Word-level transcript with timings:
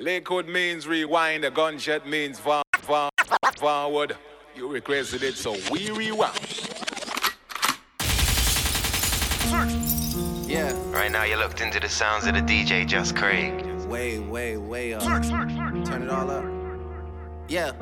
Lakewood 0.00 0.46
means 0.46 0.86
rewind, 0.86 1.44
a 1.44 1.50
gunshot 1.50 2.06
means 2.06 2.38
forward. 2.38 2.62
forward. 3.56 4.16
You 4.54 4.68
requested 4.68 5.24
it, 5.24 5.34
so 5.34 5.56
we 5.72 5.90
rewind. 5.90 6.38
Yeah. 10.46 10.72
Right 10.92 11.10
now, 11.10 11.24
you're 11.24 11.38
looked 11.38 11.60
into 11.60 11.80
the 11.80 11.88
sounds 11.88 12.28
of 12.28 12.34
the 12.34 12.40
DJ 12.40 12.86
Just 12.86 13.16
Craig. 13.16 13.64
Way, 13.88 14.20
way, 14.20 14.56
way 14.56 14.94
up. 14.94 15.02
Turn 15.02 16.02
it 16.04 16.10
all 16.10 16.30
up. 16.30 16.44
Yeah. 17.48 17.72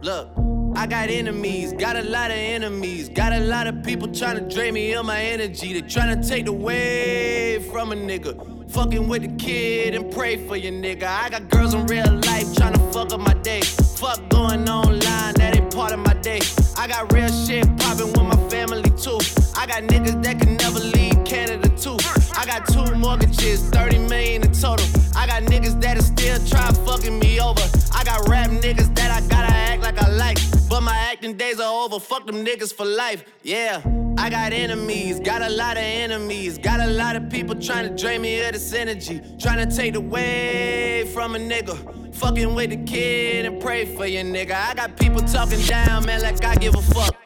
Look, 0.00 0.30
I 0.74 0.86
got 0.86 1.10
enemies, 1.10 1.74
got 1.74 1.96
a 1.96 2.02
lot 2.02 2.30
of 2.30 2.38
enemies, 2.38 3.10
got 3.10 3.34
a 3.34 3.40
lot 3.40 3.66
of 3.66 3.82
people 3.82 4.08
trying 4.08 4.36
to 4.36 4.54
drain 4.54 4.72
me 4.72 4.94
of 4.94 5.04
my 5.04 5.20
energy. 5.20 5.78
They're 5.78 5.86
trying 5.86 6.18
to 6.18 6.26
take 6.26 6.46
away 6.48 7.58
from 7.70 7.92
a 7.92 7.94
nigga. 7.94 8.55
Fucking 8.68 9.08
with 9.08 9.22
the 9.22 9.28
kid 9.42 9.94
and 9.94 10.12
pray 10.12 10.36
for 10.46 10.56
your 10.56 10.72
nigga. 10.72 11.04
I 11.04 11.30
got 11.30 11.48
girls 11.48 11.74
in 11.74 11.86
real 11.86 12.10
life 12.26 12.54
trying 12.54 12.74
to 12.74 12.80
fuck 12.92 13.12
up 13.12 13.20
my 13.20 13.34
day. 13.34 13.60
Fuck 13.62 14.28
going 14.28 14.68
online, 14.68 15.34
that 15.34 15.56
ain't 15.56 15.74
part 15.74 15.92
of 15.92 16.00
my 16.00 16.14
day. 16.14 16.40
I 16.76 16.86
got 16.86 17.12
real 17.12 17.28
shit 17.28 17.64
popping 17.78 18.08
with 18.08 18.22
my 18.22 18.48
family 18.48 18.90
too. 18.90 19.18
I 19.56 19.66
got 19.66 19.84
niggas 19.84 20.22
that 20.24 20.40
can 20.40 20.56
never 20.56 20.80
leave 20.80 21.24
Canada 21.24 21.68
too. 21.70 21.96
I 22.36 22.44
got 22.44 22.66
two 22.66 22.94
mortgages, 22.96 23.62
30 23.70 23.98
million 24.08 24.42
in 24.42 24.52
total. 24.52 24.86
I 25.16 25.26
got 25.26 25.42
niggas 25.44 25.80
that 25.80 25.96
are 25.96 26.02
still 26.02 26.38
trying 26.46 26.74
fucking 26.84 27.18
me 27.18 27.40
over. 27.40 27.62
I 27.94 28.04
got 28.04 28.28
rap 28.28 28.50
niggas 28.50 28.94
that 28.96 29.10
I 29.10 29.26
gotta 29.28 29.52
act 29.52 29.82
like 29.82 29.98
I 29.98 30.08
like. 30.08 30.55
But 30.68 30.80
my 30.82 30.96
acting 30.96 31.36
days 31.36 31.60
are 31.60 31.84
over. 31.84 32.00
Fuck 32.00 32.26
them 32.26 32.44
niggas 32.44 32.74
for 32.74 32.84
life. 32.84 33.24
Yeah. 33.42 33.82
I 34.18 34.30
got 34.30 34.52
enemies, 34.52 35.20
got 35.20 35.42
a 35.42 35.50
lot 35.50 35.76
of 35.76 35.82
enemies, 35.82 36.56
got 36.56 36.80
a 36.80 36.86
lot 36.86 37.16
of 37.16 37.28
people 37.28 37.54
trying 37.54 37.86
to 37.86 38.02
drain 38.02 38.22
me 38.22 38.40
of 38.40 38.54
this 38.54 38.72
energy, 38.72 39.20
trying 39.38 39.68
to 39.68 39.76
take 39.76 39.94
away 39.94 41.08
from 41.12 41.36
a 41.36 41.38
nigga. 41.38 42.14
Fucking 42.14 42.54
with 42.54 42.70
the 42.70 42.78
kid 42.78 43.44
and 43.44 43.60
pray 43.60 43.84
for 43.84 44.06
your 44.06 44.24
nigga. 44.24 44.52
I 44.52 44.74
got 44.74 44.96
people 44.96 45.20
talking 45.20 45.60
down, 45.60 46.06
man, 46.06 46.22
like 46.22 46.42
I 46.42 46.54
give 46.56 46.74
a 46.74 46.82
fuck. 46.82 47.25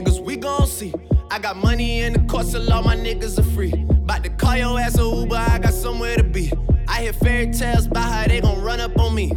see. 0.81 0.93
I 1.29 1.39
got 1.39 1.57
money 1.57 2.01
in 2.01 2.13
the 2.13 2.19
course, 2.31 2.51
so 2.51 2.59
all 2.73 2.83
my 2.83 2.95
niggas 2.95 3.37
are 3.39 3.49
free. 3.55 3.73
About 3.89 4.23
to 4.23 4.29
call 4.29 4.57
your 4.57 4.79
ass 4.79 4.97
a 4.97 5.03
Uber, 5.03 5.35
I 5.35 5.59
got 5.59 5.73
somewhere 5.73 6.15
to 6.17 6.23
be. 6.23 6.51
I 6.87 7.03
hear 7.03 7.13
fairy 7.13 7.51
tales 7.51 7.85
about 7.85 8.09
how 8.11 8.27
they 8.27 8.41
gon' 8.41 8.61
run 8.61 8.79
up 8.79 8.97
on 8.99 9.13
me. 9.13 9.31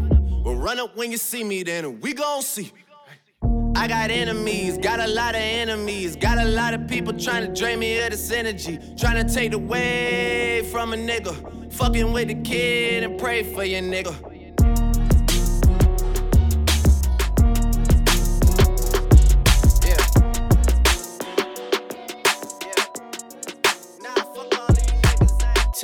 Well, 0.44 0.56
run 0.56 0.78
up 0.78 0.96
when 0.96 1.10
you 1.12 1.18
see 1.18 1.44
me, 1.44 1.62
then 1.62 2.00
we 2.00 2.14
gon' 2.14 2.42
see. 2.42 2.72
I 3.76 3.86
got 3.88 4.10
enemies, 4.10 4.78
got 4.78 5.00
a 5.00 5.06
lot 5.06 5.34
of 5.34 5.42
enemies, 5.42 6.16
got 6.16 6.38
a 6.38 6.44
lot 6.44 6.72
of 6.72 6.88
people 6.88 7.12
trying 7.12 7.46
to 7.46 7.60
drain 7.60 7.78
me 7.78 7.98
of 8.00 8.10
this 8.10 8.30
energy, 8.30 8.78
trying 8.96 9.26
to 9.26 9.32
take 9.32 9.52
away 9.52 10.66
from 10.72 10.94
a 10.94 10.96
nigga. 10.96 11.34
Fucking 11.74 12.12
with 12.12 12.28
the 12.28 12.36
kid 12.36 13.02
and 13.02 13.18
pray 13.18 13.42
for 13.42 13.64
your 13.64 13.82
nigga. 13.82 14.33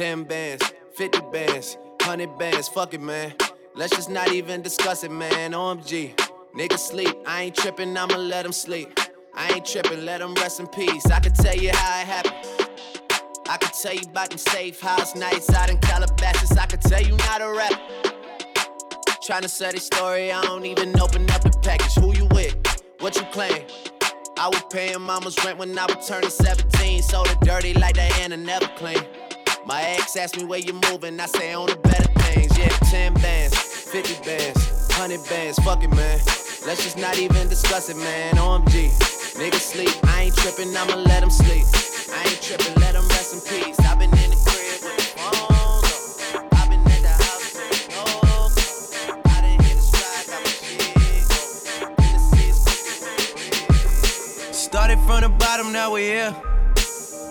Ten 0.00 0.24
bands, 0.24 0.64
50 0.94 1.20
bands, 1.30 1.76
100 2.00 2.38
bands, 2.38 2.68
fuck 2.68 2.94
it, 2.94 3.02
man. 3.02 3.34
Let's 3.74 3.94
just 3.94 4.08
not 4.08 4.32
even 4.32 4.62
discuss 4.62 5.04
it, 5.04 5.10
man. 5.10 5.52
OMG. 5.52 6.16
Nigga 6.56 6.78
sleep, 6.78 7.14
I 7.26 7.42
ain't 7.42 7.54
tripping, 7.54 7.94
I'ma 7.94 8.16
let 8.16 8.46
him 8.46 8.52
sleep. 8.52 8.98
I 9.34 9.52
ain't 9.52 9.66
tripping, 9.66 10.06
let 10.06 10.22
him 10.22 10.32
rest 10.36 10.58
in 10.58 10.68
peace. 10.68 11.04
I 11.10 11.20
can 11.20 11.34
tell 11.34 11.54
you 11.54 11.72
how 11.74 12.00
it 12.00 12.06
happened. 12.06 12.70
I 13.46 13.58
can 13.58 13.70
tell 13.78 13.92
you 13.92 14.00
about 14.08 14.30
them 14.30 14.38
safe 14.38 14.80
house 14.80 15.14
nights 15.14 15.52
out 15.52 15.68
in 15.68 15.76
Calabasas. 15.76 16.56
I 16.56 16.64
can 16.64 16.80
tell 16.80 17.02
you 17.02 17.14
not 17.18 17.42
a 17.42 17.52
rap. 17.52 17.78
Trying 19.22 19.42
to 19.42 19.50
sell 19.50 19.70
the 19.70 19.80
story, 19.80 20.32
I 20.32 20.40
don't 20.40 20.64
even 20.64 20.98
open 20.98 21.30
up 21.30 21.42
the 21.42 21.50
package. 21.62 21.92
Who 22.02 22.16
you 22.16 22.24
with? 22.32 22.56
What 23.00 23.16
you 23.16 23.24
claim? 23.32 23.66
I 24.38 24.48
was 24.48 24.62
paying 24.72 25.02
mama's 25.02 25.36
rent 25.44 25.58
when 25.58 25.78
I 25.78 25.84
was 25.84 26.08
turning 26.08 26.30
17. 26.30 27.02
Sold 27.02 27.26
it 27.26 27.40
dirty 27.42 27.74
like 27.74 27.96
Diana 27.96 28.38
never 28.38 28.66
clean. 28.78 29.04
My 29.70 29.82
ex 29.82 30.16
asked 30.16 30.36
me 30.36 30.42
where 30.42 30.58
you 30.58 30.72
moving, 30.90 31.20
I 31.20 31.26
say 31.26 31.54
on 31.54 31.68
the 31.68 31.76
better 31.76 32.12
things. 32.22 32.58
Yeah, 32.58 32.70
10 32.90 33.14
bands, 33.14 33.56
50 33.56 34.24
bands, 34.24 34.58
100 34.98 35.22
bands, 35.30 35.60
fuck 35.60 35.84
it, 35.84 35.90
man. 35.90 36.18
Let's 36.66 36.82
just 36.82 36.98
not 36.98 37.16
even 37.20 37.48
discuss 37.48 37.88
it, 37.88 37.96
man. 37.96 38.34
OMG, 38.34 38.90
niggas 39.38 39.60
sleep, 39.60 39.94
I 40.08 40.22
ain't 40.22 40.34
tripping, 40.34 40.76
I'ma 40.76 40.96
let 40.96 41.20
them 41.20 41.30
sleep. 41.30 41.64
I 42.12 42.24
ain't 42.26 42.42
tripping, 42.42 42.74
let 42.82 42.94
them 42.94 43.06
rest 43.10 43.32
in 43.32 43.40
peace. 43.46 43.78
I've 43.86 43.96
been 43.96 44.10
in 44.10 44.30
the 44.30 44.42
crib 44.42 44.82
with 44.82 44.96
the 44.96 45.04
phone. 45.14 45.30
Started 54.52 54.98
from 55.06 55.20
the 55.20 55.28
bottom, 55.28 55.72
now 55.72 55.92
we're 55.92 56.32
here. 56.32 56.49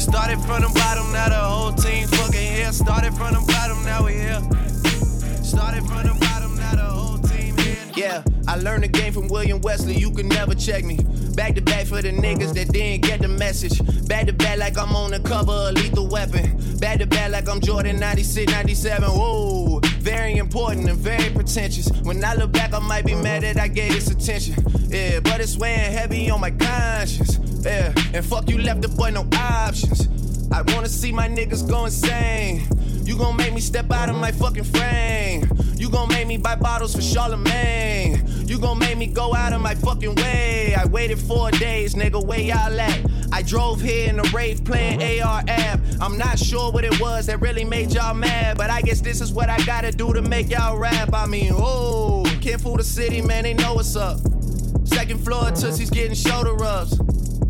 Started 0.00 0.40
from 0.40 0.62
the 0.62 0.72
bottom, 0.74 1.12
now 1.12 1.28
the 1.28 1.34
whole 1.34 1.72
team 1.72 2.08
fucking 2.08 2.32
here. 2.32 2.72
Started 2.72 3.12
from 3.12 3.34
the 3.34 3.44
bottom, 3.46 3.84
now 3.84 4.02
we 4.06 4.14
here. 4.14 4.40
Started 5.44 5.84
from 5.84 6.06
the 6.06 6.16
bottom, 6.18 6.56
now 6.56 6.74
the 6.74 6.82
whole 6.82 7.18
team 7.18 7.54
here. 7.58 7.76
Yeah, 7.94 8.22
I 8.48 8.56
learned 8.56 8.84
the 8.84 8.88
game 8.88 9.12
from 9.12 9.28
William 9.28 9.60
Wesley. 9.60 9.94
You 9.94 10.10
can 10.10 10.26
never 10.26 10.54
check 10.54 10.84
me. 10.84 10.96
Back 11.36 11.54
to 11.56 11.60
back 11.60 11.86
for 11.86 12.00
the 12.00 12.12
niggas 12.12 12.54
that 12.54 12.72
didn't 12.72 13.02
get 13.02 13.20
the 13.20 13.28
message. 13.28 13.78
Back 14.08 14.26
to 14.26 14.32
back 14.32 14.58
like 14.58 14.78
I'm 14.78 14.96
on 14.96 15.10
the 15.10 15.20
cover 15.20 15.52
of 15.52 15.74
Lethal 15.74 16.08
Weapon. 16.08 16.78
Back 16.78 17.00
to 17.00 17.06
back 17.06 17.30
like 17.30 17.46
I'm 17.46 17.60
Jordan 17.60 18.00
96, 18.00 18.50
97. 18.50 19.06
Whoa, 19.06 19.80
very 19.98 20.38
important 20.38 20.88
and 20.88 20.98
very 20.98 21.28
pretentious. 21.28 21.90
When 22.04 22.24
I 22.24 22.34
look 22.34 22.52
back, 22.52 22.72
I 22.72 22.78
might 22.78 23.04
be 23.04 23.14
mad 23.14 23.42
that 23.42 23.60
I 23.60 23.68
gave 23.68 23.92
this 23.92 24.10
attention. 24.10 24.54
Yeah, 24.88 25.20
but 25.20 25.40
it's 25.40 25.58
weighing 25.58 25.92
heavy 25.92 26.30
on 26.30 26.40
my 26.40 26.52
conscience. 26.52 27.38
Yeah, 27.62 27.92
and 28.14 28.24
fuck 28.24 28.48
you 28.48 28.58
left 28.58 28.82
the 28.82 28.88
boy 28.88 29.10
no 29.10 29.26
options. 29.36 30.08
I 30.52 30.62
wanna 30.72 30.88
see 30.88 31.12
my 31.12 31.28
niggas 31.28 31.68
go 31.68 31.84
insane. 31.84 32.66
You 33.04 33.16
gon' 33.16 33.36
make 33.36 33.52
me 33.52 33.60
step 33.60 33.90
out 33.92 34.08
of 34.08 34.16
my 34.16 34.32
fucking 34.32 34.64
frame. 34.64 35.48
You 35.76 35.90
gon' 35.90 36.08
make 36.08 36.26
me 36.26 36.36
buy 36.36 36.54
bottles 36.54 36.94
for 36.94 37.02
Charlemagne. 37.02 38.24
You 38.46 38.58
gon' 38.58 38.78
make 38.78 38.96
me 38.96 39.06
go 39.06 39.34
out 39.34 39.52
of 39.52 39.60
my 39.60 39.74
fucking 39.74 40.14
way. 40.14 40.74
I 40.74 40.86
waited 40.86 41.18
four 41.18 41.50
days, 41.50 41.94
nigga, 41.94 42.24
where 42.24 42.40
y'all 42.40 42.80
at? 42.80 43.00
I 43.32 43.42
drove 43.42 43.80
here 43.80 44.08
in 44.08 44.18
a 44.18 44.22
rave 44.34 44.64
playing 44.64 45.02
AR-AB. 45.02 45.98
I'm 46.00 46.16
not 46.16 46.38
sure 46.38 46.72
what 46.72 46.84
it 46.84 46.98
was 47.00 47.26
that 47.26 47.40
really 47.40 47.64
made 47.64 47.92
y'all 47.92 48.14
mad, 48.14 48.56
but 48.56 48.70
I 48.70 48.80
guess 48.80 49.00
this 49.00 49.20
is 49.20 49.32
what 49.32 49.48
I 49.48 49.58
gotta 49.64 49.92
do 49.92 50.12
to 50.12 50.22
make 50.22 50.50
y'all 50.50 50.78
rap. 50.78 51.10
I 51.12 51.26
mean, 51.26 51.52
oh, 51.54 52.24
can't 52.40 52.60
fool 52.60 52.76
the 52.76 52.84
city, 52.84 53.22
man, 53.22 53.44
they 53.44 53.54
know 53.54 53.74
what's 53.74 53.96
up. 53.96 54.18
Second 54.84 55.24
floor, 55.24 55.50
Tootsie's 55.50 55.90
getting 55.90 56.14
shoulder 56.14 56.54
rubs. 56.54 56.98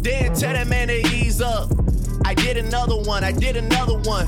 Then 0.00 0.34
tell 0.34 0.52
that 0.52 0.66
man 0.66 0.88
to 0.88 0.98
ease 1.14 1.40
up. 1.40 1.70
I 2.24 2.34
did 2.34 2.56
another 2.56 2.96
one, 2.96 3.24
I 3.24 3.32
did 3.32 3.56
another 3.56 3.98
one. 3.98 4.26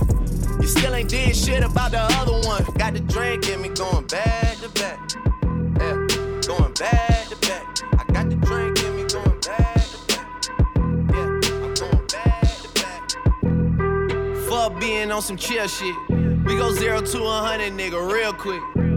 You 0.61 0.67
still 0.67 0.95
ain't 0.95 1.09
did 1.09 1.35
shit 1.35 1.63
about 1.63 1.93
the 1.93 2.01
other 2.01 2.47
one. 2.47 2.65
Got 2.79 2.95
the 2.95 3.01
drink 3.01 3.49
in 3.49 3.63
me 3.63 3.69
going 3.71 4.07
back 4.07 4.57
to 4.59 4.69
back. 4.71 4.99
Yeah 5.79 6.21
going 6.51 6.73
back 6.75 7.29
to 7.29 7.37
back. 7.37 7.65
I 7.93 8.05
got 8.13 8.29
the 8.29 8.37
drink 8.37 8.83
in 8.83 8.97
me 8.97 9.05
going 9.05 9.41
back 9.41 9.75
to 9.77 9.99
back. 10.09 10.49
Yeah, 10.77 11.41
I'm 11.63 11.75
going 11.75 12.07
back 12.09 12.57
to 12.63 12.69
back. 12.75 14.49
Fuck 14.49 14.81
being 14.81 15.13
on 15.13 15.23
some 15.23 15.37
chill 15.37 15.69
shit. 15.69 15.95
We 16.09 16.57
go 16.57 16.73
zero 16.73 17.01
to 17.01 17.23
a 17.23 17.41
hundred, 17.41 17.73
nigga, 17.75 18.13
real 18.13 18.33
quick. 18.33 18.90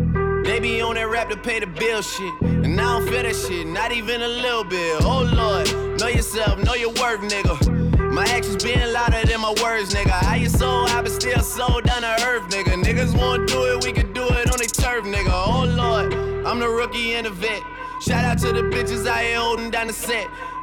They 0.44 0.60
be 0.60 0.82
on 0.82 0.96
that 0.96 1.08
rap 1.08 1.30
to 1.30 1.38
pay 1.38 1.60
the 1.60 1.68
bill 1.68 2.02
shit. 2.02 2.34
And 2.42 2.80
I 2.80 3.00
don't 3.00 3.10
feel 3.10 3.24
that 3.24 3.36
shit, 3.36 3.66
not 3.66 3.92
even 3.94 4.22
a 4.22 4.28
little 4.28 4.66
bit. 4.66 5.02
Oh 5.02 5.24
lord, 5.24 6.00
know 6.00 6.08
yourself, 6.08 6.62
know 6.64 6.74
your 6.74 6.90
worth, 6.90 7.22
nigga. 7.22 8.12
My 8.12 8.26
actions 8.26 8.64
being 8.64 8.92
louder 8.92 9.26
than 9.26 9.40
my 9.40 9.56
words, 9.64 9.94
nigga. 9.94 10.12
How 10.12 10.36
you 10.36 10.50
so 10.50 10.70
I 10.70 11.02
but 11.02 11.12
still 11.12 11.42
so 11.42 11.80
down 11.82 12.02
to 12.02 12.26
earth, 12.28 12.50
nigga. 12.50 12.84
Niggas 12.84 13.18
wanna 13.18 13.46
do 13.46 13.74
it, 13.74 13.86
we 13.86 13.94
can 13.94 14.12
do 14.12 14.24
it 14.24 14.52
on 14.52 14.58
their 14.58 14.68
turf, 14.68 15.06
nigga. 15.06 15.32
Oh 15.32 15.66
lord, 15.66 16.14
I'm 16.46 16.60
the 16.60 16.68
rookie 16.68 17.14
and 17.14 17.26
the 17.26 17.32
vet. 17.32 17.64
Shout 18.02 18.26
out 18.26 18.38
to 18.40 18.52
the 18.52 18.64
bitches 18.64 19.08
out 19.08 19.24
here 19.24 19.38
holding 19.38 19.72
down 19.72 19.88
the 19.88 19.94
set. 19.94 20.28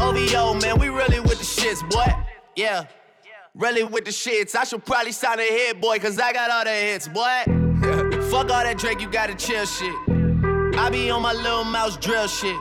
OVO, 0.00 0.54
man, 0.54 0.78
we 0.78 0.88
really 0.88 1.20
with 1.20 1.38
the 1.38 1.44
shits, 1.44 1.88
boy. 1.90 2.10
Yeah, 2.56 2.86
really 3.54 3.84
with 3.84 4.04
the 4.06 4.10
shits. 4.10 4.56
I 4.56 4.64
should 4.64 4.84
probably 4.84 5.12
sign 5.12 5.38
a 5.38 5.42
hit, 5.42 5.80
boy, 5.80 5.98
cause 5.98 6.18
I 6.18 6.32
got 6.32 6.50
all 6.50 6.64
the 6.64 6.70
hits, 6.70 7.06
boy. 7.06 7.42
fuck 8.30 8.50
all 8.50 8.64
that 8.64 8.78
Drake, 8.78 9.00
you 9.00 9.10
gotta 9.10 9.34
chill 9.34 9.66
shit. 9.66 9.94
I 10.78 10.88
be 10.90 11.10
on 11.10 11.22
my 11.22 11.32
Lil 11.32 11.64
Mouse 11.64 11.96
drill 11.96 12.26
shit. 12.26 12.56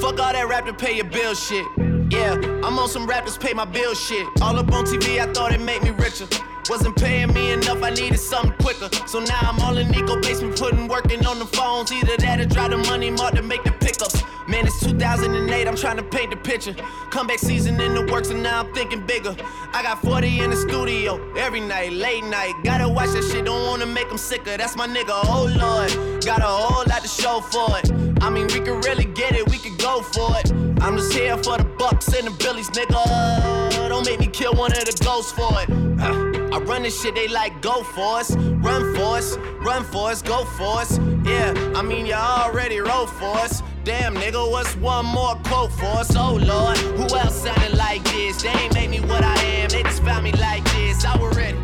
Fuck 0.00 0.20
all 0.20 0.32
that 0.32 0.46
rap 0.48 0.64
to 0.66 0.72
pay 0.72 0.96
your 0.96 1.04
bill 1.04 1.34
shit. 1.34 1.66
Yeah, 2.10 2.34
I'm 2.64 2.78
on 2.78 2.88
some 2.88 3.06
rappers 3.06 3.36
pay 3.36 3.52
my 3.52 3.66
bill 3.66 3.94
shit. 3.94 4.26
All 4.40 4.58
up 4.58 4.72
on 4.72 4.84
TV, 4.86 5.20
I 5.20 5.30
thought 5.32 5.52
it 5.52 5.60
made 5.60 5.82
me 5.82 5.90
richer. 5.90 6.26
Wasn't 6.68 6.96
paying 6.96 7.32
me 7.32 7.52
enough, 7.52 7.82
I 7.82 7.90
needed 7.90 8.18
something 8.18 8.52
quicker. 8.58 8.90
So 9.06 9.20
now 9.20 9.38
I'm 9.40 9.58
all 9.60 9.78
in 9.78 9.88
Nico 9.90 10.20
basement, 10.20 10.58
putting 10.58 10.86
working 10.86 11.24
on 11.24 11.38
the 11.38 11.46
phones. 11.46 11.90
Either 11.90 12.16
that 12.18 12.40
or 12.40 12.44
drive 12.44 12.72
the 12.72 12.76
money 12.76 13.10
mark 13.10 13.34
to 13.34 13.42
make 13.42 13.64
the 13.64 13.72
pickups. 13.72 14.22
Man, 14.46 14.66
it's 14.66 14.80
2008, 14.80 15.66
I'm 15.66 15.76
trying 15.76 15.96
to 15.96 16.02
paint 16.02 16.30
the 16.30 16.36
picture. 16.36 16.74
Comeback 17.10 17.38
season 17.38 17.80
in 17.80 17.94
the 17.94 18.06
works, 18.12 18.28
and 18.28 18.42
now 18.42 18.60
I'm 18.60 18.74
thinking 18.74 19.04
bigger. 19.06 19.34
I 19.72 19.82
got 19.82 20.02
40 20.02 20.40
in 20.40 20.50
the 20.50 20.56
studio 20.56 21.20
every 21.36 21.60
night, 21.60 21.92
late 21.92 22.24
night. 22.24 22.54
Gotta 22.64 22.88
watch 22.88 23.10
that 23.10 23.24
shit, 23.24 23.46
don't 23.46 23.66
wanna 23.66 23.86
make 23.86 24.08
them 24.08 24.18
sicker. 24.18 24.56
That's 24.56 24.76
my 24.76 24.86
nigga, 24.86 25.20
oh 25.24 25.48
lord. 25.56 26.24
Got 26.24 26.40
a 26.40 26.44
whole 26.44 26.84
lot 26.86 27.02
to 27.02 27.08
show 27.08 27.40
for 27.40 27.78
it. 27.78 27.90
I 28.22 28.28
mean, 28.28 28.46
we 28.46 28.60
could 28.60 28.84
really 28.84 29.04
get 29.04 29.34
it, 29.34 29.48
we 29.48 29.58
could 29.58 29.78
go 29.78 30.02
for 30.02 30.36
it. 30.38 30.50
I'm 30.82 30.96
just 30.96 31.12
here 31.12 31.36
for 31.38 31.56
the 31.56 31.64
bucks 31.64 32.08
and 32.08 32.26
the 32.26 32.30
billies, 32.42 32.68
nigga. 32.70 33.88
Don't 33.88 34.06
make 34.06 34.20
me 34.20 34.26
kill 34.26 34.54
one 34.54 34.72
of 34.72 34.84
the 34.84 34.98
ghosts 35.02 35.32
for 35.32 35.50
it. 35.62 36.27
I 36.52 36.58
run 36.60 36.82
this 36.82 37.00
shit, 37.00 37.14
they 37.14 37.28
like 37.28 37.60
go 37.60 37.82
for 37.82 38.18
us, 38.18 38.34
run 38.36 38.94
for 38.94 39.16
us, 39.16 39.36
run 39.60 39.84
for 39.84 40.10
us, 40.10 40.22
go 40.22 40.44
for 40.44 40.80
us. 40.80 40.98
Yeah, 41.24 41.52
I 41.74 41.82
mean 41.82 42.06
you 42.06 42.14
already 42.14 42.78
roll 42.80 43.06
for 43.06 43.36
us. 43.36 43.62
Damn 43.84 44.14
nigga, 44.14 44.50
what's 44.50 44.74
one 44.76 45.06
more 45.06 45.34
quote 45.44 45.72
for 45.72 45.86
us? 45.86 46.14
Oh 46.16 46.34
lord, 46.34 46.78
who 46.78 47.16
else 47.16 47.42
sounded 47.42 47.76
like 47.76 48.02
this? 48.04 48.42
They 48.42 48.48
ain't 48.48 48.74
made 48.74 48.90
me 48.90 49.00
what 49.00 49.22
I 49.22 49.36
am, 49.42 49.68
they 49.68 49.82
just 49.82 50.02
found 50.02 50.24
me 50.24 50.32
like 50.32 50.64
this. 50.72 51.04
I 51.04 51.16
was 51.18 51.36
ready. 51.36 51.58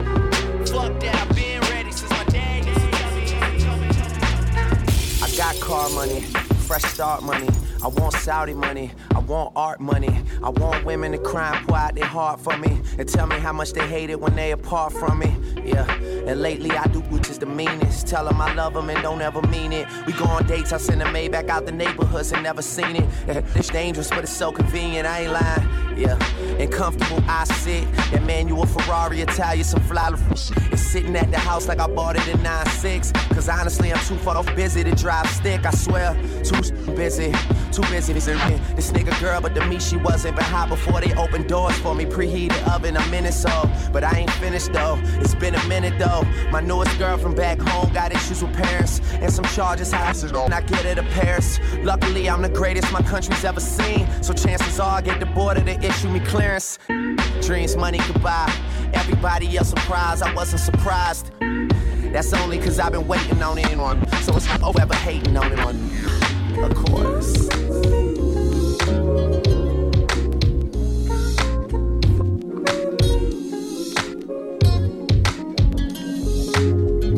Fuck 0.70 1.00
that, 1.00 1.14
I've 1.14 1.34
been 1.34 1.60
ready 1.62 1.90
since 1.90 2.10
my 2.10 2.24
me. 2.24 2.72
I 5.22 5.36
got 5.36 5.58
car 5.60 5.88
money, 5.90 6.20
fresh 6.66 6.84
start 6.84 7.22
money. 7.22 7.48
I 7.84 7.88
want 7.88 8.14
Saudi 8.14 8.54
money, 8.54 8.92
I 9.14 9.18
want 9.18 9.52
art 9.54 9.78
money. 9.78 10.24
I 10.42 10.48
want 10.48 10.86
women 10.86 11.12
to 11.12 11.18
cry 11.18 11.54
and 11.54 11.68
pour 11.68 11.76
out 11.76 11.94
their 11.94 12.06
heart 12.06 12.40
for 12.40 12.56
me 12.56 12.80
and 12.98 13.06
tell 13.06 13.26
me 13.26 13.38
how 13.38 13.52
much 13.52 13.74
they 13.74 13.86
hate 13.86 14.08
it 14.08 14.18
when 14.18 14.34
they 14.34 14.52
apart 14.52 14.94
from 14.94 15.18
me. 15.18 15.36
Yeah, 15.62 15.90
and 16.26 16.40
lately 16.40 16.70
I 16.70 16.86
do 16.86 17.00
which 17.00 17.28
is 17.28 17.38
the 17.38 17.46
meanest. 17.46 18.06
Tell 18.06 18.24
them 18.24 18.40
I 18.40 18.54
love 18.54 18.72
them 18.72 18.88
and 18.88 19.02
don't 19.02 19.20
ever 19.20 19.42
mean 19.48 19.72
it. 19.72 19.86
We 20.06 20.14
go 20.14 20.24
on 20.24 20.46
dates, 20.46 20.72
I 20.72 20.78
send 20.78 21.02
a 21.02 21.04
Maybach 21.04 21.50
out 21.50 21.66
the 21.66 21.72
neighborhoods 21.72 22.32
and 22.32 22.42
never 22.42 22.62
seen 22.62 22.96
it. 22.96 23.04
Eh, 23.28 23.42
it's 23.54 23.68
dangerous, 23.68 24.08
but 24.08 24.20
it's 24.20 24.32
so 24.32 24.50
convenient, 24.50 25.06
I 25.06 25.20
ain't 25.20 25.32
lying. 25.32 25.98
Yeah, 25.98 26.18
and 26.58 26.72
comfortable 26.72 27.22
I 27.28 27.44
sit. 27.44 27.84
That 28.12 28.24
manual 28.24 28.64
Ferrari, 28.64 29.20
Italian, 29.20 29.64
some 29.64 29.82
fly 29.82 30.10
It's 30.72 30.80
sitting 30.80 31.14
at 31.16 31.30
the 31.30 31.38
house 31.38 31.68
like 31.68 31.80
I 31.80 31.86
bought 31.86 32.16
it 32.16 32.26
in 32.28 32.38
9-6. 32.38 33.12
Cause 33.34 33.48
honestly, 33.48 33.92
I'm 33.92 34.04
too 34.06 34.16
far 34.16 34.36
off 34.36 34.46
busy 34.56 34.82
to 34.84 34.94
drive 34.94 35.28
stick. 35.28 35.66
I 35.66 35.70
swear, 35.70 36.16
too 36.42 36.62
busy. 36.96 37.32
Too 37.74 37.82
busy 37.90 38.14
to 38.14 38.20
This 38.76 38.92
nigga 38.92 39.20
girl, 39.20 39.40
but 39.40 39.52
to 39.56 39.66
me 39.66 39.80
she 39.80 39.96
wasn't. 39.96 40.36
But 40.36 40.44
hot 40.44 40.68
before 40.68 41.00
they 41.00 41.12
opened 41.14 41.48
doors 41.48 41.76
for 41.78 41.92
me. 41.92 42.04
Preheated 42.04 42.62
oven 42.72 42.96
a 42.96 43.04
minute 43.08 43.34
so. 43.34 43.68
But 43.92 44.04
I 44.04 44.18
ain't 44.18 44.30
finished 44.34 44.72
though. 44.72 44.96
It's 45.18 45.34
been 45.34 45.56
a 45.56 45.64
minute 45.66 45.98
though. 45.98 46.22
My 46.52 46.60
newest 46.60 46.96
girl 47.00 47.18
from 47.18 47.34
back 47.34 47.60
home 47.60 47.92
got 47.92 48.12
issues 48.12 48.44
with 48.44 48.54
parents. 48.54 49.00
And 49.14 49.32
some 49.32 49.44
charges 49.46 49.90
high. 49.90 50.12
And 50.12 50.54
I 50.54 50.60
get 50.60 50.84
it 50.86 50.94
to 50.94 51.02
Paris. 51.02 51.58
Luckily, 51.82 52.30
I'm 52.30 52.42
the 52.42 52.48
greatest 52.48 52.92
my 52.92 53.02
country's 53.02 53.44
ever 53.44 53.58
seen. 53.58 54.06
So 54.22 54.32
chances 54.32 54.78
are 54.78 54.98
I 54.98 55.00
get 55.00 55.18
the 55.18 55.26
border 55.26 55.64
to 55.64 55.84
issue 55.84 56.08
me 56.10 56.20
clearance. 56.20 56.78
Dreams, 57.42 57.74
money, 57.74 57.98
goodbye. 58.06 58.54
Everybody 58.92 59.56
else 59.56 59.70
surprised. 59.70 60.22
I 60.22 60.32
wasn't 60.32 60.60
surprised. 60.60 61.32
That's 62.12 62.32
only 62.34 62.60
cause 62.60 62.78
I've 62.78 62.92
been 62.92 63.08
waiting 63.08 63.42
on 63.42 63.58
it 63.58 63.76
on. 63.80 64.06
So 64.22 64.36
it's 64.36 64.46
oh 64.62 64.72
ever 64.80 64.94
hating 64.94 65.36
on 65.36 65.50
it 65.50 65.58
on 65.58 66.33
of 66.62 66.74
course. 66.74 67.48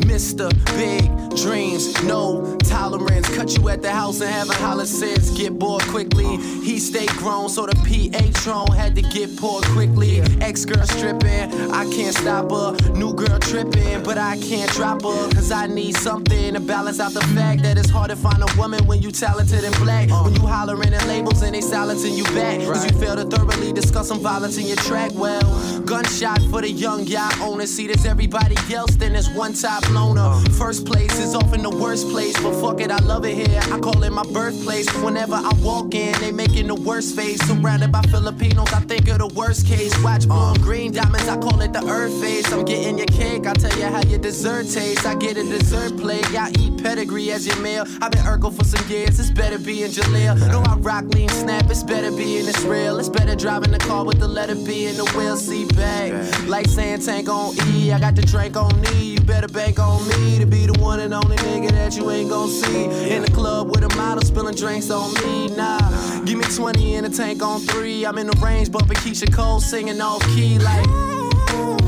Mr. 0.07 0.49
Big 0.77 1.09
Dreams, 1.37 2.03
no 2.03 2.57
tolerance. 2.87 3.29
Cut 3.35 3.57
you 3.57 3.69
at 3.69 3.81
the 3.81 3.91
house 3.91 4.21
and 4.21 4.29
have 4.29 4.49
a 4.49 4.53
holler 4.53 4.85
since. 4.85 5.29
Get 5.31 5.57
bored 5.59 5.83
quickly. 5.83 6.37
He 6.63 6.79
stayed 6.79 7.09
grown, 7.09 7.49
so 7.49 7.65
the 7.65 7.75
Patron 7.85 8.67
had 8.71 8.95
to 8.95 9.01
get 9.01 9.35
poured 9.37 9.65
quickly. 9.65 10.21
Ex 10.41 10.65
girl 10.65 10.85
stripping, 10.85 11.71
I 11.71 11.89
can't 11.91 12.15
stop 12.15 12.51
her. 12.51 12.91
New 12.93 13.13
girl 13.13 13.39
tripping, 13.39 14.03
but 14.03 14.17
I 14.17 14.37
can't 14.37 14.71
drop 14.71 15.01
her. 15.03 15.29
Cause 15.31 15.51
I 15.51 15.67
need 15.67 15.95
something 15.97 16.53
to 16.53 16.59
balance 16.59 16.99
out 16.99 17.13
the 17.13 17.21
fact 17.35 17.63
that 17.63 17.77
it's 17.77 17.89
hard 17.89 18.09
to 18.09 18.15
find 18.15 18.41
a 18.41 18.57
woman 18.57 18.85
when 18.87 19.01
you 19.01 19.11
talented 19.11 19.63
and 19.63 19.75
black. 19.77 20.09
When 20.09 20.33
you 20.35 20.41
hollering 20.41 20.93
at 20.93 21.05
labels 21.07 21.41
and 21.41 21.53
they 21.53 21.61
silencing 21.61 22.13
you 22.15 22.23
back. 22.25 22.59
Cause 22.61 22.85
you 22.85 22.97
fail 22.99 23.15
to 23.15 23.25
thoroughly 23.25 23.73
discuss 23.73 24.07
some 24.07 24.19
violence 24.19 24.57
in 24.57 24.65
your 24.65 24.77
track. 24.77 25.11
Well, 25.13 25.81
gunshot 25.81 26.41
for 26.49 26.61
the 26.61 26.69
young 26.71 27.03
yacht 27.05 27.39
owner. 27.41 27.65
See, 27.65 27.87
there's 27.87 28.05
everybody 28.05 28.55
else, 28.73 28.95
then 28.95 29.13
there's 29.13 29.29
one 29.29 29.53
top 29.53 29.87
loner. 29.91 30.21
Uh. 30.21 30.43
First 30.51 30.85
place 30.85 31.17
is 31.19 31.35
often 31.35 31.61
the 31.63 31.69
worst 31.69 32.09
place, 32.09 32.37
but 32.41 32.53
fuck 32.61 32.76
it, 32.79 32.91
I 32.91 32.97
love 32.99 33.25
it 33.25 33.35
here. 33.35 33.59
I 33.71 33.79
call 33.79 34.03
it 34.03 34.11
my 34.11 34.23
birthplace. 34.23 34.87
Whenever 35.01 35.35
I 35.35 35.51
walk 35.61 35.93
in, 35.95 36.19
they 36.19 36.31
making 36.31 36.67
the 36.67 36.75
worst 36.75 37.15
face. 37.15 37.41
Surrounded 37.47 37.91
by 37.91 38.01
Filipinos, 38.03 38.71
I 38.73 38.79
think 38.81 39.07
of 39.07 39.19
the 39.19 39.27
worst 39.27 39.67
case. 39.67 39.93
Watch 40.03 40.25
uh. 40.25 40.27
blue 40.27 40.49
and 40.53 40.61
green 40.61 40.91
diamonds, 40.91 41.27
I 41.27 41.37
call 41.37 41.61
it 41.61 41.73
the 41.73 41.85
earth 41.85 42.13
phase. 42.21 42.51
I'm 42.51 42.65
getting 42.65 42.97
your 42.97 43.07
cake, 43.07 43.45
I'll 43.45 43.55
tell 43.55 43.77
you 43.79 43.85
how 43.85 44.01
your 44.03 44.19
dessert 44.19 44.67
tastes. 44.69 45.05
I 45.05 45.15
get 45.15 45.37
a 45.37 45.43
dessert 45.43 45.97
plate, 45.97 46.25
I 46.33 46.51
eat 46.59 46.81
pedigree 46.83 47.31
as 47.31 47.47
your 47.47 47.57
meal. 47.57 47.85
I've 48.01 48.11
been 48.11 48.23
Urkel 48.23 48.55
for 48.55 48.63
some 48.63 48.87
years, 48.89 49.19
it's 49.19 49.31
better 49.31 49.57
being 49.57 49.91
Jaleel. 49.91 50.37
No, 50.51 50.61
I 50.61 50.75
rock 50.77 51.05
lean 51.05 51.29
snap, 51.29 51.69
it's 51.69 51.83
better 51.83 52.11
being 52.11 52.45
this 52.45 52.63
real. 52.63 52.99
It's 52.99 53.09
better 53.09 53.35
driving 53.35 53.71
the 53.71 53.79
car 53.79 54.05
with 54.05 54.19
the 54.19 54.27
letter 54.27 54.55
B 54.55 54.87
in 54.87 54.97
the 54.97 55.05
wheel 55.15 55.37
seat 55.37 55.75
bag. 55.75 56.13
Like 56.47 56.67
saying 56.67 57.01
tank 57.01 57.29
on 57.29 57.55
E, 57.67 57.91
I 57.91 57.99
got 57.99 58.15
the 58.15 58.21
drink 58.21 58.55
on 58.55 58.79
me. 58.81 59.03
You 59.13 59.19
better 59.21 59.47
bank 59.47 59.79
on 59.79 60.07
me 60.09 60.39
to 60.39 60.45
be 60.45 60.65
the 60.65 60.79
one 60.79 60.99
and 60.99 61.13
only 61.13 61.37
nigga 61.37 61.71
that 61.71 61.95
you 61.95 62.09
ain't 62.11 62.29
gon' 62.29 62.49
see. 62.49 62.66
In 62.75 63.21
the 63.21 63.31
club 63.33 63.69
with 63.69 63.83
a 63.83 63.95
model 63.95 64.23
spilling 64.23 64.55
drinks 64.55 64.89
on 64.91 65.13
me. 65.15 65.47
Nah, 65.55 65.79
give 66.25 66.37
me 66.37 66.45
20 66.45 66.95
in 66.95 67.05
a 67.05 67.09
tank 67.09 67.41
on 67.41 67.61
three. 67.61 68.05
I'm 68.05 68.17
in 68.17 68.27
the 68.27 68.37
range 68.43 68.71
bumping 68.71 68.97
Keyshia 68.97 69.33
Cole 69.33 69.61
singing 69.61 70.01
off 70.01 70.21
key 70.35 70.59
like. 70.59 71.26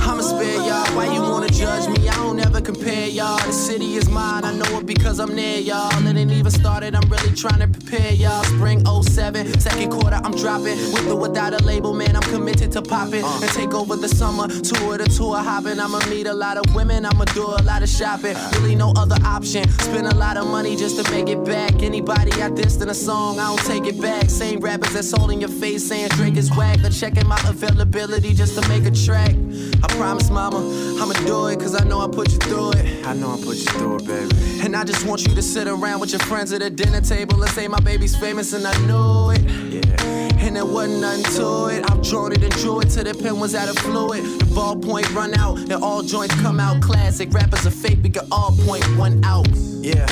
I'ma 0.10 0.22
spare 0.22 0.56
y'all. 0.56 0.96
Why 0.96 1.06
you 1.14 1.22
wanna 1.22 1.50
judge 1.50 1.88
me? 1.88 2.10
I 2.10 2.16
don't 2.16 2.40
ever 2.40 2.62
compare 2.62 3.08
y'all. 3.08 3.38
The 3.46 3.52
city 3.52 3.94
is 3.94 4.10
mine. 4.10 4.44
I 4.44 4.52
know 4.56 4.80
it 4.80 4.88
because 4.88 5.20
I'm 5.20 5.36
near 5.36 5.60
y'all. 5.60 5.92
It 6.08 6.18
ain't 6.18 6.32
even 6.32 6.52
started. 6.52 6.96
I'm 6.96 7.08
really 7.12 7.36
trying 7.36 7.60
to 7.60 7.68
prepare 7.68 8.14
y'all. 8.14 8.44
Spring 8.44 8.84
07, 8.86 9.60
second 9.60 9.92
quarter, 9.92 10.20
I'm 10.24 10.32
dropping. 10.36 10.78
With 10.94 11.12
or 11.12 11.16
without 11.16 11.54
a 11.54 11.64
label, 11.64 11.94
man, 11.94 12.16
I'm 12.16 12.24
committed 12.24 12.72
to 12.72 12.82
popping 12.82 13.24
uh. 13.24 13.40
and 13.44 13.52
take 13.52 13.76
over 13.76 13.96
the 13.96 14.08
summer. 14.08 14.48
Tour 14.48 14.98
to 14.98 15.06
tour 15.06 15.38
hopping. 15.38 15.80
I'ma 15.80 16.00
meet 16.10 16.26
a 16.26 16.34
lot 16.34 16.58
of 16.58 16.66
women. 16.74 17.06
I'ma 17.06 17.26
do 17.26 17.46
a 17.46 17.62
lot 17.62 17.84
of 17.84 17.90
shopping. 17.90 18.36
Really 18.54 18.74
no 18.74 18.94
other 18.98 19.18
option. 19.24 19.70
Spend 19.70 20.08
a 20.08 20.16
lot 20.16 20.38
of 20.38 20.48
money 20.48 20.76
just 20.76 21.04
to 21.04 21.12
make 21.12 21.30
it 21.30 21.46
back. 21.46 21.84
Anybody 21.84 22.32
I 22.42 22.50
dissed 22.50 22.82
in 22.82 22.90
a 22.90 22.96
song, 22.96 23.38
I 23.40 23.56
don't 23.56 23.66
take 23.68 23.86
it 23.86 24.02
back. 24.02 24.28
Same 24.32 24.60
rappers 24.60 24.94
that's 24.94 25.12
holding 25.12 25.40
your 25.40 25.52
face 25.52 25.88
saying 25.88 26.10
Drake 26.10 26.36
is 26.36 26.50
whack. 26.58 26.84
Or 26.84 26.90
checking 26.90 27.28
my 27.28 27.40
availability 27.46 28.34
just 28.34 28.60
to 28.60 28.68
make 28.70 28.86
a 28.86 28.92
track. 28.92 29.36
I 29.84 29.99
promise, 30.00 30.30
mama, 30.30 30.60
I'ma 30.98 31.12
do 31.28 31.48
it, 31.48 31.60
cause 31.60 31.76
I 31.76 31.84
know 31.84 32.00
I 32.00 32.08
put 32.08 32.32
you 32.32 32.38
through 32.38 32.72
it. 32.72 33.06
I 33.06 33.14
know 33.14 33.32
I 33.32 33.44
put 33.44 33.58
you 33.58 33.66
through 33.66 33.98
it, 33.98 34.08
baby. 34.08 34.64
And 34.64 34.74
I 34.74 34.86
just 34.86 35.06
want 35.06 35.28
you 35.28 35.36
to 35.36 35.42
sit 35.42 35.68
around 35.68 36.00
with 36.00 36.12
your 36.12 36.22
friends 36.22 36.54
at 36.54 36.62
a 36.62 36.70
dinner 36.70 37.02
table 37.02 37.44
and 37.44 37.52
say 37.52 37.68
my 37.68 37.82
baby's 37.82 38.16
famous, 38.16 38.54
and 38.54 38.66
I 38.66 38.74
knew 38.88 39.32
it. 39.32 39.42
Yeah. 39.70 40.46
And 40.46 40.56
there 40.56 40.66
wasn't 40.66 41.02
nothing 41.02 41.26
to 41.36 41.66
it. 41.76 41.92
I've 41.92 42.02
drawn 42.02 42.32
it 42.32 42.42
and 42.42 42.54
drew 42.54 42.80
it 42.80 42.86
till 42.86 43.04
the 43.04 43.14
pen 43.14 43.42
was 43.42 43.54
out 43.54 43.68
of 43.68 43.76
fluid. 43.80 44.24
The 44.24 44.46
ballpoint 44.46 45.14
run 45.14 45.34
out, 45.34 45.58
and 45.58 45.74
all 45.74 46.02
joints 46.02 46.34
come 46.36 46.62
out 46.62 46.82
classic. 46.82 47.34
Rappers 47.34 47.68
are 47.68 47.72
fake, 47.72 48.00
we 48.02 48.10
can 48.10 48.26
all 48.32 48.56
point 48.66 48.86
one 48.96 49.22
out. 49.26 49.50
Yeah. 49.82 50.06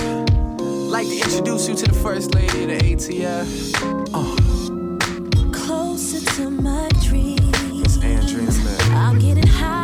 Like 0.60 1.08
to 1.08 1.16
introduce 1.16 1.70
you 1.70 1.76
to 1.76 1.86
the 1.86 1.98
first 2.04 2.36
lady 2.36 2.64
of 2.64 2.70
the 2.72 2.80
ATF. 2.94 3.48
Uh. 4.14 5.54
Closer 5.54 6.20
to 6.36 6.50
my 6.50 6.90
dreams. 7.06 7.40
It's 7.86 7.98
Andrea, 8.04 8.52
man. 8.66 8.92
I'm 8.92 9.20
getting 9.20 9.48
higher. 9.48 9.77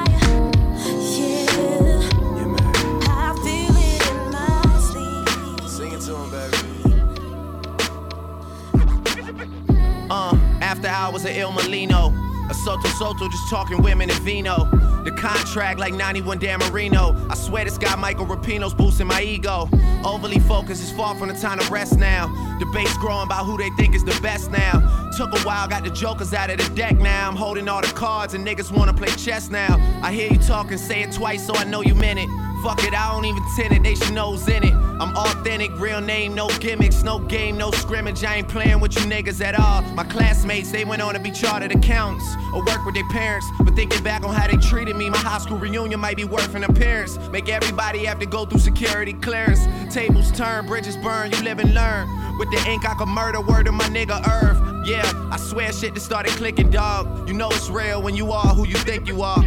After 10.93 11.05
hours 11.05 11.25
of 11.25 11.31
Il 11.31 11.51
Mulino. 11.51 12.13
A 12.49 12.53
Sotto 12.53 12.87
Sotto 12.89 13.27
just 13.27 13.49
talking 13.49 13.81
women 13.81 14.11
and 14.11 14.19
vino. 14.19 14.65
The 15.03 15.11
contract 15.11 15.79
like 15.79 15.93
91 15.93 16.37
Dan 16.37 16.59
Marino. 16.59 17.15
I 17.29 17.35
swear 17.35 17.65
this 17.65 17.79
guy 17.79 17.95
Michael 17.95 18.27
Rapino's 18.27 18.75
boosting 18.75 19.07
my 19.07 19.21
ego. 19.21 19.67
Overly 20.05 20.39
focused 20.39 20.83
is 20.83 20.91
far 20.91 21.15
from 21.15 21.29
the 21.29 21.33
time 21.33 21.57
to 21.57 21.71
rest 21.71 21.97
now. 21.97 22.27
Debates 22.59 22.95
growing 22.97 23.23
about 23.23 23.45
who 23.45 23.57
they 23.57 23.69
think 23.71 23.95
is 23.95 24.03
the 24.03 24.17
best 24.21 24.51
now. 24.51 25.09
Took 25.17 25.33
a 25.33 25.39
while, 25.39 25.67
got 25.67 25.83
the 25.83 25.89
jokers 25.89 26.33
out 26.33 26.51
of 26.51 26.57
the 26.57 26.75
deck 26.75 26.97
now. 26.97 27.27
I'm 27.27 27.35
holding 27.35 27.67
all 27.67 27.81
the 27.81 27.87
cards 27.87 28.35
and 28.35 28.45
niggas 28.45 28.71
wanna 28.71 28.93
play 28.93 29.09
chess 29.09 29.49
now. 29.49 29.77
I 30.03 30.11
hear 30.13 30.31
you 30.31 30.37
talking, 30.37 30.77
say 30.77 31.01
it 31.01 31.11
twice 31.11 31.45
so 31.47 31.55
I 31.55 31.63
know 31.63 31.81
you 31.81 31.95
meant 31.95 32.19
it. 32.19 32.29
Fuck 32.63 32.85
it, 32.85 32.93
I 32.93 33.11
don't 33.11 33.25
even 33.25 33.43
tend 33.57 33.73
it, 33.73 33.83
they 33.83 33.93
should 33.93 34.13
know's 34.13 34.47
in 34.47 34.63
it. 34.63 34.73
I'm 34.73 35.13
authentic, 35.17 35.77
real 35.77 35.99
name, 35.99 36.33
no 36.33 36.47
gimmicks, 36.59 37.03
no 37.03 37.19
game, 37.19 37.57
no 37.57 37.71
scrimmage. 37.71 38.23
I 38.23 38.35
ain't 38.35 38.47
playing 38.47 38.79
with 38.79 38.95
you 38.95 39.01
niggas 39.01 39.43
at 39.43 39.59
all. 39.59 39.81
My 39.95 40.05
classmates, 40.05 40.71
they 40.71 40.85
went 40.85 41.01
on 41.01 41.13
to 41.13 41.19
be 41.19 41.29
chartered 41.29 41.73
accountants 41.73 42.25
or 42.53 42.63
work 42.63 42.85
with 42.85 42.95
their 42.95 43.07
parents. 43.09 43.45
But 43.59 43.75
thinking 43.75 44.01
back 44.01 44.23
on 44.23 44.33
how 44.33 44.47
they 44.47 44.55
treated 44.55 44.95
me, 44.95 45.09
my 45.09 45.17
high 45.17 45.39
school 45.39 45.57
reunion 45.57 45.99
might 45.99 46.15
be 46.15 46.23
worth 46.23 46.55
an 46.55 46.63
appearance. 46.63 47.17
Make 47.31 47.49
everybody 47.49 48.05
have 48.05 48.19
to 48.19 48.25
go 48.25 48.45
through 48.45 48.61
security 48.61 49.11
clearance. 49.11 49.59
Tables 49.93 50.31
turn, 50.31 50.65
bridges 50.65 50.95
burn, 50.95 51.31
you 51.31 51.41
live 51.41 51.59
and 51.59 51.73
learn. 51.73 52.07
With 52.37 52.49
the 52.49 52.63
ink, 52.69 52.87
I 52.87 52.93
could 52.93 53.09
murder 53.09 53.41
word 53.41 53.67
of 53.67 53.73
my 53.73 53.89
nigga 53.89 54.25
Irv. 54.25 54.87
Yeah, 54.87 55.03
I 55.29 55.35
swear 55.35 55.73
shit 55.73 55.95
just 55.95 56.05
started 56.05 56.31
clicking, 56.31 56.69
dog. 56.69 57.27
You 57.27 57.33
know 57.33 57.49
it's 57.49 57.69
real 57.69 58.01
when 58.01 58.15
you 58.15 58.31
are 58.31 58.55
who 58.55 58.65
you 58.65 58.77
think 58.77 59.05
you 59.05 59.21
are. 59.21 59.43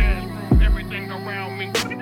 Everything 0.60 1.10
around 1.10 1.58
me. 1.58 1.95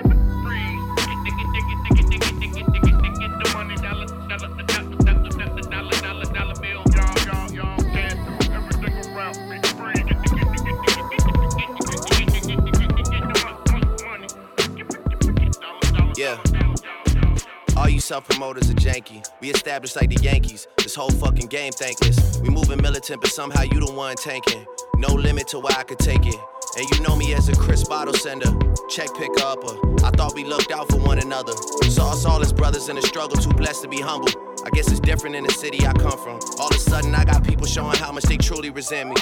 Self 18.05 18.29
promoters 18.29 18.69
are 18.69 18.75
janky. 18.75 19.27
We 19.41 19.49
established 19.49 19.95
like 19.95 20.09
the 20.09 20.21
Yankees. 20.21 20.67
This 20.77 20.93
whole 20.93 21.09
fucking 21.09 21.47
game 21.47 21.71
thankless. 21.71 22.37
We 22.37 22.49
moving 22.49 22.79
militant, 22.79 23.19
but 23.19 23.31
somehow 23.31 23.63
you 23.63 23.79
the 23.83 23.91
one 23.91 24.15
tanking. 24.15 24.63
No 24.97 25.07
limit 25.07 25.47
to 25.49 25.59
where 25.59 25.75
I 25.75 25.81
could 25.81 25.97
take 25.97 26.23
it. 26.23 26.35
And 26.77 26.87
you 26.91 27.01
know 27.01 27.15
me 27.15 27.33
as 27.33 27.49
a 27.49 27.55
Chris 27.55 27.83
bottle 27.83 28.13
sender, 28.13 28.51
check 28.89 29.09
picker 29.15 29.41
upper. 29.41 29.73
I 30.05 30.11
thought 30.11 30.35
we 30.35 30.43
looked 30.43 30.71
out 30.71 30.87
for 30.87 30.99
one 30.99 31.17
another. 31.17 31.53
Saw 31.89 32.11
us 32.11 32.25
all 32.25 32.41
as 32.41 32.53
brothers 32.53 32.89
in 32.89 32.95
the 32.95 33.01
struggle, 33.01 33.37
too 33.37 33.49
blessed 33.49 33.81
to 33.81 33.87
be 33.87 34.01
humble. 34.01 34.29
I 34.63 34.69
guess 34.69 34.91
it's 34.91 34.99
different 34.99 35.35
in 35.35 35.43
the 35.43 35.53
city 35.53 35.87
I 35.87 35.93
come 35.93 36.19
from. 36.19 36.39
All 36.59 36.67
of 36.67 36.75
a 36.75 36.79
sudden, 36.79 37.15
I 37.15 37.25
got 37.25 37.43
people 37.43 37.65
showing 37.65 37.97
how 37.97 38.11
much 38.11 38.25
they 38.25 38.37
truly 38.37 38.69
resent 38.69 39.09
me. 39.09 39.15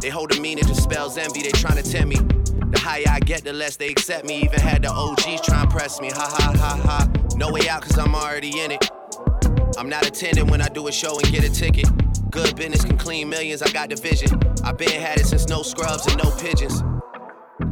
They 0.00 0.08
hold 0.08 0.30
a 0.36 0.40
meaning 0.40 0.64
to 0.66 0.74
spells 0.76 1.18
envy, 1.18 1.42
they 1.42 1.50
trying 1.50 1.82
to 1.82 1.90
tempt 1.90 2.16
me. 2.16 2.47
The 2.70 2.78
higher 2.78 3.04
I 3.08 3.20
get, 3.20 3.44
the 3.44 3.52
less 3.52 3.76
they 3.76 3.88
accept 3.88 4.26
me. 4.26 4.42
Even 4.42 4.60
had 4.60 4.82
the 4.82 4.90
OGs 4.90 5.40
try 5.42 5.62
and 5.62 5.70
press 5.70 6.00
me. 6.00 6.10
Ha 6.10 6.36
ha 6.38 6.52
ha 6.56 6.76
ha. 6.76 7.08
No 7.36 7.50
way 7.50 7.68
out, 7.68 7.82
cause 7.82 7.98
I'm 7.98 8.14
already 8.14 8.60
in 8.60 8.72
it. 8.72 8.90
I'm 9.78 9.88
not 9.88 10.06
attending 10.06 10.48
when 10.48 10.60
I 10.60 10.68
do 10.68 10.88
a 10.88 10.92
show 10.92 11.18
and 11.18 11.32
get 11.32 11.44
a 11.44 11.50
ticket. 11.50 11.86
Good 12.30 12.56
business 12.56 12.84
can 12.84 12.98
clean 12.98 13.28
millions, 13.28 13.62
I 13.62 13.70
got 13.70 13.88
the 13.88 13.96
vision. 13.96 14.38
I 14.64 14.72
been 14.72 15.00
had 15.00 15.18
it 15.18 15.26
since 15.26 15.48
no 15.48 15.62
scrubs 15.62 16.06
and 16.06 16.22
no 16.22 16.30
pigeons. 16.32 16.82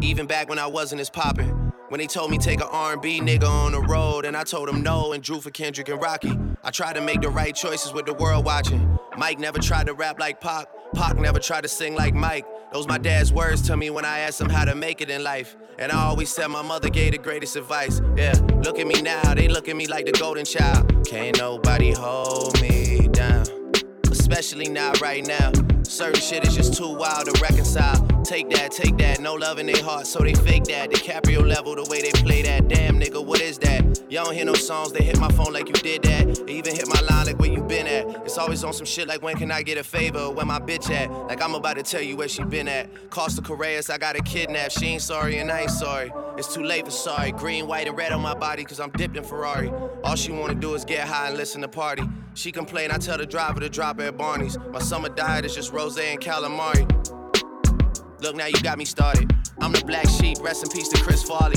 Even 0.00 0.26
back 0.26 0.48
when 0.48 0.58
I 0.58 0.66
wasn't 0.66 1.00
as 1.00 1.10
poppin'. 1.10 1.72
When 1.88 2.00
they 2.00 2.06
told 2.06 2.30
me 2.30 2.38
take 2.38 2.60
a 2.60 2.66
R&B 2.66 3.20
nigga 3.20 3.48
on 3.48 3.72
the 3.72 3.80
road, 3.80 4.24
and 4.24 4.36
I 4.36 4.44
told 4.44 4.68
them 4.68 4.82
no 4.82 5.12
and 5.12 5.22
drew 5.22 5.40
for 5.40 5.50
Kendrick 5.50 5.88
and 5.88 6.00
Rocky. 6.00 6.36
I 6.64 6.70
tried 6.70 6.94
to 6.94 7.00
make 7.00 7.20
the 7.20 7.28
right 7.28 7.54
choices 7.54 7.92
with 7.92 8.06
the 8.06 8.14
world 8.14 8.44
watching. 8.44 8.98
Mike 9.16 9.38
never 9.38 9.58
tried 9.58 9.86
to 9.86 9.94
rap 9.94 10.18
like 10.18 10.40
Pac. 10.40 10.66
Pac 10.94 11.16
never 11.16 11.38
tried 11.38 11.62
to 11.62 11.68
sing 11.68 11.94
like 11.94 12.14
Mike. 12.14 12.44
Those 12.72 12.86
my 12.86 12.98
dad's 12.98 13.32
words 13.32 13.62
to 13.62 13.76
me 13.76 13.90
when 13.90 14.04
I 14.04 14.20
asked 14.20 14.40
him 14.40 14.50
how 14.50 14.64
to 14.64 14.74
make 14.74 15.00
it 15.00 15.10
in 15.10 15.22
life. 15.22 15.56
And 15.78 15.92
I 15.92 16.04
always 16.04 16.30
said 16.30 16.48
my 16.48 16.62
mother 16.62 16.90
gave 16.90 17.12
the 17.12 17.18
greatest 17.18 17.56
advice. 17.56 18.00
Yeah, 18.16 18.34
look 18.62 18.78
at 18.78 18.86
me 18.86 19.02
now, 19.02 19.34
they 19.34 19.48
look 19.48 19.68
at 19.68 19.76
me 19.76 19.86
like 19.86 20.06
the 20.06 20.12
golden 20.12 20.44
child. 20.44 21.06
Can't 21.06 21.38
nobody 21.38 21.92
hold 21.92 22.60
me 22.60 23.08
down 23.08 23.44
especially 24.26 24.68
not 24.68 25.00
right 25.00 25.24
now. 25.24 25.52
Certain 25.96 26.20
shit 26.20 26.46
is 26.46 26.54
just 26.54 26.74
too 26.74 26.94
wild 26.94 27.24
to 27.24 27.40
reconcile. 27.40 28.06
Take 28.22 28.50
that, 28.50 28.70
take 28.70 28.98
that, 28.98 29.18
no 29.18 29.32
love 29.32 29.58
in 29.58 29.64
their 29.64 29.82
heart, 29.82 30.06
so 30.06 30.18
they 30.18 30.34
fake 30.34 30.64
that. 30.64 30.90
DiCaprio 30.90 31.42
level, 31.42 31.74
the 31.74 31.84
way 31.88 32.02
they 32.02 32.10
play 32.20 32.42
that. 32.42 32.68
Damn 32.68 33.00
nigga, 33.00 33.24
what 33.24 33.40
is 33.40 33.56
that? 33.60 33.82
Y'all 34.10 34.26
don't 34.26 34.34
hear 34.34 34.44
no 34.44 34.52
songs, 34.52 34.92
they 34.92 35.02
hit 35.02 35.18
my 35.18 35.30
phone 35.30 35.54
like 35.54 35.68
you 35.68 35.72
did 35.72 36.02
that. 36.02 36.46
They 36.46 36.52
even 36.52 36.74
hit 36.74 36.86
my 36.86 37.00
line 37.00 37.24
like 37.24 37.38
where 37.38 37.50
you 37.50 37.62
been 37.62 37.86
at. 37.86 38.26
It's 38.26 38.36
always 38.36 38.62
on 38.62 38.74
some 38.74 38.84
shit 38.84 39.08
like 39.08 39.22
when 39.22 39.36
can 39.36 39.50
I 39.50 39.62
get 39.62 39.78
a 39.78 39.82
favor? 39.82 40.30
Where 40.30 40.44
my 40.44 40.58
bitch 40.58 40.90
at? 40.90 41.10
Like 41.10 41.40
I'm 41.40 41.54
about 41.54 41.76
to 41.76 41.82
tell 41.82 42.02
you 42.02 42.14
where 42.14 42.28
she 42.28 42.44
been 42.44 42.68
at. 42.68 43.08
Costa 43.08 43.40
Correas, 43.40 43.88
I 43.88 43.96
got 43.96 44.16
a 44.16 44.22
kidnap. 44.22 44.72
She 44.72 44.88
ain't 44.88 45.02
sorry 45.02 45.38
and 45.38 45.50
I 45.50 45.62
ain't 45.62 45.70
sorry. 45.70 46.12
It's 46.36 46.52
too 46.52 46.62
late 46.62 46.84
for 46.84 46.90
sorry. 46.90 47.32
Green, 47.32 47.66
white, 47.66 47.88
and 47.88 47.96
red 47.96 48.12
on 48.12 48.20
my 48.20 48.34
body, 48.34 48.64
cause 48.64 48.80
I'm 48.80 48.90
dipped 48.90 49.16
in 49.16 49.24
Ferrari. 49.24 49.72
All 50.04 50.14
she 50.14 50.30
wanna 50.30 50.56
do 50.56 50.74
is 50.74 50.84
get 50.84 51.08
high 51.08 51.28
and 51.28 51.38
listen 51.38 51.62
to 51.62 51.68
party. 51.68 52.02
She 52.36 52.52
complain, 52.52 52.90
I 52.90 52.98
tell 52.98 53.16
the 53.16 53.24
driver 53.24 53.60
to 53.60 53.70
drop 53.70 53.98
her 53.98 54.08
at 54.08 54.18
Barney's. 54.18 54.58
My 54.70 54.78
summer 54.78 55.08
diet 55.08 55.46
is 55.46 55.54
just 55.54 55.72
rose 55.72 55.96
and 55.96 56.20
calamari. 56.20 56.84
Look, 58.20 58.36
now 58.36 58.44
you 58.44 58.60
got 58.60 58.76
me 58.76 58.84
started. 58.84 59.32
I'm 59.58 59.72
the 59.72 59.82
black 59.86 60.06
sheep, 60.06 60.36
rest 60.42 60.62
in 60.62 60.68
peace 60.68 60.88
to 60.88 61.02
Chris 61.02 61.22
Farley. 61.22 61.56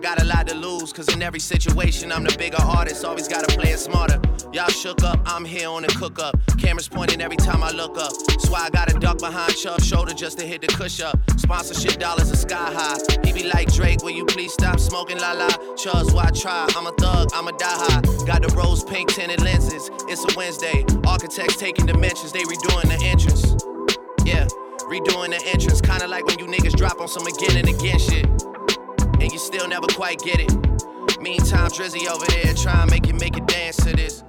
Got 0.00 0.22
a 0.22 0.24
lot 0.24 0.48
to 0.48 0.54
lose, 0.54 0.94
cause 0.94 1.08
in 1.08 1.20
every 1.20 1.40
situation, 1.40 2.10
I'm 2.10 2.24
the 2.24 2.34
bigger 2.38 2.60
artist, 2.60 3.04
always 3.04 3.28
gotta 3.28 3.54
play 3.54 3.72
it 3.72 3.78
smarter. 3.78 4.18
Y'all 4.50 4.70
shook 4.70 5.02
up, 5.02 5.20
I'm 5.26 5.44
here 5.44 5.68
on 5.68 5.82
the 5.82 5.88
cook 5.88 6.18
up. 6.18 6.34
Cameras 6.58 6.88
pointing 6.88 7.20
every 7.20 7.36
time 7.36 7.62
I 7.62 7.70
look 7.70 7.98
up. 7.98 8.12
Why 8.48 8.64
I 8.64 8.70
gotta 8.70 8.98
duck 8.98 9.18
behind 9.18 9.54
Chubb's 9.56 9.86
shoulder 9.86 10.12
just 10.12 10.38
to 10.38 10.46
hit 10.46 10.62
the 10.62 10.66
kush 10.68 11.00
up. 11.00 11.18
Sponsorship 11.36 12.00
dollars 12.00 12.32
are 12.32 12.36
sky 12.36 12.72
high. 12.72 12.98
He 13.24 13.32
be 13.32 13.44
like 13.44 13.72
Drake, 13.72 14.02
will 14.02 14.10
you 14.10 14.24
please 14.24 14.52
stop 14.52 14.80
smoking 14.80 15.18
la 15.18 15.32
la? 15.32 15.48
Chubbs, 15.76 16.12
why 16.12 16.30
try? 16.30 16.66
I'm 16.74 16.86
a 16.86 16.92
thug, 16.92 17.28
I'm 17.34 17.46
a 17.46 17.52
die 17.52 17.66
high. 17.68 18.00
Got 18.26 18.42
the 18.42 18.52
rose 18.56 18.82
pink 18.82 19.12
tinted 19.12 19.42
lenses. 19.42 19.90
It's 20.08 20.24
a 20.24 20.36
Wednesday. 20.36 20.84
Architects 21.06 21.56
taking 21.56 21.86
dimensions, 21.86 22.32
they 22.32 22.42
redoing 22.42 22.88
the 22.88 22.98
entrance. 23.04 23.42
Yeah, 24.24 24.46
redoing 24.88 25.30
the 25.30 25.40
entrance. 25.46 25.80
Kinda 25.80 26.08
like 26.08 26.24
when 26.24 26.38
you 26.38 26.46
niggas 26.46 26.74
drop 26.74 27.00
on 27.00 27.08
some 27.08 27.26
again 27.26 27.56
and 27.56 27.68
again 27.68 27.98
shit. 27.98 28.49
And 29.30 29.34
you 29.34 29.46
still 29.46 29.68
never 29.68 29.86
quite 29.86 30.18
get 30.24 30.40
it. 30.40 30.50
Meantime, 31.20 31.70
Drizzy 31.70 32.08
over 32.08 32.26
there 32.26 32.52
trying 32.52 32.88
to 32.88 32.92
make 32.92 33.06
it 33.06 33.14
make 33.14 33.36
it 33.36 33.46
dance 33.46 33.76
to 33.76 33.94
this. 33.94 34.24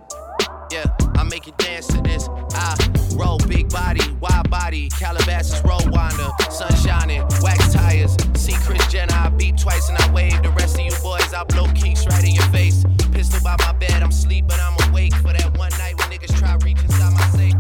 Yeah, 0.72 0.86
I 1.16 1.24
make 1.24 1.48
it 1.48 1.58
dance 1.58 1.88
to 1.88 2.02
this. 2.02 2.30
I 2.54 2.76
roll 3.16 3.40
big 3.48 3.70
body, 3.70 4.02
wide 4.20 4.48
body, 4.52 4.90
Calabasas 4.90 5.60
roll 5.66 5.82
winder, 5.90 6.30
sun 6.52 6.76
shining, 6.76 7.24
wax 7.42 7.74
tires. 7.74 8.16
See 8.36 8.54
Kris 8.54 8.86
Jenner, 8.92 9.16
I 9.16 9.30
beep 9.30 9.58
twice 9.58 9.90
and 9.90 9.98
I 9.98 10.12
wave. 10.14 10.40
The 10.44 10.52
rest 10.52 10.76
of 10.76 10.86
you 10.86 10.92
boys, 11.02 11.34
I 11.34 11.46
blow 11.46 11.66
kicks 11.74 12.06
right 12.06 12.24
in 12.24 12.36
your 12.36 12.46
face. 12.54 12.86
Pistol 13.12 13.40
by 13.44 13.56
my 13.58 13.72
bed, 13.72 14.04
I'm 14.04 14.12
sleep, 14.12 14.46
but 14.48 14.60
I'm 14.60 14.78
awake 14.92 15.16
for 15.16 15.34
that 15.34 15.58
one 15.58 15.72
night 15.80 15.98
when 15.98 16.12
niggas 16.12 16.38
try 16.38 16.54
reach 16.64 16.80
inside 16.80 17.14
my 17.14 17.28
safe. 17.30 17.56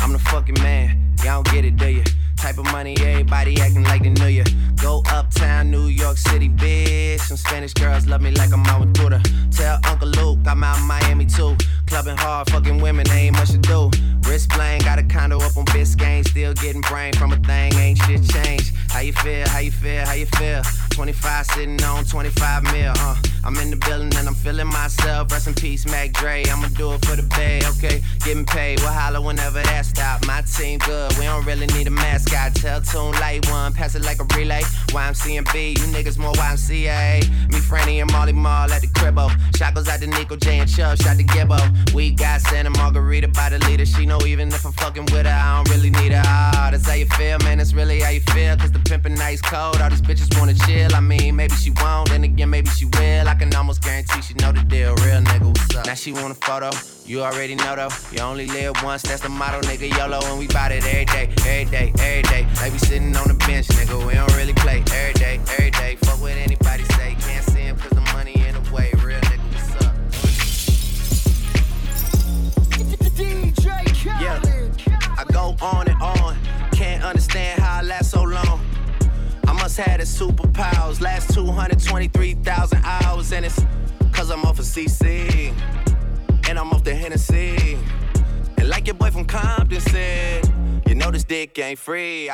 I'm 0.00 0.14
the 0.14 0.18
fucking 0.30 0.56
man, 0.62 1.14
y'all 1.18 1.42
don't 1.42 1.52
get 1.52 1.66
it, 1.66 1.76
do 1.76 1.86
ya? 1.86 2.04
Type 2.38 2.58
of 2.58 2.66
money, 2.66 2.94
everybody 3.00 3.60
acting 3.60 3.82
like 3.82 4.04
they 4.04 4.10
knew 4.10 4.26
ya. 4.26 4.44
Go 4.80 5.02
uptown, 5.10 5.72
New 5.72 5.88
York 5.88 6.16
City, 6.16 6.48
bitch. 6.48 7.18
Some 7.18 7.36
Spanish 7.36 7.74
girls 7.74 8.06
love 8.06 8.22
me 8.22 8.30
like 8.30 8.52
I'm 8.52 8.62
Duda. 8.92 9.20
Tell 9.50 9.80
Uncle 9.84 10.08
Luke 10.08 10.38
I'm 10.46 10.62
out 10.62 10.78
in 10.78 10.84
Miami 10.84 11.26
too. 11.26 11.56
Clubbing 11.86 12.16
hard, 12.16 12.48
fucking 12.50 12.80
women, 12.80 13.10
ain't 13.10 13.34
much 13.34 13.50
to 13.50 13.58
do. 13.58 13.90
Wrist 14.28 14.50
playing, 14.50 14.82
got 14.82 15.00
a 15.00 15.02
condo 15.02 15.38
up 15.38 15.56
on 15.56 15.64
Biscayne. 15.66 16.26
Still 16.28 16.54
getting 16.54 16.82
brain 16.82 17.12
from 17.14 17.32
a 17.32 17.36
thing, 17.38 17.74
ain't 17.74 17.98
shit 17.98 18.22
changed. 18.28 18.72
How 18.88 19.00
you 19.00 19.12
feel, 19.14 19.48
how 19.48 19.58
you 19.58 19.72
feel, 19.72 20.06
how 20.06 20.12
you 20.12 20.26
feel? 20.26 20.62
25 20.98 21.46
sitting 21.46 21.84
on 21.84 22.04
25 22.04 22.64
mil, 22.72 22.92
uh. 22.96 23.14
I'm 23.44 23.56
in 23.58 23.70
the 23.70 23.76
building 23.76 24.12
and 24.16 24.26
I'm 24.28 24.34
feeling 24.34 24.66
myself. 24.66 25.30
Rest 25.30 25.46
in 25.46 25.54
peace, 25.54 25.86
Mac 25.86 26.12
Dre. 26.12 26.44
I'ma 26.50 26.68
do 26.76 26.92
it 26.92 27.04
for 27.06 27.14
the 27.14 27.22
bay, 27.22 27.60
okay? 27.64 28.02
Getting 28.24 28.44
paid, 28.44 28.80
we'll 28.80 28.90
holler 28.90 29.20
whenever 29.20 29.62
that 29.62 29.86
stop. 29.86 30.26
My 30.26 30.42
team 30.42 30.78
good, 30.80 31.16
we 31.18 31.24
don't 31.24 31.46
really 31.46 31.66
need 31.68 31.86
a 31.86 31.90
mascot. 31.90 32.54
Tell 32.56 32.80
Tune 32.80 33.12
Light 33.12 33.48
One, 33.48 33.72
pass 33.72 33.94
it 33.94 34.02
like 34.02 34.20
a 34.20 34.24
relay. 34.36 34.60
YMCMB, 34.88 35.78
you 35.78 35.84
niggas 35.94 36.18
more 36.18 36.32
YMCA. 36.32 37.22
Me, 37.48 37.58
Franny, 37.60 38.02
and 38.02 38.10
Mally 38.12 38.32
Mall 38.32 38.70
at 38.70 38.82
the 38.82 38.88
cribbo. 38.88 39.30
Shot 39.56 39.74
goes 39.74 39.88
out 39.88 40.00
to 40.00 40.08
Nico 40.08 40.36
J 40.36 40.58
and 40.58 40.68
Chubb, 40.68 40.98
shot 40.98 41.16
to 41.16 41.24
Gibbo. 41.24 41.58
We 41.94 42.10
got 42.10 42.40
Santa 42.40 42.70
Margarita 42.70 43.28
by 43.28 43.50
the 43.50 43.60
leader. 43.60 43.86
She 43.86 44.04
know 44.04 44.18
even 44.26 44.48
if 44.48 44.66
I'm 44.66 44.72
fucking 44.72 45.06
with 45.12 45.26
her, 45.26 45.32
I 45.32 45.62
don't 45.62 45.74
really 45.74 45.90
need 45.90 46.12
her. 46.12 46.22
Ah, 46.26 46.68
that's 46.72 46.86
how 46.86 46.94
you 46.94 47.06
feel, 47.06 47.38
man. 47.44 47.58
That's 47.58 47.72
really 47.72 48.00
how 48.00 48.10
you 48.10 48.20
feel. 48.20 48.56
Cause 48.56 48.72
the 48.72 48.80
pimpin' 48.80 49.16
nice 49.16 49.40
cold. 49.40 49.80
All 49.80 49.88
these 49.88 50.02
bitches 50.02 50.36
wanna 50.38 50.54
chill. 50.66 50.87
I 50.94 51.00
mean, 51.00 51.36
maybe 51.36 51.54
she 51.54 51.70
won't, 51.70 52.10
then 52.10 52.24
again, 52.24 52.50
maybe 52.50 52.68
she 52.70 52.84
will. 52.84 53.28
I 53.28 53.34
can 53.34 53.54
almost 53.54 53.82
guarantee 53.82 54.22
she 54.22 54.34
know 54.34 54.52
the 54.52 54.62
deal. 54.62 54.94
Real 54.96 55.20
nigga, 55.22 55.46
what's 55.46 55.76
up? 55.76 55.86
Now 55.86 55.94
she 55.94 56.12
want 56.12 56.32
a 56.32 56.34
photo. 56.34 56.70
You 57.04 57.22
already 57.22 57.54
know 57.54 57.74
though. 57.76 57.88
You 58.12 58.20
only 58.22 58.46
live 58.46 58.74
once, 58.82 59.02
that's 59.02 59.22
the 59.22 59.28
motto, 59.28 59.60
nigga. 59.62 59.88
YOLO, 59.96 60.20
and 60.24 60.38
we 60.38 60.46
bout 60.46 60.72
it 60.72 60.84
every 60.84 61.04
day, 61.06 61.28
every 61.46 61.64
day, 61.70 61.92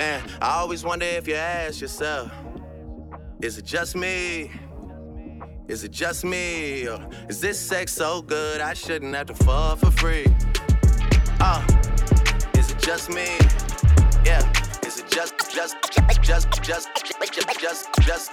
Man, 0.00 0.22
I 0.40 0.60
always 0.60 0.82
wonder 0.82 1.04
if 1.04 1.28
you 1.28 1.34
ask 1.34 1.82
yourself, 1.82 2.32
is 3.42 3.58
it 3.58 3.66
just 3.66 3.94
me? 3.94 4.50
Is 5.68 5.84
it 5.84 5.90
just 5.90 6.24
me? 6.24 6.88
Or 6.88 7.06
is 7.28 7.38
this 7.38 7.60
sex 7.60 7.92
so 7.92 8.22
good 8.22 8.62
I 8.62 8.72
shouldn't 8.72 9.14
have 9.14 9.26
to 9.26 9.34
fall 9.34 9.76
for 9.76 9.90
free? 9.90 10.24
Uh, 11.38 11.62
is 12.56 12.70
it 12.70 12.78
just 12.78 13.10
me? 13.10 13.28
Yeah, 14.24 14.40
is 14.86 15.00
it 15.00 15.10
just, 15.10 15.34
just, 15.52 15.76
just, 15.92 16.18
just, 16.22 16.50
just, 16.62 16.88
just, 17.60 17.88
just? 18.00 18.30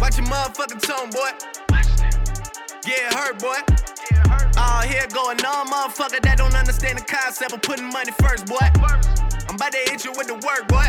Watch 0.00 0.18
your 0.18 0.26
motherfucking 0.26 0.82
tone, 0.82 1.10
boy. 1.10 1.93
Yeah, 2.86 3.08
it 3.08 3.14
hurt, 3.14 3.38
boy. 3.40 3.56
Oh, 4.60 4.80
here 4.84 5.06
going 5.08 5.40
on, 5.40 5.68
motherfucker 5.68 6.20
that 6.20 6.36
don't 6.36 6.54
understand 6.54 6.98
the 6.98 7.04
concept 7.04 7.52
of 7.52 7.62
putting 7.62 7.88
money 7.88 8.12
first, 8.20 8.44
boy. 8.44 8.60
I'm 9.48 9.56
about 9.56 9.72
to 9.72 9.80
hit 9.88 10.04
you 10.04 10.12
with 10.12 10.28
the 10.28 10.36
work, 10.44 10.68
boy. 10.68 10.84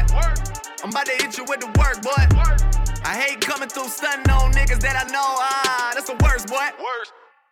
I'm 0.83 0.89
about 0.91 1.05
to 1.07 1.15
hit 1.23 1.37
you 1.37 1.45
with 1.47 1.61
the 1.63 1.71
work, 1.79 2.03
boy. 2.03 2.19
I 3.07 3.15
hate 3.15 3.39
coming 3.39 3.69
through 3.69 3.87
stunting 3.87 4.29
on 4.29 4.51
niggas 4.51 4.81
that 4.81 4.99
I 4.99 5.07
know. 5.07 5.23
Ah, 5.23 5.91
that's 5.93 6.09
the 6.09 6.19
worst, 6.19 6.47
boy. 6.47 6.67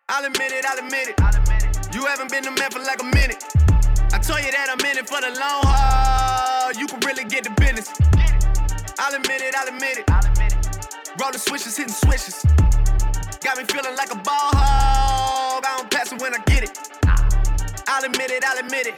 I'll 0.09 0.25
admit 0.25 0.51
it, 0.51 0.65
I'll 0.65 0.77
admit 0.77 1.15
it. 1.15 1.95
You 1.95 2.05
haven't 2.05 2.29
been 2.29 2.43
the 2.43 2.51
man 2.51 2.69
for 2.69 2.79
like 2.79 3.01
a 3.01 3.09
minute. 3.15 3.39
I 4.11 4.19
told 4.19 4.43
you 4.43 4.51
that 4.51 4.67
I'm 4.67 4.83
in 4.83 4.97
it 4.97 5.07
for 5.07 5.21
the 5.21 5.31
long 5.39 5.63
haul. 5.63 6.73
You 6.75 6.87
can 6.87 6.99
really 7.07 7.23
get 7.23 7.45
the 7.45 7.53
business. 7.55 7.87
I'll 8.99 9.15
admit 9.15 9.41
it, 9.41 9.55
I'll 9.55 9.71
admit 9.71 10.03
it. 10.03 10.05
Rolling 11.15 11.39
switches, 11.39 11.77
hitting 11.77 11.93
switches. 11.93 12.43
Got 13.43 13.57
me 13.57 13.65
feeling 13.65 13.97
like 13.97 14.09
a 14.09 14.15
ball 14.15 14.55
hog. 14.55 15.65
I 15.67 15.75
don't 15.75 15.91
pass 15.91 16.13
it 16.13 16.21
when 16.21 16.33
I 16.33 16.37
get 16.45 16.63
it. 16.63 16.79
I'll 17.89 18.05
admit 18.05 18.31
it, 18.31 18.41
I'll 18.45 18.57
admit 18.57 18.87
it. 18.87 18.95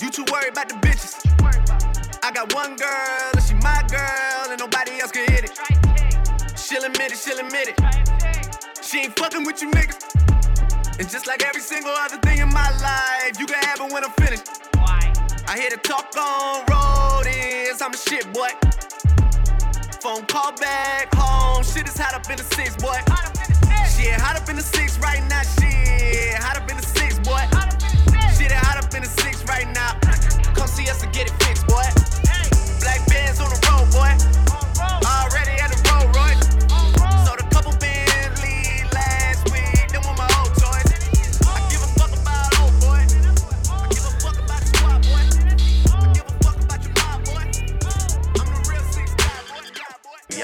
You 0.00 0.08
too 0.08 0.24
worried 0.30 0.52
about 0.52 0.68
the 0.68 0.76
bitches. 0.76 1.18
I 2.22 2.30
got 2.30 2.54
one 2.54 2.76
girl, 2.76 3.30
and 3.34 3.42
she 3.42 3.54
my 3.54 3.82
girl, 3.90 4.50
and 4.50 4.60
nobody 4.60 5.00
else 5.00 5.10
can 5.10 5.26
hit 5.32 5.50
it. 5.50 5.58
She'll 6.56 6.84
admit 6.84 7.10
it, 7.10 7.18
she'll 7.18 7.40
admit 7.40 7.74
it. 7.74 8.84
She 8.84 9.00
ain't 9.00 9.18
fucking 9.18 9.44
with 9.44 9.60
you 9.60 9.70
niggas. 9.72 11.00
And 11.00 11.10
just 11.10 11.26
like 11.26 11.44
every 11.44 11.60
single 11.60 11.90
other 11.90 12.18
thing 12.18 12.38
in 12.38 12.48
my 12.54 12.70
life, 12.78 13.34
you 13.40 13.46
can 13.46 13.60
have 13.64 13.80
it 13.80 13.92
when 13.92 14.04
I'm 14.04 14.12
finished. 14.12 14.46
I 14.78 15.58
hear 15.58 15.70
the 15.70 15.78
talk 15.82 16.14
on 16.16 16.64
road 16.70 17.26
is 17.26 17.82
I'm 17.82 17.92
a 17.92 17.96
shit, 17.96 18.32
boy. 18.32 18.50
Phone 20.04 20.26
call 20.26 20.52
back 20.60 21.14
home, 21.14 21.64
shit 21.64 21.88
is 21.88 21.96
hot 21.96 22.12
up 22.12 22.28
in 22.28 22.36
the 22.36 22.44
six, 22.44 22.76
boy. 22.76 22.92
Shit, 23.88 24.20
hot 24.20 24.36
up 24.36 24.46
in 24.50 24.56
the 24.56 24.60
six 24.60 24.98
right 24.98 25.24
now, 25.30 25.40
shit. 25.40 26.36
Hot 26.44 26.60
up 26.60 26.68
in 26.68 26.76
the 26.76 26.82
six, 26.82 27.18
boy. 27.20 27.40
Shit, 28.36 28.52
hot 28.52 28.84
up 28.84 28.92
in 28.92 29.00
the 29.00 29.08
six 29.08 29.42
right 29.48 29.66
now. 29.72 29.96
Come 30.52 30.68
see 30.68 30.90
us 30.90 31.02
and 31.02 31.10
get 31.10 31.28
it 31.28 31.42
fixed, 31.42 31.66
boy. 31.66 31.88
Black 32.84 33.00
bands 33.08 33.40
on 33.40 33.48
the 33.48 33.56
road, 33.64 33.88
boy. 33.96 34.53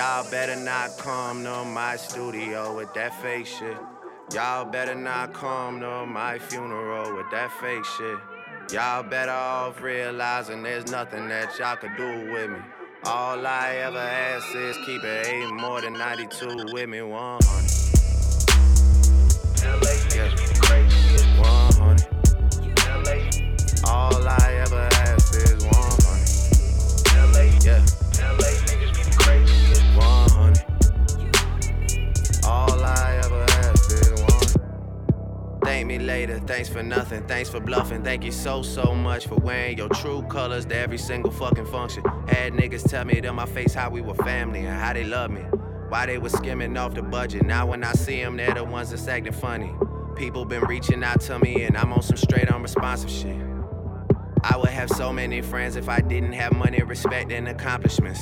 Y'all 0.00 0.30
better 0.30 0.56
not 0.56 0.96
come 0.96 1.44
to 1.44 1.62
my 1.62 1.94
studio 1.94 2.74
with 2.74 2.90
that 2.94 3.12
fake 3.20 3.44
shit. 3.44 3.76
Y'all 4.32 4.64
better 4.64 4.94
not 4.94 5.34
come 5.34 5.78
to 5.78 6.06
my 6.06 6.38
funeral 6.38 7.14
with 7.14 7.30
that 7.30 7.52
fake 7.60 7.84
shit. 7.84 8.18
Y'all 8.72 9.02
better 9.02 9.30
off 9.30 9.82
realizing 9.82 10.62
there's 10.62 10.90
nothing 10.90 11.28
that 11.28 11.50
y'all 11.58 11.76
could 11.76 11.94
do 11.98 12.32
with 12.32 12.50
me. 12.50 12.60
All 13.04 13.46
I 13.46 13.74
ever 13.74 13.98
ask 13.98 14.56
is 14.56 14.74
keep 14.86 15.04
it 15.04 15.26
ain't 15.26 15.60
more 15.60 15.82
than 15.82 15.92
92 15.92 16.72
with 16.72 16.88
me 16.88 17.02
100. 17.02 17.99
Later, 36.10 36.40
thanks 36.40 36.68
for 36.68 36.82
nothing, 36.82 37.24
thanks 37.28 37.48
for 37.48 37.60
bluffing. 37.60 38.02
Thank 38.02 38.24
you 38.24 38.32
so, 38.32 38.62
so 38.62 38.96
much 38.96 39.28
for 39.28 39.36
wearing 39.36 39.78
your 39.78 39.88
true 39.90 40.22
colors 40.22 40.66
to 40.66 40.76
every 40.76 40.98
single 40.98 41.30
fucking 41.30 41.66
function. 41.66 42.02
Had 42.26 42.52
niggas 42.52 42.88
tell 42.90 43.04
me 43.04 43.20
to 43.20 43.32
my 43.32 43.46
face 43.46 43.74
how 43.74 43.90
we 43.90 44.00
were 44.00 44.16
family 44.16 44.58
and 44.58 44.76
how 44.76 44.92
they 44.92 45.04
love 45.04 45.30
me. 45.30 45.42
Why 45.88 46.06
they 46.06 46.18
was 46.18 46.32
skimming 46.32 46.76
off 46.76 46.94
the 46.94 47.02
budget. 47.02 47.44
Now 47.46 47.66
when 47.66 47.84
I 47.84 47.92
see 47.92 48.20
them, 48.20 48.36
they're 48.36 48.54
the 48.54 48.64
ones 48.64 48.90
that's 48.90 49.06
acting 49.06 49.32
funny. 49.32 49.72
People 50.16 50.44
been 50.44 50.64
reaching 50.64 51.04
out 51.04 51.20
to 51.22 51.38
me 51.38 51.62
and 51.62 51.76
I'm 51.76 51.92
on 51.92 52.02
some 52.02 52.16
straight 52.16 52.50
unresponsive 52.50 53.10
shit. 53.10 53.40
I 54.42 54.56
would 54.56 54.70
have 54.70 54.90
so 54.90 55.12
many 55.12 55.40
friends 55.42 55.76
if 55.76 55.88
I 55.88 56.00
didn't 56.00 56.32
have 56.32 56.52
money, 56.56 56.82
respect, 56.82 57.30
and 57.30 57.46
accomplishments. 57.46 58.20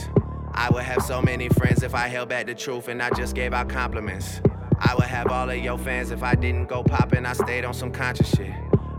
I 0.52 0.68
would 0.68 0.82
have 0.82 1.02
so 1.02 1.22
many 1.22 1.48
friends 1.48 1.82
if 1.82 1.94
I 1.94 2.08
held 2.08 2.28
back 2.28 2.46
the 2.46 2.54
truth 2.54 2.88
and 2.88 3.02
I 3.02 3.08
just 3.10 3.34
gave 3.34 3.54
out 3.54 3.70
compliments. 3.70 4.42
I 4.80 4.94
would 4.94 5.06
have 5.06 5.28
all 5.28 5.50
of 5.50 5.56
your 5.56 5.78
fans 5.78 6.10
if 6.10 6.22
I 6.22 6.34
didn't 6.34 6.66
go 6.66 6.82
poppin', 6.82 7.26
I 7.26 7.32
stayed 7.32 7.64
on 7.64 7.74
some 7.74 7.90
conscious 7.90 8.30
shit. 8.30 8.52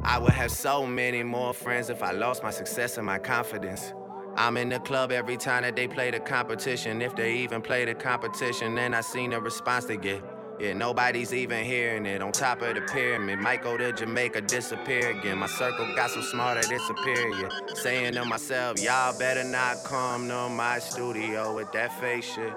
I 0.04 0.18
would 0.18 0.34
have 0.34 0.52
so 0.52 0.86
many 0.86 1.24
more 1.24 1.54
friends 1.54 1.90
if 1.90 2.04
I 2.04 2.12
lost 2.12 2.44
my 2.44 2.52
success 2.52 2.98
and 2.98 3.06
my 3.06 3.20
confidence. 3.20 3.94
I'm 4.36 4.58
in 4.58 4.70
the 4.70 4.80
club 4.80 5.12
every 5.12 5.38
time 5.38 5.64
that 5.64 5.76
they 5.76 5.88
play 5.88 6.12
the 6.12 6.20
competition. 6.20 7.02
If 7.02 7.16
they 7.16 7.38
even 7.38 7.62
play 7.62 7.86
the 7.86 7.94
competition, 7.94 8.76
then 8.76 8.94
I 8.94 9.02
seen 9.02 9.32
the 9.32 9.42
response 9.42 9.86
they 9.86 9.98
get. 9.98 10.24
Yeah, 10.60 10.74
nobody's 10.74 11.34
even 11.34 11.64
hearing 11.64 12.06
it. 12.06 12.22
On 12.22 12.34
top 12.34 12.62
of 12.62 12.76
the 12.76 12.82
pyramid, 12.82 13.40
might 13.40 13.62
go 13.64 13.78
to 13.78 13.94
Jamaica, 13.94 14.42
disappear 14.42 15.12
again. 15.12 15.38
My 15.38 15.48
circle 15.48 15.94
got 15.96 16.12
so 16.12 16.22
smart 16.22 16.62
that 16.62 16.72
it's 16.72 16.86
superior. 16.86 17.50
Saying 17.76 18.14
to 18.14 18.26
myself, 18.26 18.82
y'all 18.82 19.18
better 19.18 19.46
not 19.46 19.84
come 19.86 20.28
to 20.28 20.50
my 20.50 20.80
studio 20.80 21.56
with 21.56 21.72
that 21.72 21.98
fake 22.02 22.24
shit. 22.24 22.54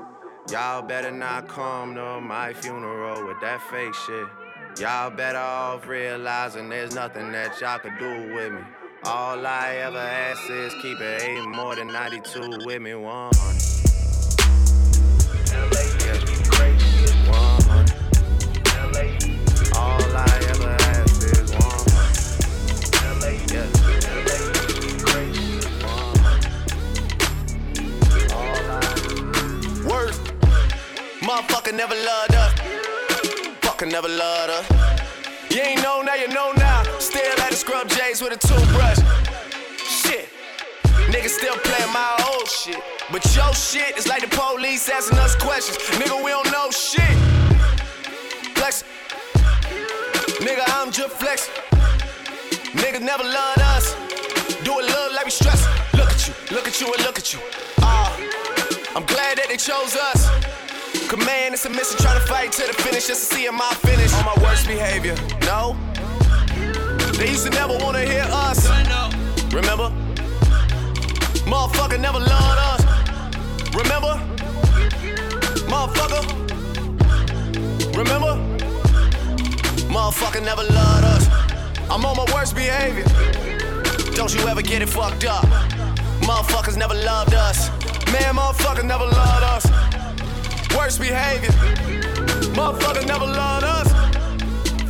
Y'all 0.50 0.82
better 0.82 1.12
not 1.12 1.46
come 1.46 1.94
to 1.94 2.20
my 2.20 2.52
funeral 2.52 3.26
with 3.26 3.40
that 3.40 3.62
fake 3.70 3.94
shit. 3.94 4.26
Y'all 4.78 5.08
better 5.08 5.38
off 5.38 5.86
realizing 5.86 6.68
there's 6.68 6.94
nothing 6.94 7.30
that 7.30 7.60
y'all 7.60 7.78
could 7.78 7.96
do 7.98 8.34
with 8.34 8.52
me. 8.52 8.60
All 9.04 9.46
I 9.46 9.76
ever 9.76 9.98
ask 9.98 10.50
is 10.50 10.74
keep 10.82 11.00
it 11.00 11.22
eight 11.22 11.46
more 11.48 11.76
than 11.76 11.86
92 11.88 12.66
with 12.66 12.82
me, 12.82 12.94
100. 12.94 13.91
Motherfucker 31.32 31.74
never 31.74 31.94
loved 31.94 32.34
her. 32.34 32.48
Fucker 33.62 33.90
never 33.90 34.06
loved 34.06 34.52
her. 34.52 34.62
You 35.48 35.62
ain't 35.62 35.82
know 35.82 36.02
now, 36.02 36.14
you 36.14 36.28
know 36.28 36.52
now. 36.58 36.82
Still 36.98 37.40
at 37.40 37.48
the 37.48 37.56
scrub 37.56 37.88
J's 37.88 38.20
with 38.20 38.34
a 38.34 38.36
toothbrush. 38.36 38.98
Shit. 39.78 40.28
Niggas 41.08 41.30
still 41.30 41.56
playing 41.64 41.90
my 41.90 42.28
old 42.28 42.46
shit. 42.46 42.82
But 43.10 43.24
your 43.34 43.50
shit 43.54 43.96
is 43.96 44.06
like 44.06 44.20
the 44.20 44.36
police 44.36 44.90
asking 44.90 45.16
us 45.20 45.34
questions. 45.34 45.78
Nigga, 45.98 46.22
we 46.22 46.32
don't 46.32 46.52
know 46.52 46.70
shit. 46.70 47.16
Flex. 48.52 48.84
Nigga, 50.44 50.64
I'm 50.76 50.92
just 50.92 51.16
flex. 51.16 51.48
Niggas 52.76 53.00
never 53.00 53.24
loved 53.24 53.62
us. 53.72 53.94
Do 54.64 54.80
it 54.80 54.84
look 54.84 55.12
like 55.14 55.24
we 55.24 55.30
stress. 55.30 55.66
Look 55.94 56.10
at 56.10 56.28
you, 56.28 56.34
look 56.54 56.68
at 56.68 56.78
you, 56.78 56.92
and 56.92 57.02
look 57.06 57.18
at 57.18 57.32
you. 57.32 57.40
Ah, 57.78 58.14
I'm 58.94 59.06
glad 59.06 59.38
that 59.38 59.46
they 59.48 59.56
chose 59.56 59.96
us. 59.96 60.61
Command 61.12 61.52
and 61.52 61.58
submission, 61.58 61.98
trying 61.98 62.18
to 62.18 62.26
fight 62.26 62.52
to 62.52 62.66
the 62.66 62.72
finish 62.72 63.06
just 63.06 63.28
to 63.28 63.34
see 63.34 63.44
him 63.44 63.54
my 63.54 63.68
finish. 63.84 64.14
On 64.14 64.24
my 64.24 64.34
worst 64.42 64.66
behavior, 64.66 65.14
no. 65.42 65.76
They 67.18 67.28
used 67.28 67.44
to 67.44 67.50
never 67.50 67.76
wanna 67.76 68.00
hear 68.00 68.24
us. 68.30 68.66
Remember? 69.52 69.92
Motherfucker 71.44 72.00
never 72.00 72.18
loved 72.18 72.60
us. 72.70 72.80
Remember? 73.74 74.14
Motherfucker. 75.68 76.22
Remember? 77.94 78.32
Motherfucker 79.92 80.42
never 80.42 80.62
loved 80.62 81.04
us. 81.04 81.28
I'm 81.90 82.06
on 82.06 82.16
my 82.16 82.24
worst 82.32 82.54
behavior. 82.56 83.04
Don't 84.14 84.34
you 84.34 84.48
ever 84.48 84.62
get 84.62 84.80
it 84.80 84.88
fucked 84.88 85.26
up. 85.26 85.44
Motherfuckers 86.22 86.78
never 86.78 86.94
loved 86.94 87.34
us. 87.34 87.68
Man, 88.10 88.36
motherfuckers 88.36 88.86
never 88.86 89.04
loved 89.04 89.44
us. 89.44 89.91
Worst 90.76 91.00
behavior. 91.00 91.50
Motherfucker 92.56 93.06
never 93.06 93.26
loved 93.26 93.64
us. 93.64 93.88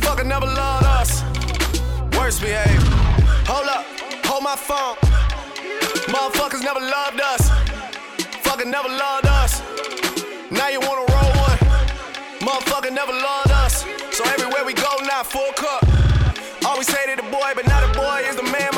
Fucker 0.03 0.25
never 0.25 0.45
loved 0.45 0.85
us. 0.85 1.23
Worst 2.17 2.41
behavior. 2.41 2.79
Hold 3.45 3.67
up, 3.67 3.85
hold 4.25 4.43
my 4.43 4.55
phone. 4.55 4.95
Motherfuckers 6.13 6.63
never 6.63 6.79
loved 6.79 7.21
us. 7.21 7.49
Fucker 8.43 8.65
never 8.65 8.89
loved 8.89 9.27
us. 9.27 9.61
Now 10.51 10.69
you 10.69 10.79
wanna 10.79 11.05
roll 11.13 11.31
one. 11.47 11.59
Motherfucker 12.39 12.91
never 12.93 13.11
loved 13.13 13.51
us. 13.51 13.85
So 14.11 14.23
everywhere 14.25 14.63
we 14.65 14.73
go 14.73 14.91
now, 15.03 15.23
full 15.23 15.51
cup. 15.53 15.83
Always 16.65 16.89
hated 16.89 17.19
the 17.19 17.29
boy, 17.29 17.51
but 17.55 17.65
now 17.67 17.85
the 17.85 17.93
boy 17.97 18.23
is 18.29 18.35
the 18.35 18.43
man, 18.43 18.72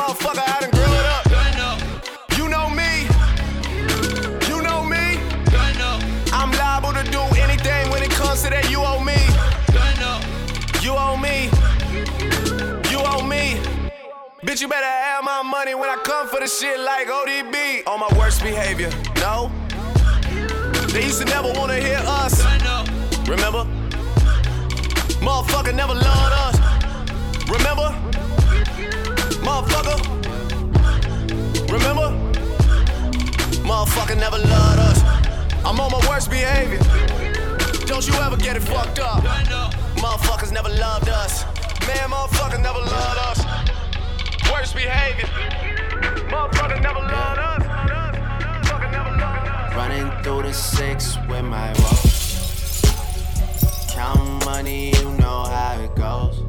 Bitch, 14.46 14.62
you 14.62 14.68
better 14.68 14.86
have 14.86 15.24
my 15.24 15.42
money 15.42 15.74
when 15.74 15.90
I 15.90 15.96
come 16.04 16.28
for 16.28 16.40
the 16.40 16.48
shit 16.48 16.80
like 16.80 17.08
ODB. 17.08 17.82
On 17.88 18.00
my 18.00 18.08
worst 18.16 18.44
behavior. 18.44 18.92
No. 19.18 19.52
They 20.90 21.04
used 21.04 21.20
to 21.20 21.26
never 21.26 21.52
wanna 21.54 21.80
hear 21.80 22.00
us. 22.06 22.46
Remember? 23.28 23.66
Motherfucker 25.26 25.74
never 25.74 25.96
loved 25.96 26.34
us. 26.46 26.56
Remember? 27.50 27.90
Motherfucker. 29.42 29.98
Remember? 31.72 32.08
Motherfucker 33.66 34.16
never 34.16 34.38
loved 34.38 34.80
us. 34.80 35.02
I'm 35.66 35.80
on 35.80 35.92
my 35.92 36.08
worst 36.08 36.30
behavior. 36.30 36.78
Don't 37.88 38.06
you 38.08 38.14
ever 38.22 38.38
get 38.38 38.56
it 38.56 38.62
fucked 38.62 39.00
up. 39.00 39.24
Motherfuckers 39.96 40.52
never 40.52 40.70
loved 40.70 41.10
us. 41.10 41.46
Man, 41.88 42.12
motherfuckers 42.12 42.62
never 42.62 42.80
loved 42.80 43.20
us. 43.30 43.55
Worst 44.56 44.74
behavior. 44.74 45.28
Motherfuckers 46.32 46.82
never 46.82 47.00
loved 47.02 47.40
us. 47.40 47.62
Running 49.76 50.10
through 50.24 50.44
the 50.44 50.54
six 50.54 51.18
with 51.28 51.44
my 51.44 51.74
woes. 51.80 52.82
Count 53.92 54.46
money, 54.46 54.96
you 54.96 55.12
know 55.18 55.44
how 55.44 55.78
it 55.82 55.94
goes. 55.98 56.42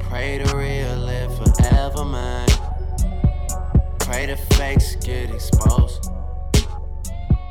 Pray 0.00 0.36
the 0.36 0.54
real 0.54 0.98
live 0.98 1.34
forever, 1.38 2.04
man. 2.04 2.46
Pray 4.00 4.26
the 4.26 4.36
fakes 4.56 4.96
get 4.96 5.30
exposed. 5.30 6.10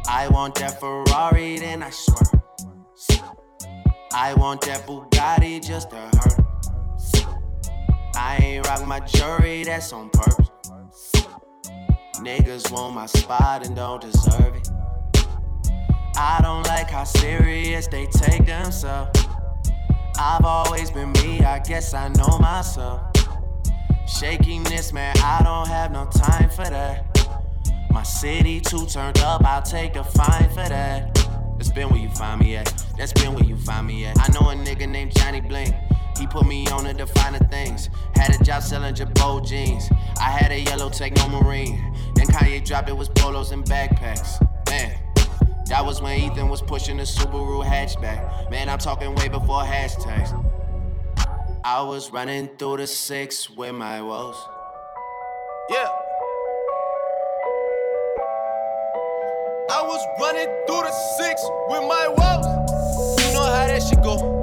I 0.07 0.27
want 0.29 0.53
that 0.55 0.79
Ferrari, 0.79 1.57
then 1.57 1.81
I 1.81 1.89
swear. 1.89 2.43
I 4.13 4.35
want 4.35 4.61
that 4.61 4.85
Bugatti 4.85 5.65
just 5.65 5.89
to 5.89 5.95
hurt. 5.95 6.44
I 8.17 8.37
ain't 8.37 8.67
rock 8.67 8.85
my 8.87 8.99
jewelry, 9.01 9.63
that's 9.63 9.91
on 9.93 10.09
purpose. 10.09 10.49
Niggas 12.15 12.71
want 12.71 12.95
my 12.95 13.05
spot 13.05 13.65
and 13.65 13.75
don't 13.75 14.01
deserve 14.01 14.55
it. 14.55 14.69
I 16.17 16.39
don't 16.41 16.65
like 16.67 16.89
how 16.89 17.03
serious 17.03 17.87
they 17.87 18.05
take 18.07 18.45
themselves. 18.45 19.19
I've 20.17 20.45
always 20.45 20.89
been 20.89 21.11
me, 21.13 21.41
I 21.41 21.59
guess 21.59 21.93
I 21.93 22.07
know 22.09 22.37
myself. 22.39 23.01
Shakiness, 24.07 24.93
man, 24.93 25.15
I 25.17 25.41
don't 25.43 25.67
have 25.67 25.91
no 25.91 26.05
time 26.05 26.49
for 26.49 26.63
that. 26.63 27.05
My 27.91 28.03
city 28.03 28.61
too 28.61 28.85
turned 28.85 29.19
up, 29.19 29.43
I'll 29.43 29.61
take 29.61 29.97
a 29.97 30.03
fine 30.03 30.49
for 30.49 30.67
that. 30.69 31.13
That's 31.57 31.71
been 31.71 31.89
where 31.89 31.99
you 31.99 32.09
find 32.09 32.39
me 32.39 32.55
at. 32.55 32.71
That's 32.97 33.13
been 33.13 33.33
where 33.33 33.43
you 33.43 33.57
find 33.57 33.87
me 33.87 34.05
at. 34.05 34.17
I 34.19 34.31
know 34.33 34.49
a 34.49 34.55
nigga 34.55 34.87
named 34.87 35.15
Johnny 35.17 35.41
Blink. 35.41 35.75
He 36.17 36.27
put 36.27 36.45
me 36.45 36.67
on 36.67 36.85
to 36.85 36.93
the 36.93 37.05
finer 37.07 37.39
things. 37.39 37.89
Had 38.15 38.39
a 38.39 38.43
job 38.43 38.63
selling 38.63 38.95
Jabot 38.95 39.45
jeans. 39.45 39.89
I 40.19 40.31
had 40.31 40.51
a 40.51 40.59
yellow 40.61 40.89
Techno 40.89 41.27
Marine. 41.27 41.93
Then 42.15 42.27
Kanye 42.27 42.65
dropped 42.65 42.89
it 42.89 42.95
was 42.95 43.09
polos 43.09 43.51
and 43.51 43.63
backpacks. 43.65 44.39
Man, 44.69 44.97
That 45.67 45.83
was 45.85 46.01
when 46.01 46.19
Ethan 46.19 46.47
was 46.47 46.61
pushing 46.61 46.97
the 46.97 47.03
Subaru 47.03 47.65
hatchback. 47.65 48.49
Man, 48.49 48.69
I'm 48.69 48.77
talking 48.77 49.13
way 49.15 49.27
before 49.27 49.63
hashtags. 49.63 50.31
I 51.65 51.81
was 51.81 52.11
running 52.11 52.47
through 52.57 52.77
the 52.77 52.87
six 52.87 53.49
with 53.49 53.73
my 53.73 54.01
woes. 54.01 54.35
Yeah. 55.69 55.87
I 59.71 59.81
was 59.81 60.05
running 60.21 60.45
through 60.67 60.83
the 60.83 60.91
six 61.17 61.41
with 61.67 61.81
my 61.81 62.07
woes. 62.07 63.25
You 63.25 63.33
know 63.33 63.43
how 63.43 63.65
that 63.67 63.81
shit 63.81 64.01
go. 64.03 64.34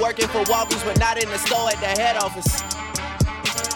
Working 0.00 0.26
for 0.28 0.42
Walgreens, 0.44 0.84
but 0.84 0.98
not 0.98 1.22
in 1.22 1.28
the 1.28 1.38
store 1.38 1.68
at 1.68 1.78
the 1.80 1.92
head 2.00 2.16
office. 2.16 2.62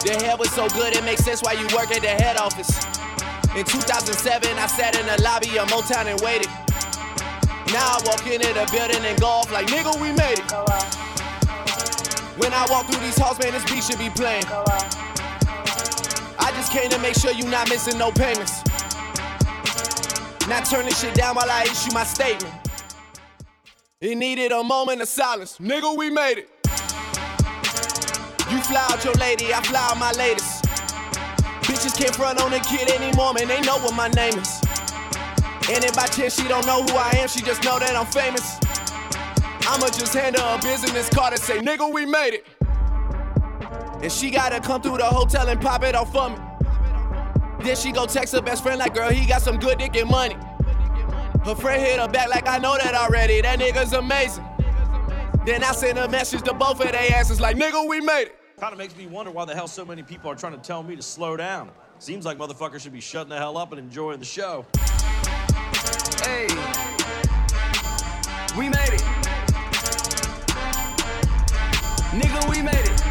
The 0.04 0.16
hair 0.24 0.36
was 0.36 0.50
so 0.50 0.68
good, 0.68 0.96
it 0.96 1.04
makes 1.04 1.24
sense 1.24 1.42
why 1.42 1.52
you 1.52 1.64
work 1.76 1.90
at 1.92 2.02
the 2.02 2.08
head 2.08 2.36
office. 2.36 2.70
In 3.54 3.64
2007, 3.64 4.58
I 4.58 4.66
sat 4.66 4.98
in 4.98 5.06
the 5.06 5.22
lobby 5.22 5.58
of 5.58 5.68
Motown 5.68 6.06
and 6.06 6.20
waited. 6.20 6.48
Now 7.72 7.96
I 7.96 8.02
walk 8.04 8.26
into 8.26 8.52
the 8.52 8.68
building 8.72 9.04
and 9.04 9.20
go 9.20 9.26
off 9.26 9.52
like, 9.52 9.66
nigga, 9.68 9.94
we 10.00 10.12
made 10.12 10.40
it. 10.40 10.50
When 12.36 12.52
I 12.52 12.66
walk 12.70 12.86
through 12.90 13.00
these 13.00 13.16
halls, 13.16 13.38
man, 13.38 13.52
this 13.52 13.64
beat 13.70 13.84
should 13.84 13.98
be 13.98 14.10
playing. 14.10 14.44
I 16.38 16.50
just 16.56 16.72
came 16.72 16.90
to 16.90 16.98
make 16.98 17.14
sure 17.14 17.32
you 17.32 17.44
not 17.48 17.68
missing 17.68 17.98
no 17.98 18.10
payments. 18.10 18.64
Not 20.48 20.64
turn 20.66 20.84
this 20.84 21.00
shit 21.00 21.14
down 21.14 21.36
while 21.36 21.50
I 21.50 21.62
issue 21.64 21.92
my 21.92 22.04
statement. 22.04 22.63
It 24.04 24.18
needed 24.18 24.52
a 24.52 24.62
moment 24.62 25.00
of 25.00 25.08
silence. 25.08 25.56
Nigga, 25.56 25.96
we 25.96 26.10
made 26.10 26.36
it. 26.36 26.50
You 28.50 28.60
fly 28.60 28.86
out 28.90 29.02
your 29.02 29.14
lady, 29.14 29.54
I 29.54 29.62
fly 29.62 29.80
out 29.80 29.96
my 29.96 30.12
latest. 30.12 30.66
Bitches 31.64 31.96
can't 31.96 32.14
front 32.14 32.38
on 32.38 32.52
a 32.52 32.60
kid 32.60 32.90
anymore, 32.90 33.32
man. 33.32 33.48
They 33.48 33.62
know 33.62 33.78
what 33.78 33.94
my 33.94 34.08
name 34.08 34.34
is. 34.38 34.60
And 35.70 35.82
if 35.82 35.96
by 35.96 36.04
chance 36.08 36.38
she 36.38 36.46
don't 36.46 36.66
know 36.66 36.82
who 36.82 36.94
I 36.94 37.12
am, 37.16 37.28
she 37.28 37.40
just 37.40 37.64
know 37.64 37.78
that 37.78 37.96
I'm 37.96 38.04
famous. 38.04 38.58
I'ma 39.66 39.86
just 39.86 40.12
hand 40.12 40.36
her 40.36 40.58
a 40.58 40.60
business 40.60 41.08
card 41.08 41.32
and 41.32 41.40
say, 41.40 41.60
nigga, 41.60 41.90
we 41.90 42.04
made 42.04 42.34
it. 42.34 42.46
And 44.02 44.12
she 44.12 44.30
gotta 44.30 44.60
come 44.60 44.82
through 44.82 44.98
the 44.98 45.06
hotel 45.06 45.48
and 45.48 45.58
pop 45.58 45.82
it 45.82 45.94
off 45.94 46.12
for 46.12 46.28
me. 46.28 46.36
Then 47.64 47.74
she 47.74 47.90
go 47.90 48.04
text 48.04 48.34
her 48.34 48.42
best 48.42 48.64
friend 48.64 48.78
like, 48.78 48.92
girl, 48.92 49.08
he 49.08 49.26
got 49.26 49.40
some 49.40 49.56
good 49.56 49.78
dick 49.78 49.96
and 49.96 50.10
money. 50.10 50.36
Her 51.44 51.54
friend 51.54 51.82
hit 51.82 52.00
her 52.00 52.08
back 52.08 52.30
like 52.30 52.48
I 52.48 52.56
know 52.56 52.78
that 52.78 52.94
already. 52.94 53.42
That 53.42 53.58
nigga's 53.58 53.92
amazing. 53.92 54.46
Then 55.44 55.62
I 55.62 55.72
send 55.72 55.98
a 55.98 56.08
message 56.08 56.40
to 56.44 56.54
both 56.54 56.80
of 56.80 56.90
their 56.90 57.12
asses 57.12 57.38
like, 57.38 57.56
nigga, 57.56 57.86
we 57.86 58.00
made 58.00 58.28
it. 58.28 58.38
Kind 58.58 58.72
of 58.72 58.78
makes 58.78 58.96
me 58.96 59.06
wonder 59.06 59.30
why 59.30 59.44
the 59.44 59.54
hell 59.54 59.68
so 59.68 59.84
many 59.84 60.02
people 60.02 60.30
are 60.30 60.34
trying 60.34 60.54
to 60.54 60.58
tell 60.58 60.82
me 60.82 60.96
to 60.96 61.02
slow 61.02 61.36
down. 61.36 61.70
Seems 61.98 62.24
like 62.24 62.38
motherfuckers 62.38 62.80
should 62.80 62.94
be 62.94 63.00
shutting 63.00 63.28
the 63.28 63.36
hell 63.36 63.58
up 63.58 63.72
and 63.72 63.78
enjoying 63.78 64.20
the 64.20 64.24
show. 64.24 64.64
Hey, 66.22 66.46
we 68.56 68.70
made 68.70 68.94
it. 68.94 69.02
Nigga, 72.14 72.50
we 72.50 72.62
made 72.62 72.88
it. 72.88 73.03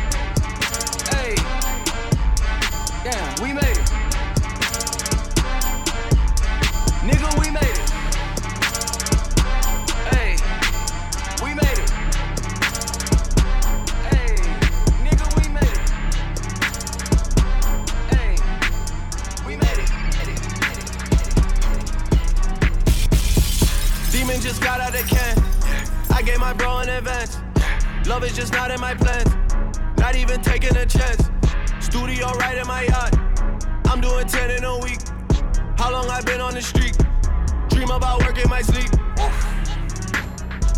Gave 26.33 26.39
my 26.39 26.53
bro 26.53 26.79
an 26.79 26.89
advance. 26.89 27.37
Love 28.07 28.23
is 28.23 28.35
just 28.35 28.53
not 28.53 28.71
in 28.71 28.81
my 28.81 28.95
plans. 28.95 29.29
Not 29.99 30.15
even 30.15 30.41
taking 30.41 30.75
a 30.75 30.85
chance. 30.85 31.29
Studio 31.79 32.27
right 32.39 32.57
in 32.57 32.65
my 32.65 32.83
yacht. 32.83 33.13
I'm 33.85 34.01
doing 34.01 34.25
10 34.25 34.49
in 34.49 34.63
a 34.63 34.79
week. 34.79 34.97
How 35.77 35.91
long 35.91 36.09
I 36.09 36.21
been 36.21 36.41
on 36.41 36.55
the 36.55 36.61
street? 36.61 36.97
Dream 37.69 37.91
about 37.91 38.21
work 38.23 38.39
in 38.39 38.49
my 38.49 38.61
sleep. 38.63 38.89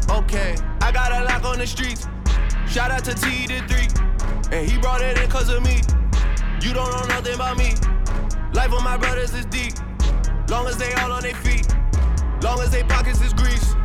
Okay, 0.09 0.55
I 0.81 0.91
got 0.91 1.11
a 1.13 1.23
lock 1.23 1.45
on 1.45 1.59
the 1.59 1.67
streets. 1.67 2.05
Shout 2.67 2.91
out 2.91 3.05
to 3.05 3.13
T 3.13 3.47
the 3.47 3.59
three. 3.69 3.87
And 4.51 4.69
he 4.69 4.77
brought 4.77 5.01
it 5.01 5.17
in 5.17 5.29
cause 5.29 5.49
of 5.49 5.63
me. 5.63 5.79
You 6.61 6.73
don't 6.73 6.91
know 6.91 7.05
nothing 7.07 7.35
about 7.35 7.57
me. 7.57 7.75
Life 8.53 8.73
of 8.73 8.83
my 8.83 8.97
brothers 8.97 9.33
is 9.33 9.45
deep. 9.45 9.73
Long 10.49 10.67
as 10.67 10.77
they 10.77 10.91
all 10.95 11.13
on 11.13 11.23
their 11.23 11.35
feet. 11.35 11.65
Long 12.41 12.59
as 12.59 12.71
they 12.71 12.83
pockets 12.83 13.21
is 13.21 13.33
grease. 13.33 13.75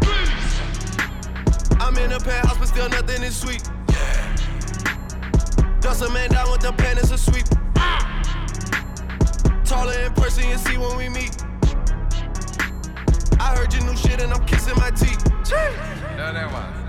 I'm 1.90 1.98
in 1.98 2.12
a 2.12 2.20
penthouse, 2.20 2.56
but 2.56 2.68
still 2.68 2.88
nothing 2.88 3.20
is 3.24 3.36
sweet. 3.36 3.64
Dust 5.80 6.02
a 6.02 6.10
man 6.10 6.30
down 6.30 6.48
with 6.52 6.60
the 6.60 6.72
pen, 6.78 6.96
it's 6.98 7.10
a 7.10 7.18
sweep. 7.18 7.46
Taller 9.64 9.98
in 9.98 10.12
person, 10.12 10.48
you 10.48 10.56
see 10.56 10.78
when 10.78 10.96
we 10.96 11.08
meet. 11.08 11.36
I 13.40 13.56
heard 13.56 13.74
your 13.74 13.82
new 13.82 13.96
shit 13.96 14.22
and 14.22 14.32
I'm 14.32 14.46
kissing 14.46 14.76
my 14.76 14.90
teeth. 14.90 15.26
No, 16.16 16.32
that 16.32 16.52
one. 16.52 16.79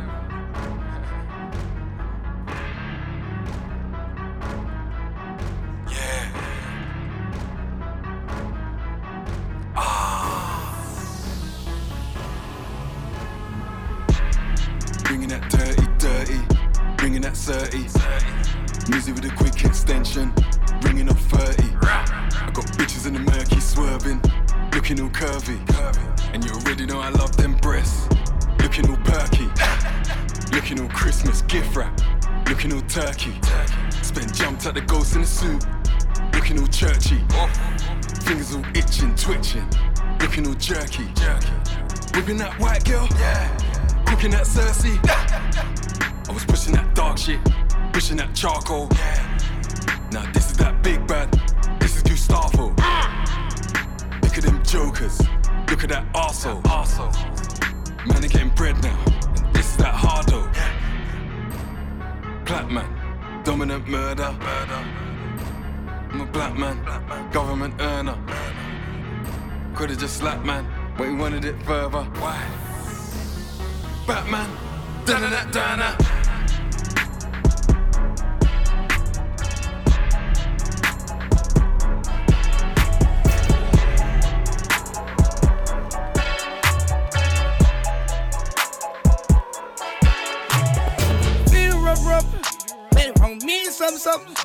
Whipping 42.14 42.38
that 42.38 42.60
white 42.60 42.84
girl, 42.84 43.08
yeah. 43.12 43.48
cooking 44.06 44.32
that 44.32 44.44
Cersei. 44.46 45.00
I 46.30 46.34
was 46.34 46.46
pushing 46.46 46.74
that 46.74 46.94
dark 46.94 47.18
shit, 47.18 47.40
pushing 47.94 48.18
that 48.18 48.36
charcoal. 48.36 48.90
Now 50.12 50.30
this 50.34 50.52
is 50.52 50.58
that 50.58 50.84
big 50.84 51.08
bad, 51.08 51.32
this 51.80 51.96
is 51.96 52.04
Gustavo. 52.04 52.76
Ah. 52.80 54.20
Look 54.22 54.38
at 54.38 54.44
them 54.44 54.62
jokers, 54.64 55.20
look 55.70 55.84
at 55.84 55.90
that 55.90 56.06
arsehole. 56.14 56.62
Man, 58.08 58.22
they 58.22 58.28
getting 58.28 58.50
bread 58.50 58.82
now, 58.84 58.98
and 59.06 59.56
this 59.56 59.72
is 59.72 59.78
that 59.78 59.94
hardo. 59.94 60.42
Black 62.46 62.70
man, 62.70 63.44
dominant 63.44 63.88
murder. 63.88 64.36
I'm 66.12 66.22
a 66.22 66.26
black 66.26 66.58
man, 66.58 66.78
government 67.32 67.76
earner. 67.80 68.18
Could've 69.76 69.98
just 69.98 70.18
slapped 70.18 70.46
man, 70.46 70.66
but 70.98 71.08
he 71.08 71.14
wanted 71.16 71.46
it 71.46 71.62
further. 71.64 72.04
Why? 72.20 72.38
Batman. 74.08 74.50
Dun 75.06 75.22
dun 75.22 75.52
dun 75.52 75.80
dun. 75.80 75.96
Something, 93.72 93.98
something. 93.98 94.36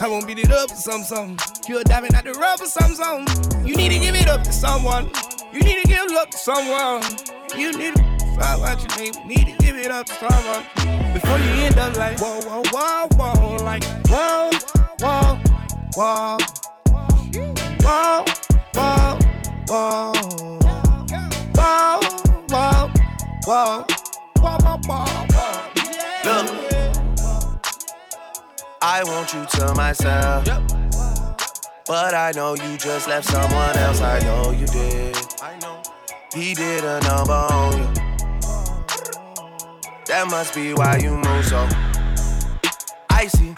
I 0.00 0.06
won't 0.06 0.24
beat 0.24 0.38
it 0.38 0.52
up 0.52 0.70
or 0.70 0.76
something, 0.76 1.02
something. 1.02 1.38
You're 1.68 1.82
diving 1.82 2.14
out 2.14 2.22
the 2.22 2.32
rubber, 2.34 2.64
something, 2.64 2.94
something. 2.94 3.66
You 3.66 3.74
need 3.74 3.88
to 3.88 3.98
give 3.98 4.14
it 4.14 4.28
up 4.28 4.44
to 4.44 4.52
someone. 4.52 5.10
You 5.52 5.60
need 5.62 5.82
to 5.82 5.83
give 6.14 6.20
love 6.20 6.30
to 6.30 6.38
someone. 6.38 7.02
You 7.56 7.76
need 7.76 7.94
to 7.94 8.02
find 8.38 8.60
what 8.60 8.80
you 8.80 9.04
need. 9.04 9.26
Need 9.26 9.46
to 9.46 9.64
give 9.64 9.76
it 9.76 9.90
up 9.90 10.06
to 10.06 10.12
someone. 10.14 10.64
Before 11.12 11.38
you 11.38 11.50
end 11.64 11.78
up 11.78 11.96
like, 11.96 12.18
whoa, 12.20 12.40
whoa, 12.40 12.62
whoa, 12.72 13.08
whoa. 13.16 13.64
Like, 13.64 13.84
whoa, 14.08 14.50
whoa, 15.00 15.38
whoa. 15.94 16.38
Whoa, 17.82 18.24
whoa, 18.74 19.18
whoa. 19.68 20.12
Whoa, 21.54 22.00
whoa, 22.48 22.78
whoa. 22.78 22.88
Whoa, 23.44 23.84
whoa, 24.38 24.78
whoa, 24.86 25.06
whoa. 25.34 25.60
Look, 26.24 26.46
I 28.80 29.02
want 29.04 29.34
you 29.34 29.44
to 29.44 29.74
myself. 29.74 30.44
But 31.86 32.14
I 32.14 32.32
know 32.34 32.54
you 32.54 32.78
just 32.78 33.08
left 33.08 33.26
someone 33.28 33.76
else. 33.76 34.00
I 34.00 34.20
know 34.20 34.50
you 34.52 34.66
did. 34.66 35.16
I 35.42 35.58
know. 35.60 35.93
He 36.34 36.52
did 36.52 36.82
a 36.82 36.98
number 37.02 37.32
on 37.32 37.78
you. 37.78 37.86
That 40.06 40.26
must 40.28 40.52
be 40.52 40.74
why 40.74 40.96
you 40.96 41.12
move 41.12 41.44
so 41.46 41.68
icy. 43.08 43.54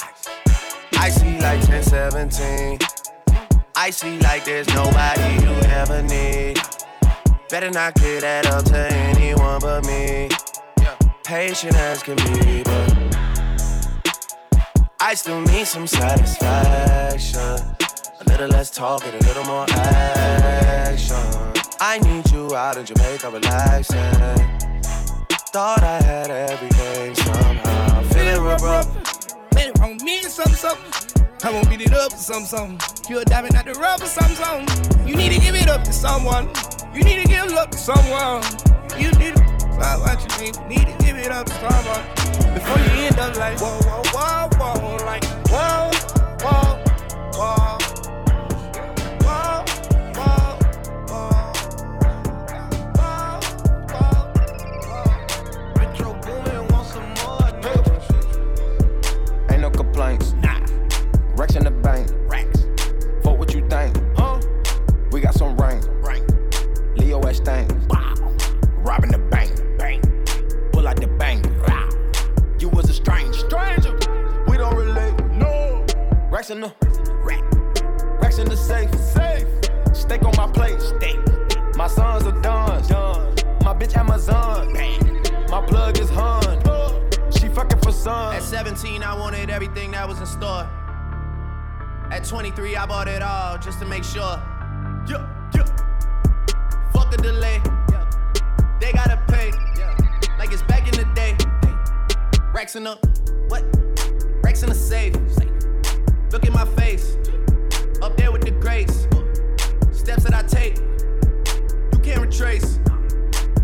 Icy 0.99 1.39
like 1.39 1.67
1017. 1.71 2.79
Icy 3.75 4.19
like 4.19 4.45
there's 4.45 4.69
nobody 4.69 5.43
you 5.43 5.53
ever 5.73 6.03
need. 6.03 6.61
Better 7.49 7.71
not 7.71 7.95
get 7.95 8.21
that 8.21 8.47
up 8.49 8.67
to 8.67 8.93
anyone 8.93 9.59
but 9.61 9.87
me. 9.87 10.29
Patient 11.25 11.77
as 11.77 12.03
can 12.03 12.17
be, 12.17 12.63
but 12.63 13.17
I 15.01 15.15
still 15.15 15.41
need 15.41 15.67
some 15.67 15.87
satisfaction. 15.87 17.41
A 17.41 18.25
little 18.27 18.49
less 18.49 18.71
talk 18.71 19.03
and 19.07 19.15
a 19.15 19.27
little 19.27 19.45
more 19.45 19.65
action. 19.71 21.36
I 21.81 21.99
need 21.99 22.31
you 22.31 22.55
out 22.57 22.79
in 22.79 22.87
Jamaica 22.87 23.31
relaxing. 23.31 23.97
Thought 25.53 25.83
I 25.83 26.03
had 26.03 26.31
everything 26.31 27.15
somehow. 27.15 28.03
Feeling 28.03 28.43
rough, 28.43 28.63
rough. 28.63 28.87
It 29.53 29.79
on 29.81 29.99
me 30.05 30.23
something, 30.23 30.55
something. 30.55 31.23
I 31.43 31.53
won't 31.53 31.69
beat 31.69 31.83
it 31.83 31.93
up 31.93 32.13
or 32.13 32.17
something, 32.17 32.47
something. 32.47 33.11
You're 33.11 33.25
diving 33.25 33.55
out 33.55 33.67
the 33.67 33.73
or 33.73 34.07
something, 34.07 34.37
something. 34.37 35.07
You 35.07 35.17
need 35.17 35.33
to 35.33 35.41
give 35.41 35.55
it 35.55 35.69
up 35.69 35.85
to 35.85 35.93
someone. 35.93 36.49
You 36.95 37.05
need 37.05 37.23
to 37.23 37.29
give 37.29 37.53
love 37.53 37.71
to 37.71 37.79
someone. 37.79 38.43
You 38.99 39.11
need 39.13 39.37
to 39.37 39.45
find 39.77 40.01
what 40.01 40.21
you 40.23 40.45
need. 40.45 40.59
Need 40.69 40.87
to 40.87 41.05
give 41.05 41.17
it 41.17 41.31
up 41.31 41.47
to 41.47 41.53
someone. 41.55 42.55
Before 42.55 42.79
you 42.79 43.05
end 43.05 43.19
up 43.19 43.37
like, 43.37 43.61
whoa, 43.61 43.79
whoa, 44.13 44.49
whoa, 44.57 44.81
whoa. 44.81 45.05
Like, 45.05 45.25
whoa, 45.51 45.91
whoa. 46.41 46.83
Whoa, 47.37 47.86
Rex 76.47 76.55
in 76.55 76.61
the. 76.61 76.73
Rack. 77.25 78.23
Rex 78.23 78.39
in 78.39 78.49
the 78.49 78.57
safe. 78.57 78.95
Safe. 78.95 79.49
Steak 79.93 80.23
on 80.23 80.37
my 80.37 80.47
plate. 80.47 80.81
Steak. 80.81 81.19
My 81.75 81.89
sons 81.89 82.25
are 82.25 82.41
done. 82.41 82.87
Done. 82.87 83.35
My 83.65 83.75
bitch 83.75 83.97
Amazon. 83.97 84.73
Bang. 84.73 85.25
My 85.51 85.67
plug 85.67 85.99
is 85.99 86.09
hun. 86.09 86.45
She 87.33 87.49
fucking 87.49 87.81
for 87.81 87.91
son. 87.91 88.37
At 88.37 88.45
17, 88.45 89.03
I 89.03 89.19
wanted 89.19 89.51
everything 89.51 89.91
that 89.91 90.07
was 90.07 90.21
in 90.21 90.27
store. 90.27 90.71
At 92.13 92.23
23, 92.25 92.77
I 92.77 92.87
bought 92.87 93.09
it 93.09 93.23
all 93.23 93.59
just 93.59 93.81
to 93.81 93.85
make 93.85 94.05
sure. 94.05 94.41
Yeah, 95.09 95.27
yeah. 95.53 95.65
Fuck 96.93 97.11
the 97.11 97.19
delay. 97.21 97.61
They 98.81 98.93
gotta 98.93 99.21
pay. 99.27 99.51
Like 100.39 100.53
it's 100.53 100.63
back 100.63 100.87
in 100.87 100.95
the 100.95 101.13
day. 101.13 101.37
Racks 102.55 102.77
in 102.77 102.85
the 102.85 102.95
what? 103.49 103.65
Racks 104.45 104.63
in 104.63 104.69
the 104.69 104.77
safe. 104.77 105.17
Look 106.33 106.45
at 106.45 106.53
my 106.53 106.65
face. 106.77 107.17
Up 108.03 108.17
there 108.17 108.33
with 108.33 108.43
the 108.43 108.51
grace. 108.51 109.07
Steps 109.93 110.25
that 110.25 110.35
I 110.35 110.43
take. 110.43 110.77
You 111.93 111.99
can't 112.01 112.21
retrace. 112.21 112.79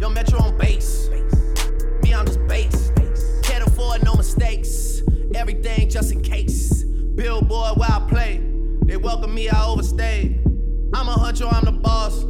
Yo, 0.01 0.09
Metro 0.09 0.41
on 0.41 0.57
base. 0.57 1.09
Me, 2.03 2.15
I'm 2.15 2.27
just 2.27 2.47
base. 2.47 2.91
Can't 3.43 3.67
afford 3.67 4.05
no 4.05 4.15
mistakes. 4.15 5.03
Everything 5.35 5.89
just 5.89 6.13
in 6.13 6.23
case. 6.23 6.85
Billboard 6.85 7.77
where 7.77 7.91
I 7.91 8.07
play. 8.09 8.41
They 8.85 8.97
welcome 8.97 9.35
me, 9.35 9.49
I 9.49 9.67
overstayed. 9.67 10.41
I'm 10.95 11.09
a 11.09 11.15
huncho, 11.15 11.53
I'm 11.53 11.65
the 11.65 11.73
boss. 11.73 12.25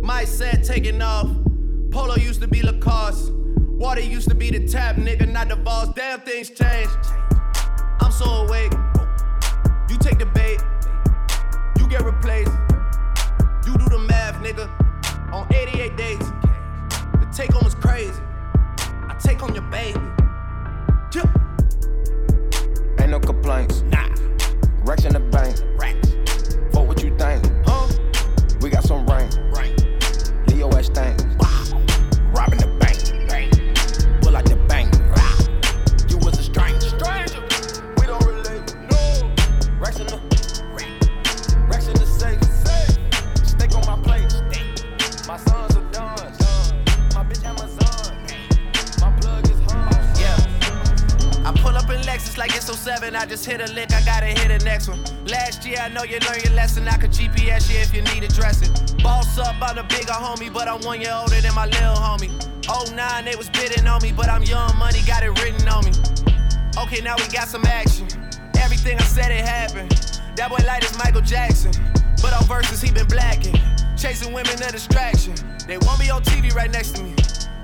My 0.00 0.24
set 0.24 0.64
taking 0.64 1.02
off. 1.02 1.30
Polo 1.90 2.16
used 2.16 2.40
to 2.42 2.48
be 2.48 2.62
Lacoste. 2.62 3.32
Water 3.32 4.00
used 4.00 4.28
to 4.28 4.34
be 4.34 4.50
the 4.50 4.66
tap, 4.66 4.96
nigga, 4.96 5.30
not 5.30 5.48
the 5.48 5.56
boss. 5.56 5.88
Damn, 5.94 6.20
things 6.20 6.50
changed. 6.50 6.92
I'm 8.00 8.12
so 8.12 8.24
awake. 8.46 8.72
You. 12.28 12.44
You 13.64 13.78
do 13.78 13.88
the 13.88 13.98
math, 14.06 14.42
nigga. 14.42 14.68
On 15.32 15.46
88 15.50 15.96
days. 15.96 16.18
The 17.20 17.26
take 17.32 17.52
home 17.52 17.66
is 17.66 17.74
crazy. 17.74 18.20
I 19.08 19.16
take 19.18 19.42
on 19.42 19.54
your 19.54 19.64
baby. 19.64 20.07
You 56.10 56.18
learn 56.20 56.40
your 56.42 56.54
lesson. 56.54 56.88
I 56.88 56.96
could 56.96 57.10
GPS 57.10 57.70
you 57.72 57.78
if 57.78 57.94
you 57.94 58.02
need 58.02 58.24
addressing. 58.24 58.72
Boss 59.02 59.38
up, 59.38 59.56
I'm 59.60 59.76
the 59.76 59.82
bigger 59.84 60.12
homie, 60.12 60.52
but 60.52 60.68
I'm 60.68 60.80
one 60.82 61.00
year 61.00 61.14
older 61.14 61.40
than 61.40 61.54
my 61.54 61.66
little 61.66 61.94
homie. 61.94 62.30
09, 62.68 63.24
they 63.24 63.36
was 63.36 63.48
bidding 63.50 63.86
on 63.86 64.02
me, 64.02 64.12
but 64.12 64.28
I'm 64.28 64.42
young 64.42 64.76
money, 64.78 65.00
got 65.06 65.22
it 65.22 65.30
written 65.42 65.66
on 65.68 65.84
me. 65.84 65.92
Okay, 66.78 67.00
now 67.00 67.16
we 67.16 67.26
got 67.28 67.48
some 67.48 67.64
action. 67.64 68.06
Everything 68.56 68.98
I 68.98 69.04
said, 69.04 69.30
it 69.30 69.44
happened. 69.44 69.90
That 70.36 70.50
boy 70.50 70.62
light 70.66 70.84
is 70.84 70.96
Michael 70.98 71.22
Jackson. 71.22 71.72
But 72.22 72.32
on 72.32 72.44
verses, 72.44 72.80
he 72.80 72.90
been 72.90 73.06
blacking. 73.06 73.56
Chasing 73.96 74.32
women, 74.32 74.62
a 74.62 74.72
distraction. 74.72 75.34
They 75.66 75.78
won't 75.78 76.00
be 76.00 76.10
on 76.10 76.22
TV 76.22 76.54
right 76.54 76.70
next 76.70 76.92
to 76.96 77.02
me. 77.02 77.14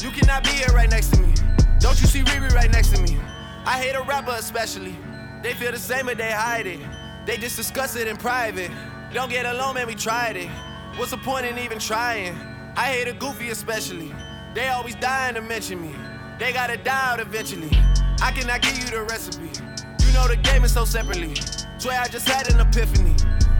You 0.03 0.11
cannot 0.11 0.45
be 0.45 0.51
here 0.51 0.69
right 0.75 0.91
next 0.91 1.11
to 1.15 1.21
me. 1.21 1.35
Don't 1.79 2.01
you 2.01 2.07
see 2.07 2.23
Riri 2.23 2.53
right 2.53 2.71
next 2.71 2.95
to 2.95 3.01
me? 3.01 3.19
I 3.67 3.79
hate 3.79 3.95
a 3.95 4.03
rapper 4.03 4.35
especially. 4.37 4.95
They 5.43 5.55
feel 5.55 5.73
the 5.73 5.79
same, 5.79 6.07
but 6.07 6.19
they 6.19 6.33
hide 6.33 6.67
it. 6.67 6.81
They 7.27 7.39
just 7.39 7.57
discuss 7.57 7.97
it 7.97 8.07
in 8.07 8.17
private. 8.17 8.71
Don't 9.13 9.31
get 9.31 9.47
alone, 9.47 9.75
man, 9.75 9.87
we 9.87 9.95
tried 9.95 10.37
it. 10.37 10.49
What's 10.97 11.11
the 11.11 11.17
point 11.17 11.47
in 11.47 11.59
even 11.59 11.79
trying? 11.79 12.35
I 12.77 12.87
hate 12.87 13.09
a 13.09 13.15
goofy 13.15 13.51
especially. 13.51 14.13
They 14.55 14.69
always 14.69 14.95
dying 14.97 15.35
to 15.35 15.41
mention 15.41 15.81
me. 15.81 15.95
They 16.39 16.53
gotta 16.53 16.77
die 16.77 17.13
out 17.13 17.21
eventually. 17.21 17.71
I 18.21 18.31
cannot 18.33 18.63
give 18.63 18.79
you 18.79 18.91
the 18.91 19.03
recipe. 19.05 19.51
You 20.07 20.13
know 20.13 20.29
the 20.29 20.37
game 20.37 20.65
is 20.65 20.73
so 20.73 20.85
separately. 20.85 21.35
Swear 21.79 22.01
I 22.01 22.09
just 22.09 22.29
had 22.29 22.53
an 22.53 22.61
epiphany. 22.61 23.15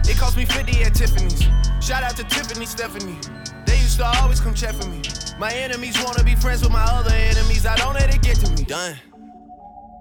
It 0.07 0.17
cost 0.17 0.37
me 0.37 0.45
50 0.45 0.83
at 0.83 0.93
Tiffany's. 0.93 1.41
Shout 1.83 2.03
out 2.03 2.15
to 2.17 2.23
Tiffany 2.23 2.65
Stephanie. 2.65 3.17
They 3.65 3.77
used 3.77 3.97
to 3.97 4.05
always 4.21 4.39
come 4.39 4.53
check 4.53 4.75
for 4.75 4.87
me. 4.87 5.01
My 5.39 5.51
enemies 5.51 6.01
wanna 6.03 6.23
be 6.23 6.35
friends 6.35 6.61
with 6.61 6.71
my 6.71 6.83
other 6.83 7.13
enemies. 7.13 7.65
I 7.65 7.75
don't 7.77 7.93
let 7.93 8.13
it 8.13 8.21
get 8.21 8.37
to 8.37 8.51
me. 8.51 8.63
Done. 8.63 8.95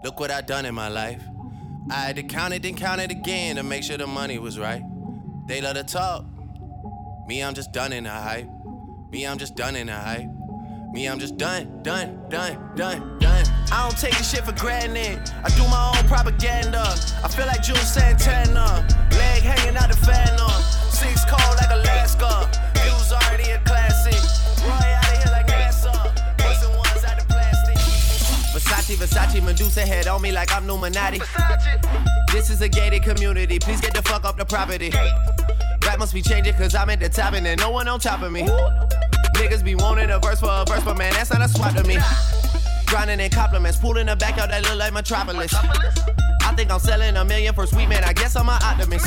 Look 0.05 0.21
what 0.21 0.31
I 0.31 0.43
done 0.43 0.67
in 0.67 0.75
my 0.75 0.89
life. 0.89 1.23
I 1.91 1.95
had 1.95 2.17
to 2.17 2.23
count 2.23 2.55
it, 2.55 2.63
then 2.63 2.75
count 2.75 3.01
it 3.01 3.11
again 3.11 3.57
to 3.57 3.63
make 3.63 3.83
sure 3.85 3.97
the 3.97 4.07
money 4.07 4.39
was 4.39 4.59
right. 4.59 4.83
They 5.47 5.61
love 5.61 5.77
to 5.77 5.85
talk. 5.85 6.25
Me, 7.27 7.43
I'm 7.43 7.55
just 7.55 7.73
done 7.73 7.93
in 7.93 8.05
the 8.05 8.11
hype. 8.11 8.49
Me, 9.11 9.27
I'm 9.27 9.39
just 9.39 9.55
done 9.55 9.77
in 9.77 9.89
the 9.89 9.95
hype. 9.95 10.29
Me, 10.93 11.07
I'm 11.07 11.19
just 11.19 11.37
done, 11.37 11.83
done, 11.83 12.29
done, 12.31 12.71
done, 12.77 13.19
done. 13.19 13.45
I 13.73 13.83
don't 13.83 13.99
take 13.99 14.17
this 14.17 14.31
shit 14.31 14.45
for 14.45 14.53
granted. 14.53 15.19
I 15.43 15.49
do 15.51 15.63
my 15.69 15.93
own 15.97 16.07
propaganda. 16.09 16.85
I 17.23 17.29
feel 17.29 17.47
like 17.47 17.61
Juelz 17.61 17.93
Santana. 17.93 18.87
Leg 19.11 19.43
hanging 19.43 19.77
out 19.77 19.91
the 19.91 19.97
Phantom. 19.97 20.63
Six 20.91 21.25
cold 21.25 21.57
like 21.57 21.71
Alaska. 21.71 22.49
Views 22.81 23.13
already 23.13 23.51
a 23.51 23.59
classic. 23.61 24.15
Roy 24.65 24.94
Versace, 28.65 28.97
Versace, 28.97 29.43
Medusa 29.45 29.83
head 29.83 30.07
on 30.07 30.23
me 30.23 30.33
like 30.33 30.53
I'm 30.53 30.65
Illuminati. 30.69 31.21
This 32.33 32.51
is 32.51 32.61
a 32.63 32.69
gated 32.69 33.03
community. 33.03 33.59
Please 33.59 33.81
get 33.81 33.95
the 33.95 34.03
fuck 34.03 34.25
off 34.25 34.37
the 34.37 34.45
property. 34.45 34.91
Rap 35.85 35.99
must 35.99 36.15
be 36.15 36.23
changing 36.23 36.55
cause 36.55 36.75
I'm 36.75 36.89
at 36.91 37.01
the 37.01 37.09
top 37.09 37.35
and 37.35 37.45
there's 37.45 37.59
no 37.59 37.71
one 37.71 37.89
on 37.89 38.01
top 38.01 38.23
of 38.23 38.33
me. 38.33 38.43
Niggas 39.35 39.63
be 39.63 39.75
wanting 39.75 40.11
a 40.11 40.19
verse 40.19 40.41
for 40.41 40.49
a 40.49 40.65
verse, 40.67 40.83
but 40.83 40.97
man, 40.97 41.13
that's 41.13 41.31
not 41.31 41.43
a 41.43 41.49
swap 41.49 41.75
to 41.75 41.85
me. 41.85 41.99
Grinding 42.87 43.21
in 43.21 43.31
compliments, 43.31 43.79
pooling 43.79 44.07
the 44.07 44.17
back 44.17 44.39
out 44.39 44.49
that 44.51 44.63
look 44.63 44.79
like 44.79 44.93
Metropolis. 44.93 45.55
I 45.55 46.55
think 46.57 46.71
I'm 46.71 46.81
selling 46.81 47.17
a 47.17 47.25
million 47.25 47.55
for 47.55 47.67
sweet 47.67 47.89
man, 47.89 48.05
I 48.05 48.13
guess 48.13 48.37
I'm 48.37 48.49
an 48.49 48.59
optimist. 48.63 49.07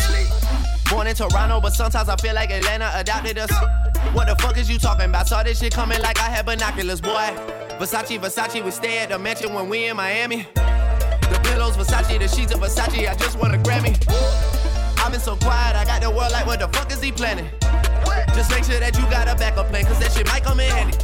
Born 0.89 1.07
in 1.07 1.15
Toronto, 1.15 1.59
but 1.61 1.73
sometimes 1.73 2.09
I 2.09 2.15
feel 2.17 2.35
like 2.35 2.51
Atlanta 2.51 2.91
adopted 2.95 3.37
us. 3.37 3.51
What 4.13 4.27
the 4.27 4.35
fuck 4.41 4.57
is 4.57 4.69
you 4.69 4.77
talking 4.77 5.05
about? 5.05 5.27
Saw 5.27 5.43
this 5.43 5.59
shit 5.59 5.73
coming 5.73 5.99
like 6.01 6.19
I 6.19 6.29
had 6.29 6.45
binoculars, 6.45 7.01
boy. 7.01 7.66
Versace, 7.77 8.19
Versace, 8.19 8.63
we 8.65 8.71
stay 8.71 8.97
at 8.97 9.09
the 9.09 9.19
mansion 9.19 9.53
when 9.53 9.69
we 9.69 9.85
in 9.85 9.97
Miami. 9.97 10.47
The 10.55 11.39
pillows, 11.43 11.77
Versace, 11.77 12.17
the 12.17 12.27
sheets 12.27 12.51
of 12.51 12.59
Versace, 12.59 13.07
I 13.07 13.13
just 13.13 13.37
want 13.37 13.53
a 13.53 13.59
Grammy. 13.59 13.93
I've 14.97 15.11
been 15.11 15.21
so 15.21 15.35
quiet, 15.35 15.75
I 15.75 15.85
got 15.85 16.01
the 16.01 16.09
world 16.09 16.31
like, 16.31 16.47
what 16.47 16.59
the 16.59 16.67
fuck 16.69 16.91
is 16.91 17.01
he 17.01 17.11
planning? 17.11 17.47
Just 18.33 18.49
make 18.49 18.63
sure 18.63 18.79
that 18.79 18.97
you 18.97 19.03
got 19.11 19.27
a 19.27 19.35
backup 19.35 19.67
plan, 19.69 19.85
cause 19.85 19.99
that 19.99 20.11
shit 20.11 20.25
might 20.25 20.43
come 20.43 20.59
in 20.59 20.71
handy. 20.71 20.97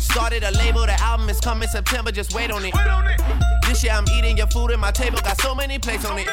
Started 0.00 0.42
a 0.42 0.52
label, 0.52 0.86
the 0.86 0.98
album 1.02 1.28
is 1.28 1.38
coming 1.38 1.68
September, 1.68 2.10
just 2.10 2.34
wait 2.34 2.50
on 2.50 2.64
it. 2.64 2.74
This 3.66 3.84
year 3.84 3.92
I'm 3.92 4.08
eating 4.16 4.38
your 4.38 4.46
food 4.46 4.70
and 4.70 4.80
my 4.80 4.90
table 4.90 5.18
got 5.20 5.38
so 5.38 5.54
many 5.54 5.78
plates 5.78 6.06
on 6.06 6.18
it. 6.18 6.28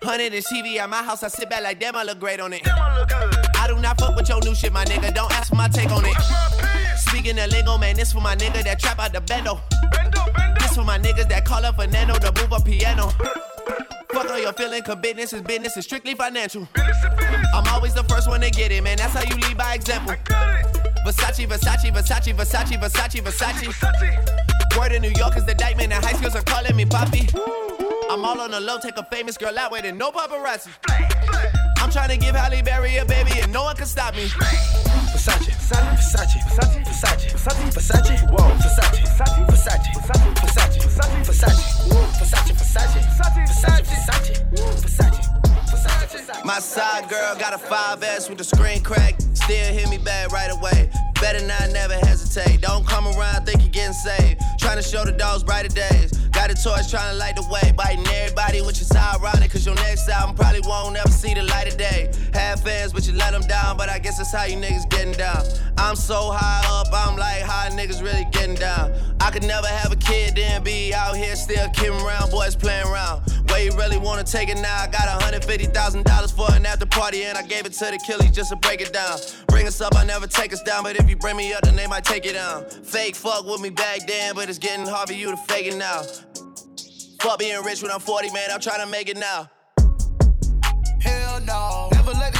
Hundred 0.00 0.32
inch 0.32 0.44
TV 0.46 0.76
at 0.76 0.88
my 0.88 1.02
house, 1.02 1.24
I 1.24 1.28
sit 1.28 1.50
back 1.50 1.62
like 1.64 1.80
damn, 1.80 1.96
I 1.96 2.04
look 2.04 2.20
great 2.20 2.38
on 2.38 2.52
it. 2.52 2.62
I 2.66 3.66
do 3.66 3.78
not 3.80 3.98
fuck 3.98 4.14
with 4.14 4.28
your 4.28 4.40
new 4.42 4.54
shit, 4.54 4.72
my 4.72 4.84
nigga. 4.84 5.12
Don't 5.12 5.32
ask 5.32 5.48
for 5.48 5.56
my 5.56 5.66
take 5.66 5.90
on 5.90 6.04
it. 6.04 6.79
Speaking 7.00 7.38
of 7.38 7.50
lingo, 7.50 7.78
man, 7.78 7.96
this 7.96 8.12
for 8.12 8.20
my 8.20 8.36
nigga 8.36 8.62
that 8.64 8.78
trap 8.78 8.98
out 8.98 9.12
the 9.12 9.20
bendo. 9.20 9.60
bendo, 9.92 10.32
bendo. 10.32 10.58
This 10.60 10.74
for 10.74 10.84
my 10.84 10.98
niggas 10.98 11.28
that 11.28 11.44
call 11.44 11.64
up 11.64 11.78
a 11.78 11.86
nano 11.86 12.14
to 12.18 12.32
move 12.40 12.52
a 12.52 12.60
piano. 12.60 13.08
Fuck 14.12 14.30
all 14.30 14.38
your 14.38 14.52
feeling, 14.52 14.82
cause 14.82 14.96
business 14.96 15.32
is 15.32 15.42
business, 15.42 15.76
is 15.76 15.84
strictly 15.84 16.14
financial. 16.14 16.68
I'm 17.54 17.66
always 17.68 17.94
the 17.94 18.04
first 18.04 18.28
one 18.28 18.40
to 18.40 18.50
get 18.50 18.70
it, 18.72 18.82
man. 18.82 18.98
That's 18.98 19.14
how 19.14 19.22
you 19.22 19.36
lead 19.36 19.56
by 19.56 19.74
example. 19.74 20.14
Versace, 21.06 21.46
Versace, 21.46 21.90
Versace, 21.92 22.34
Versace, 22.34 22.76
Versace, 22.78 23.20
Versace. 23.22 24.76
Word 24.78 24.92
in 24.92 25.02
New 25.02 25.12
York 25.16 25.36
is 25.36 25.44
the 25.46 25.54
diamond, 25.54 25.92
and 25.92 26.04
high 26.04 26.12
schools 26.12 26.36
are 26.36 26.42
calling 26.42 26.76
me 26.76 26.84
Poppy. 26.84 27.28
I'm 28.10 28.24
all 28.24 28.40
on 28.40 28.50
the 28.50 28.60
low, 28.60 28.78
take 28.78 28.96
a 28.96 29.04
famous 29.04 29.36
girl 29.36 29.56
out 29.58 29.72
with 29.72 29.84
it, 29.84 29.94
no 29.94 30.10
paparazzi. 30.10 30.70
I'm 31.78 31.90
trying 31.90 32.10
to 32.10 32.16
give 32.16 32.34
Halle 32.34 32.62
Berry 32.62 32.96
a 32.96 33.04
baby, 33.04 33.40
and 33.40 33.52
no 33.52 33.64
one 33.64 33.76
can 33.76 33.86
stop 33.86 34.14
me. 34.14 34.28
Versace, 35.70 36.42
Versace, 36.42 36.82
Versace, 36.82 37.30
Versace, 37.30 37.70
Versace, 37.70 37.70
Versace, 37.70 38.30
whoa, 38.32 38.50
Versace, 38.58 38.98
Versace, 39.06 39.46
Versace, 39.46 39.94
Versace, 39.94 40.34
Versace, 40.42 40.82
Versace, 40.82 41.54
Versace, 41.54 41.74
Versace, 42.18 42.50
Versace, 42.50 42.90
Versace, 42.90 43.46
Versace, 43.46 43.86
Versace, 43.86 44.34
Versace, 45.70 46.10
Versace. 46.10 46.44
My 46.44 46.58
side 46.58 47.08
girl 47.08 47.36
got 47.36 47.54
a 47.54 47.58
five 47.58 48.02
S 48.02 48.28
with 48.28 48.38
the 48.38 48.44
screen 48.44 48.82
crack, 48.82 49.14
still 49.34 49.72
hit 49.72 49.88
me 49.88 49.98
back 49.98 50.32
right 50.32 50.50
away. 50.50 50.90
Better 51.20 51.46
not 51.46 51.70
never 51.70 51.94
hesitate. 51.94 52.62
Don't 52.62 52.84
come 52.84 53.06
around, 53.06 53.44
thinking 53.46 53.66
you're 53.66 53.70
getting 53.70 53.92
saved. 53.92 54.40
Trying 54.58 54.78
to 54.78 54.82
show 54.82 55.04
the 55.04 55.12
dogs 55.12 55.44
brighter 55.44 55.68
days. 55.68 56.10
Got 56.40 56.52
a 56.52 56.54
torch 56.54 56.90
trying 56.90 57.12
to 57.12 57.18
light 57.18 57.36
the 57.36 57.42
way. 57.52 57.70
Biting 57.76 58.06
everybody, 58.06 58.62
which 58.62 58.80
is 58.80 58.90
ironic. 58.92 59.50
Cause 59.50 59.66
your 59.66 59.74
next 59.74 60.08
album 60.08 60.34
probably 60.34 60.62
won't 60.64 60.96
ever 60.96 61.10
see 61.10 61.34
the 61.34 61.42
light 61.42 61.68
of 61.68 61.76
day. 61.76 62.10
Have 62.32 62.62
fans, 62.62 62.94
but 62.94 63.06
you 63.06 63.12
let 63.12 63.32
them 63.32 63.42
down. 63.42 63.76
But 63.76 63.90
I 63.90 63.98
guess 63.98 64.16
that's 64.16 64.32
how 64.32 64.44
you 64.44 64.56
niggas 64.56 64.88
getting 64.88 65.12
down. 65.12 65.44
I'm 65.76 65.94
so 65.96 66.30
high 66.32 66.64
up, 66.66 66.86
I'm 66.94 67.18
like, 67.18 67.42
how 67.42 67.68
niggas 67.68 68.02
really 68.02 68.26
getting 68.32 68.54
down? 68.54 68.90
I 69.20 69.30
could 69.30 69.42
never 69.42 69.66
have 69.66 69.92
a 69.92 69.96
kid, 69.96 70.36
then 70.36 70.62
be 70.62 70.94
out 70.94 71.14
here 71.14 71.36
still 71.36 71.68
kidding 71.70 72.00
around, 72.00 72.30
boys 72.30 72.56
playing 72.56 72.86
around. 72.86 73.20
Where 73.50 73.62
you 73.62 73.72
really 73.76 73.98
wanna 73.98 74.24
take 74.24 74.48
it 74.48 74.58
now? 74.58 74.76
I 74.80 74.86
got 74.86 75.20
$150,000 75.20 76.32
for 76.34 76.54
an 76.54 76.64
after 76.64 76.86
party, 76.86 77.24
and 77.24 77.36
I 77.36 77.42
gave 77.42 77.66
it 77.66 77.72
to 77.74 77.84
the 77.84 77.98
killies 78.08 78.32
just 78.32 78.48
to 78.48 78.56
break 78.56 78.80
it 78.80 78.94
down. 78.94 79.18
Bring 79.48 79.66
us 79.66 79.80
up, 79.82 79.94
I 79.94 80.04
never 80.04 80.26
take 80.26 80.54
us 80.54 80.62
down, 80.62 80.84
but 80.84 80.96
if 80.96 81.06
you 81.06 81.16
bring 81.16 81.36
me 81.36 81.52
up, 81.52 81.62
then 81.62 81.76
they 81.76 81.86
might 81.86 82.04
take 82.04 82.24
it 82.24 82.32
down. 82.32 82.64
Fake 82.64 83.14
fuck 83.14 83.44
with 83.44 83.60
me 83.60 83.68
back 83.68 84.06
then, 84.06 84.34
but 84.34 84.48
it's 84.48 84.58
getting 84.58 84.86
hard 84.86 85.08
for 85.08 85.14
you 85.14 85.30
to 85.30 85.36
fake 85.36 85.66
it 85.66 85.76
now. 85.76 86.02
Fuck 87.20 87.38
being 87.38 87.62
rich 87.62 87.82
when 87.82 87.90
I'm 87.90 88.00
40, 88.00 88.30
man, 88.30 88.48
I'm 88.50 88.60
trying 88.60 88.80
to 88.80 88.86
make 88.86 89.10
it 89.10 89.18
now. 89.18 89.50
Hell 91.02 91.40
no. 91.40 91.90
Never 91.92 92.12
let 92.12 92.32
these 92.32 92.39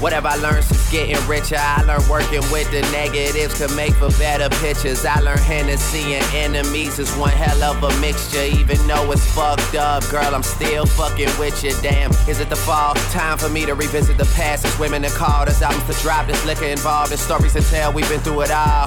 Whatever 0.00 0.28
I 0.28 0.36
learned 0.36 0.64
since 0.64 0.90
getting 0.90 1.20
richer, 1.28 1.58
I 1.58 1.82
learned 1.82 2.08
working 2.08 2.40
with 2.50 2.70
the 2.70 2.80
negatives 2.90 3.58
to 3.58 3.68
make 3.76 3.92
for 3.92 4.08
better 4.12 4.48
pictures. 4.56 5.04
I 5.04 5.20
learned 5.20 5.40
Hennessy 5.40 6.14
and 6.14 6.24
enemies 6.34 6.98
is 6.98 7.14
one 7.16 7.32
hell 7.32 7.62
of 7.62 7.82
a 7.82 8.00
mixture. 8.00 8.44
Even 8.44 8.78
though 8.86 9.12
it's 9.12 9.26
fucked 9.34 9.74
up, 9.74 10.02
girl, 10.08 10.34
I'm 10.34 10.42
still 10.42 10.86
fucking 10.86 11.28
with 11.38 11.62
you. 11.62 11.74
Damn, 11.82 12.12
is 12.26 12.40
it 12.40 12.48
the 12.48 12.56
fall? 12.56 12.94
Time 13.12 13.36
for 13.36 13.50
me 13.50 13.66
to 13.66 13.74
revisit 13.74 14.16
the 14.16 14.24
past. 14.34 14.62
There's 14.62 14.78
women 14.78 15.02
to 15.02 15.10
call, 15.10 15.44
there's 15.44 15.60
albums 15.60 15.84
to 15.94 16.02
drop, 16.02 16.26
there's 16.26 16.44
liquor 16.46 16.64
involved, 16.64 17.10
there's 17.10 17.20
stories 17.20 17.52
to 17.52 17.60
tell. 17.60 17.92
We've 17.92 18.08
been 18.08 18.20
through 18.20 18.40
it 18.42 18.50
all. 18.50 18.86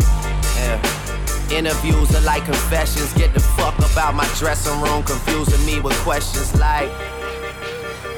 Yeah. 0.58 0.82
Interviews 1.52 2.16
are 2.16 2.22
like 2.22 2.44
confessions. 2.46 3.14
Get 3.14 3.36
the 3.36 3.40
fuck 3.40 3.78
about 3.78 4.16
my 4.16 4.28
dressing 4.40 4.82
room, 4.82 5.04
confusing 5.04 5.64
me 5.64 5.80
with 5.80 5.96
questions 5.98 6.60
like. 6.60 6.90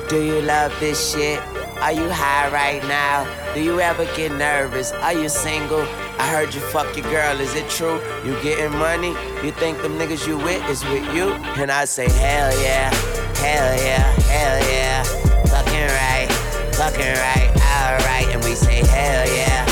Do 0.08 0.24
you 0.24 0.42
love 0.44 0.74
this 0.80 1.14
shit? 1.14 1.42
Are 1.82 1.92
you 1.92 2.10
high 2.10 2.50
right 2.52 2.82
now? 2.88 3.28
Do 3.54 3.62
you 3.62 3.80
ever 3.80 4.06
get 4.16 4.32
nervous? 4.32 4.92
Are 4.92 5.14
you 5.14 5.30
single? 5.30 5.82
I 6.18 6.28
heard 6.32 6.54
you 6.54 6.62
fuck 6.62 6.96
your 6.96 7.10
girl, 7.12 7.40
is 7.40 7.54
it 7.56 7.70
true? 7.70 8.02
You 8.26 8.42
getting 8.42 8.72
money? 8.80 9.10
You 9.44 9.52
think 9.52 9.82
them 9.82 9.98
niggas 10.00 10.26
you 10.26 10.38
with 10.38 10.68
is 10.70 10.84
with 10.86 11.14
you? 11.14 11.30
And 11.62 11.70
I 11.72 11.86
say, 11.86 12.10
hell 12.10 12.52
yeah, 12.62 12.94
hell 13.36 13.76
yeah, 13.84 14.12
hell 14.32 14.72
yeah. 14.72 15.04
Fucking 15.46 15.90
right, 16.02 16.28
fucking 16.76 17.14
right, 17.22 17.52
alright. 17.76 18.34
And 18.34 18.44
we 18.44 18.56
say, 18.56 18.78
hell 18.88 19.28
yeah, 19.28 19.66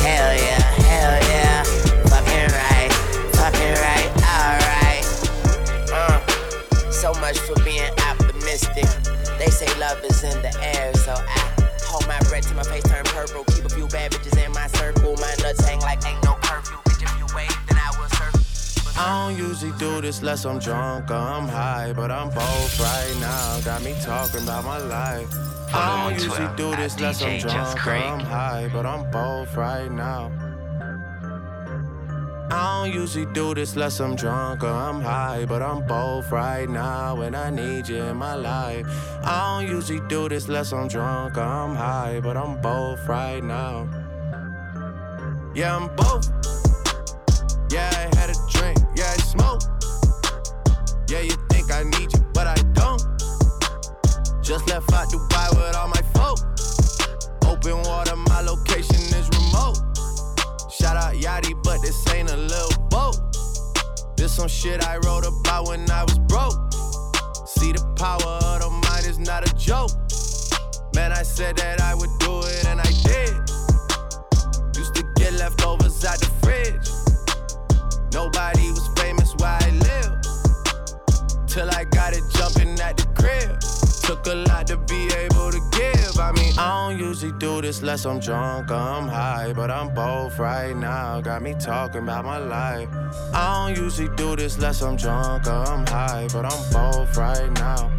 hell 0.00 0.34
yeah, 0.34 0.60
hell 0.88 1.22
yeah. 1.28 1.62
Fucking 2.08 2.50
right, 2.56 2.92
fucking 3.36 3.74
right, 3.86 4.10
alright. 4.34 5.04
Uh, 5.92 6.90
so 6.90 7.12
much 7.20 7.38
for 7.38 7.54
being 7.62 7.90
optimistic. 8.08 8.86
They 9.38 9.48
say 9.50 9.68
love 9.78 10.02
is 10.04 10.24
in 10.24 10.42
the 10.42 10.52
air, 10.62 10.92
so 10.94 11.14
I 11.14 11.49
hold 12.40 12.42
till 12.42 12.56
my 12.56 12.62
face 12.62 12.82
turn 12.84 13.04
purple. 13.04 13.44
Keep 13.44 13.64
a 13.64 13.68
few 13.68 13.86
bad 13.88 14.12
bitches 14.12 14.44
in 14.44 14.52
my 14.52 14.66
circle. 14.68 15.16
My 15.16 15.34
nuts 15.42 15.64
hang 15.64 15.80
like 15.80 16.04
ain't 16.06 16.22
no 16.24 16.34
curfew. 16.42 16.76
Bitch, 16.84 17.02
if 17.02 17.18
you 17.18 17.36
wave, 17.36 17.56
then 17.68 17.78
I 17.78 17.90
will 17.98 18.08
surf. 18.08 18.98
I 18.98 19.28
don't 19.28 19.38
usually 19.38 19.72
do 19.78 20.00
this 20.00 20.20
unless 20.20 20.44
I'm 20.44 20.58
drunk 20.58 21.10
or 21.10 21.14
I'm 21.14 21.48
high, 21.48 21.92
but 21.94 22.10
I'm 22.10 22.30
both 22.30 22.80
right 22.80 23.16
now. 23.20 23.60
Got 23.60 23.82
me 23.82 23.94
talking 24.02 24.42
about 24.42 24.64
my 24.64 24.78
life. 24.78 25.28
I 25.72 26.02
don't 26.02 26.14
usually 26.14 26.48
do 26.56 26.74
this 26.76 26.96
unless 26.96 27.22
I'm 27.22 27.38
drunk 27.38 27.86
or 27.86 27.92
I'm 27.92 28.20
high, 28.20 28.68
but 28.72 28.86
I'm 28.86 29.10
both 29.10 29.56
right 29.56 29.90
now. 29.90 30.49
I 32.52 32.82
don't 32.82 32.92
usually 32.92 33.26
do 33.26 33.54
this 33.54 33.74
unless 33.74 34.00
I'm 34.00 34.16
drunk 34.16 34.64
or 34.64 34.68
I'm 34.68 35.00
high, 35.00 35.44
but 35.44 35.62
I'm 35.62 35.86
both 35.86 36.32
right 36.32 36.68
now 36.68 37.20
and 37.20 37.36
I 37.36 37.48
need 37.50 37.88
you 37.88 38.02
in 38.02 38.16
my 38.16 38.34
life. 38.34 38.86
I 39.22 39.60
don't 39.60 39.70
usually 39.70 40.00
do 40.08 40.28
this 40.28 40.48
unless 40.48 40.72
I'm 40.72 40.88
drunk 40.88 41.36
or 41.38 41.42
I'm 41.42 41.76
high, 41.76 42.20
but 42.20 42.36
I'm 42.36 42.60
both 42.60 43.06
right 43.06 43.42
now. 43.42 43.88
Yeah, 45.54 45.76
I'm 45.76 45.94
both. 45.94 46.28
Yeah, 47.70 47.88
I 47.94 48.16
had 48.18 48.30
a 48.30 48.38
drink. 48.50 48.78
Yeah, 48.96 49.14
I 49.14 49.16
smoke. 49.18 49.62
Yeah, 51.08 51.20
you 51.20 51.36
think 51.50 51.70
I 51.72 51.84
need 51.84 52.12
you, 52.12 52.20
but 52.34 52.46
I 52.48 52.56
don't. 52.72 53.02
Just 54.42 54.68
left 54.68 54.92
out 54.92 55.08
Dubai 55.08 55.29
this 61.90 62.14
ain't 62.14 62.30
a 62.30 62.36
little 62.36 62.82
boat. 62.88 63.18
This 64.16 64.36
some 64.36 64.46
shit 64.46 64.80
I 64.86 64.98
wrote 64.98 65.26
about 65.26 65.66
when 65.66 65.90
I 65.90 66.04
was 66.04 66.20
broke. 66.20 66.54
See 67.48 67.72
the 67.72 67.82
power 67.96 68.38
of 68.46 68.60
the 68.62 68.70
mind 68.86 69.06
is 69.06 69.18
not 69.18 69.42
a 69.42 69.52
joke. 69.56 69.90
Man, 70.94 71.10
I 71.10 71.24
said 71.24 71.56
that 71.56 71.80
I 71.80 71.96
would 71.96 72.14
do 72.20 72.42
it 72.46 72.64
and 72.66 72.78
I 72.80 72.90
did. 73.10 73.34
Used 74.78 74.94
to 74.94 75.04
get 75.16 75.32
leftovers 75.32 76.04
out 76.04 76.20
the 76.20 76.30
fridge. 76.42 76.86
Nobody 78.14 78.70
was 78.70 78.86
famous 78.94 79.34
where 79.40 79.58
I 79.60 79.70
live. 79.88 80.14
Till 81.48 81.68
I 81.70 81.82
got 81.90 82.12
it 82.12 82.22
jumping 82.36 82.78
at 82.78 82.98
the 82.98 83.06
crib. 83.18 83.58
Took 84.06 84.26
a 84.26 84.36
lot 84.48 84.68
to 84.68 84.76
be 84.76 85.09
to 86.20 86.42
give. 86.42 86.58
I 86.58 86.88
don't 86.88 86.98
usually 86.98 87.32
do 87.32 87.60
this 87.60 87.80
unless 87.80 88.04
I'm 88.04 88.20
drunk 88.20 88.70
I'm 88.70 89.08
high, 89.08 89.52
but 89.52 89.70
I'm 89.70 89.94
both 89.94 90.38
right 90.38 90.76
now. 90.76 91.20
Got 91.20 91.42
me 91.42 91.54
talking 91.58 92.02
about 92.02 92.24
my 92.24 92.38
life. 92.38 92.88
I 93.32 93.68
don't 93.74 93.82
usually 93.82 94.14
do 94.16 94.36
this 94.36 94.56
unless 94.56 94.82
I'm 94.82 94.96
drunk 94.96 95.46
I'm 95.46 95.86
high, 95.86 96.28
but 96.32 96.44
I'm 96.44 96.62
both 96.72 97.16
right 97.16 97.50
now. 97.52 97.90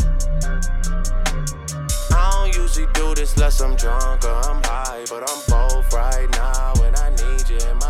I 2.13 2.31
don't 2.33 2.55
usually 2.55 2.87
do 2.93 3.15
this 3.15 3.33
unless 3.35 3.59
I'm 3.61 3.75
drunk 3.75 4.25
I'm 4.25 4.61
high, 4.63 5.05
but 5.09 5.29
I'm 5.29 5.41
both 5.47 5.93
right 5.93 6.29
now, 6.31 6.73
and 6.83 6.95
I 6.95 7.09
need 7.09 7.49
you 7.49 7.80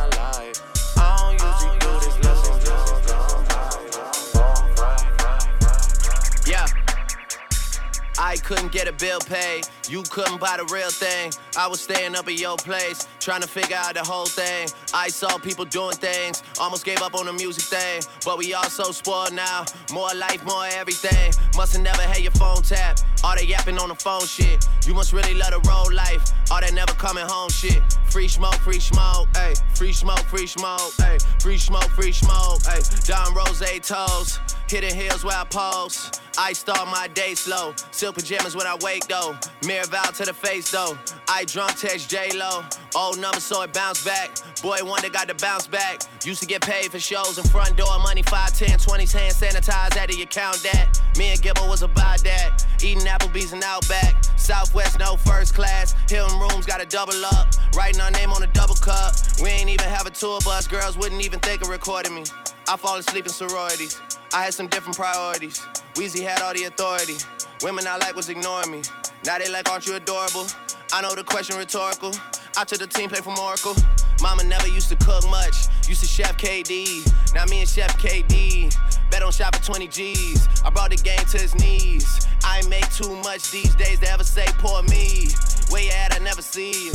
I 8.32 8.38
couldn't 8.38 8.72
get 8.72 8.88
a 8.88 8.94
bill 8.94 9.20
paid. 9.20 9.68
You 9.90 10.04
couldn't 10.04 10.40
buy 10.40 10.56
the 10.56 10.64
real 10.74 10.90
thing. 10.90 11.34
I 11.58 11.68
was 11.68 11.82
staying 11.82 12.16
up 12.16 12.30
at 12.30 12.40
your 12.40 12.56
place, 12.56 13.06
trying 13.20 13.42
to 13.42 13.48
figure 13.48 13.76
out 13.76 13.96
the 13.96 14.04
whole 14.04 14.26
thing. 14.26 14.70
I 14.94 15.10
saw 15.10 15.38
people 15.38 15.66
doing 15.66 15.98
things, 15.98 16.42
almost 16.62 16.86
gave 16.86 17.02
up 17.02 17.16
on 17.16 17.26
the 17.26 17.34
music 17.34 17.64
thing. 17.64 18.04
But 18.24 18.38
we 18.38 18.54
all 18.54 18.70
so 18.70 18.92
spoiled 18.92 19.34
now. 19.34 19.66
More 19.92 20.14
life, 20.16 20.46
more 20.46 20.66
everything. 20.72 21.34
Must've 21.58 21.82
never 21.82 22.02
had 22.04 22.20
your 22.20 22.32
phone 22.34 22.62
tap. 22.62 23.00
All 23.24 23.36
that 23.36 23.48
yapping 23.48 23.78
on 23.80 23.90
the 23.90 23.96
phone 23.96 24.26
shit. 24.26 24.66
You 24.88 24.94
must 24.94 25.12
really 25.12 25.34
love 25.34 25.52
the 25.52 25.60
road 25.68 25.94
life. 25.94 26.24
All 26.52 26.62
that 26.62 26.74
never 26.74 26.94
coming 26.94 27.26
home 27.26 27.50
shit. 27.50 27.82
Free 28.06 28.28
smoke, 28.28 28.56
free 28.56 28.80
smoke, 28.80 29.28
ayy. 29.34 29.62
Free 29.76 29.94
smoke, 29.94 30.26
free 30.26 30.48
smoke, 30.48 30.94
ayy. 31.02 31.42
Free 31.42 31.58
smoke, 31.58 31.90
free 31.90 32.12
smoke, 32.12 32.62
ayy. 32.62 33.08
Don 33.08 33.34
Rose 33.34 33.80
toes. 33.82 34.40
Hitting 34.68 34.96
hills 34.96 35.26
where 35.26 35.38
I 35.38 35.44
pose. 35.44 36.12
I 36.38 36.54
start 36.54 36.88
my 36.88 37.10
day 37.14 37.36
slow. 37.36 37.74
Silk 37.92 38.16
pajamas 38.16 38.56
when 38.56 38.66
I 38.66 38.78
wake 38.82 39.06
though. 39.08 39.36
Mirror 39.66 39.88
vow 39.88 40.04
to 40.04 40.26
the 40.26 40.34
face 40.34 40.72
though. 40.72 40.98
I 41.28 41.44
drunk 41.46 41.78
text 41.78 42.10
J 42.10 42.32
Lo. 42.34 42.64
Old 42.96 43.20
number 43.20 43.42
so 43.42 43.62
it 43.64 43.74
bounce 43.74 44.04
back. 44.06 44.38
Boy 44.62 44.78
wonder 44.82 45.10
got 45.10 45.28
to 45.28 45.36
bounce 45.36 45.68
back. 45.68 46.04
Used 46.24 46.42
to 46.42 46.48
get 46.52 46.62
paid 46.62 46.92
for 46.92 47.00
shows 47.00 47.38
in 47.38 47.46
front 47.46 47.78
door. 47.78 47.98
Money 48.00 48.24
5, 48.24 48.54
10, 48.54 48.78
20s 48.78 49.14
hand 49.14 49.34
sanitized 49.34 49.96
out 49.96 50.10
of 50.10 50.18
your 50.18 50.28
count 50.28 50.58
that. 50.64 51.00
Me 51.18 51.32
and 51.32 51.40
Gibbo 51.40 51.70
was 51.70 51.82
about 51.82 52.20
that. 52.26 52.66
Eating 52.84 53.06
Applebee's 53.06 53.54
and 53.54 53.64
Outback. 53.64 54.22
Southwest 54.36 55.00
no 55.00 55.16
first 55.16 55.56
class. 55.56 55.96
Hilton 56.10 56.38
rooms 56.40 56.66
got 56.66 56.82
to 56.82 56.86
double 56.86 57.14
up. 57.24 57.48
Writing 57.74 58.02
our 58.02 58.12
name 58.12 58.32
on 58.32 58.44
a 58.44 58.48
double 58.48 58.76
cup. 58.76 59.14
We 59.42 59.48
ain't 59.48 59.70
even 59.70 59.88
have 59.88 60.06
a 60.06 60.10
tour 60.10 60.42
bus. 60.44 60.68
Girls 60.68 60.98
wouldn't 60.98 61.24
even 61.24 61.40
think 61.40 61.62
of 61.62 61.70
recording 61.70 62.14
me. 62.14 62.24
I 62.68 62.76
fall 62.76 62.98
asleep 62.98 63.26
in 63.26 63.32
sororities. 63.32 64.02
I 64.34 64.44
had 64.44 64.54
some 64.54 64.68
different 64.68 64.98
priorities. 64.98 65.60
Weezy 65.94 66.22
had 66.22 66.42
all 66.42 66.54
the 66.54 66.66
authority. 66.66 67.16
Women 67.64 67.88
I 67.88 67.96
like 67.96 68.18
was 68.18 68.28
ignoring 68.28 68.72
me. 68.72 68.82
Now 69.24 69.38
they 69.38 69.50
like, 69.50 69.70
aren't 69.72 69.88
you 69.88 69.96
adorable? 69.96 70.48
I 70.92 71.02
know 71.02 71.16
the 71.16 71.24
question 71.24 71.56
rhetorical. 71.56 72.12
I 72.58 72.66
took 72.66 72.80
the 72.80 72.88
team 72.88 73.08
play 73.08 73.22
from 73.22 73.40
Oracle. 73.40 73.76
Mama 74.22 74.44
never 74.44 74.68
used 74.68 74.90
to 74.90 74.96
cook 74.96 75.28
much. 75.30 75.68
Used 75.88 76.02
to 76.02 76.08
chef 76.08 76.38
KD. 76.38 77.34
Now 77.34 77.46
me 77.46 77.62
and 77.62 77.70
Chef 77.70 77.98
KD. 77.98 78.74
Bet 79.10 79.24
on 79.24 79.32
shop 79.32 79.56
for 79.56 79.64
20 79.64 79.88
G's. 79.88 80.48
I 80.64 80.70
brought 80.70 80.92
the 80.92 80.98
game 80.98 81.26
to 81.32 81.38
his 81.40 81.56
knees. 81.56 82.28
I 82.44 82.62
make 82.68 82.88
too 82.94 83.16
much 83.18 83.52
these 83.52 83.74
days 83.76 84.00
to 84.00 84.10
ever 84.12 84.24
say 84.24 84.46
poor 84.60 84.84
me. 84.84 85.28
Where 85.70 85.82
you 85.84 85.92
at? 85.92 86.14
I 86.14 86.20
never 86.20 86.42
see 86.42 86.86
you. 86.86 86.92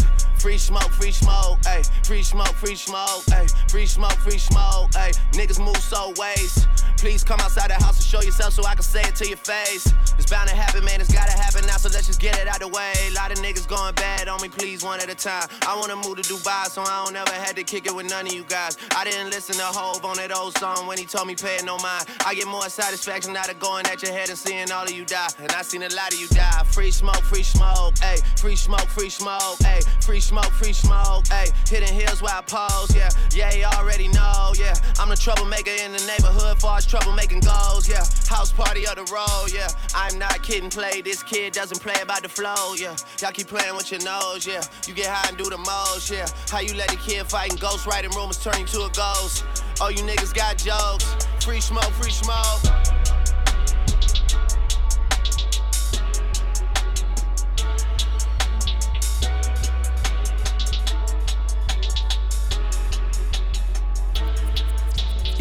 Free 0.47 0.59
smoke, 0.59 0.93
free 0.93 1.11
smoke, 1.11 1.59
ayy. 1.63 2.07
Free 2.07 2.23
smoke, 2.23 2.55
free 2.55 2.77
smoke, 2.77 3.25
ayy. 3.35 3.53
Free 3.69 3.85
smoke, 3.85 4.13
free 4.13 4.39
smoke, 4.39 4.93
ayy. 4.93 5.13
Niggas 5.33 5.59
move 5.59 5.77
so 5.79 6.15
waste. 6.19 6.69
Please 6.99 7.25
come 7.25 7.41
outside 7.41 7.69
the 7.69 7.75
house 7.75 7.97
and 7.97 8.05
show 8.05 8.23
yourself 8.23 8.55
so 8.55 8.65
I 8.65 8.75
can 8.75 8.85
say 8.85 9.03
it 9.03 9.17
to 9.17 9.29
your 9.29 9.39
face. 9.39 9.93
It's 10.17 10.31
bound 10.31 10.49
to 10.49 10.55
happen, 10.55 10.85
man. 10.85 11.01
It's 11.01 11.13
gotta 11.13 11.33
happen 11.33 11.67
now, 11.67 11.77
so 11.77 11.89
let's 11.89 12.07
just 12.07 12.21
get 12.21 12.39
it 12.39 12.47
out 12.47 12.61
the 12.61 12.69
way. 12.69 12.93
A 13.09 13.13
lot 13.13 13.33
of 13.33 13.39
niggas 13.39 13.67
going 13.67 13.95
bad 13.97 14.29
on 14.29 14.41
me, 14.41 14.49
please, 14.49 14.85
one 14.85 15.01
at 15.01 15.11
a 15.11 15.15
time. 15.15 15.49
I 15.67 15.77
wanna 15.77 15.97
move 15.97 16.23
to 16.23 16.23
Dubai, 16.23 16.67
so 16.67 16.83
I 16.83 17.05
don't 17.05 17.17
ever 17.17 17.35
had 17.35 17.57
to 17.57 17.65
kick 17.65 17.87
it 17.87 17.95
with 17.95 18.09
none 18.09 18.27
of 18.27 18.33
you 18.33 18.45
guys. 18.45 18.79
I 18.97 19.05
didn't 19.05 19.31
listen 19.31 19.57
to 19.57 19.65
Hove 19.65 20.05
on 20.05 20.17
that 20.19 20.35
old 20.35 20.57
song 20.59 20.87
when 20.87 20.97
he 20.97 21.05
told 21.07 21.27
me 21.27 21.35
pay 21.35 21.57
it 21.57 21.65
no 21.65 21.77
mind. 21.79 22.07
I 22.25 22.35
get 22.35 22.47
more 22.47 22.69
satisfaction 22.69 23.37
out 23.37 23.51
of 23.51 23.59
going 23.59 23.85
at 23.87 24.01
your 24.03 24.13
head 24.13 24.29
and 24.31 24.39
seeing 24.39 24.71
all 24.71 24.85
of 24.85 24.93
you 24.93 25.05
die. 25.05 25.29
And 25.41 25.51
I 25.53 25.63
seen 25.63 25.83
a 25.83 25.89
lot 25.91 26.15
of 26.15 26.21
you 26.21 26.29
die. 26.29 26.63
Free 26.71 26.93
smoke, 26.93 27.23
free 27.25 27.43
smoke, 27.43 27.95
ayy. 27.97 28.23
Free 28.39 28.57
smoke, 28.57 28.89
free 28.89 29.11
smoke, 29.11 29.59
ayy. 29.67 29.85
Free 30.05 30.21
smoke, 30.21 30.36
free 30.45 30.73
smoke, 30.73 31.25
ayy. 31.27 31.53
Hitting 31.69 31.93
hills 31.93 32.23
where 32.23 32.35
I 32.35 32.43
pose, 32.43 32.95
yeah. 32.95 33.11
Yeah, 33.33 33.53
you 33.55 33.65
already 33.65 34.09
know, 34.09 34.53
yeah. 34.59 34.75
I'm 34.99 35.09
the 35.09 35.17
troublemaker 35.17 35.71
in 35.71 35.93
the 35.93 36.05
neighborhood, 36.07 36.59
far 36.61 36.79
as 36.79 36.87
troublemaking 36.87 37.45
goes, 37.45 37.89
yeah. 37.89 38.05
House 38.29 38.53
party 38.53 38.87
of 38.87 38.97
the 38.97 39.05
road, 39.13 39.53
yeah. 39.53 39.69
I'm 39.95 40.19
not 40.19 40.43
kidding, 40.43 40.71
play. 40.71 41.01
This 41.01 41.23
kid 41.23 41.53
doesn't 41.53 41.81
play 41.81 42.01
about 42.03 42.23
the 42.23 42.29
flow, 42.29 42.75
yeah. 42.75 42.97
Y'all 43.21 43.33
keep 43.33 43.49
playing 43.49 43.77
with 43.77 43.91
your 43.91 44.03
nose, 44.03 44.47
yeah. 44.47 44.63
You 44.87 44.95
get 44.95 45.07
high 45.07 45.29
and 45.29 45.39
do 45.39 45.45
the 45.45 45.59
most, 45.59 46.11
yeah. 46.11 46.27
How 46.51 46.61
you 46.61 46.75
let 46.75 46.93
a 46.93 46.97
kid 46.97 47.27
fighting 47.27 47.59
ghost 47.59 47.87
writing 47.87 48.11
rumors 48.11 48.43
turn 48.43 48.59
you 48.61 48.67
to 48.67 48.85
a 48.85 48.91
ghost? 48.91 49.45
Oh, 49.81 49.89
you 49.89 50.03
niggas 50.03 50.35
got 50.35 50.59
jokes. 50.59 51.27
Free 51.45 51.61
smoke, 51.61 51.93
free 51.93 52.11
smoke. 52.11 53.16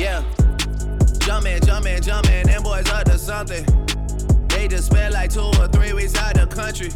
Yeah. 0.06 0.22
Jumpin', 1.18 1.60
jumpin', 1.66 2.00
jumpin', 2.00 2.46
them 2.46 2.62
boys 2.62 2.88
up 2.92 3.06
to 3.06 3.18
something. 3.18 3.66
They 4.50 4.68
just 4.68 4.86
spent 4.86 5.16
like 5.16 5.32
two 5.32 5.50
or 5.60 5.68
three 5.70 5.94
weeks 5.94 6.16
out 6.16 6.36
the 6.36 6.46
country. 6.46 6.90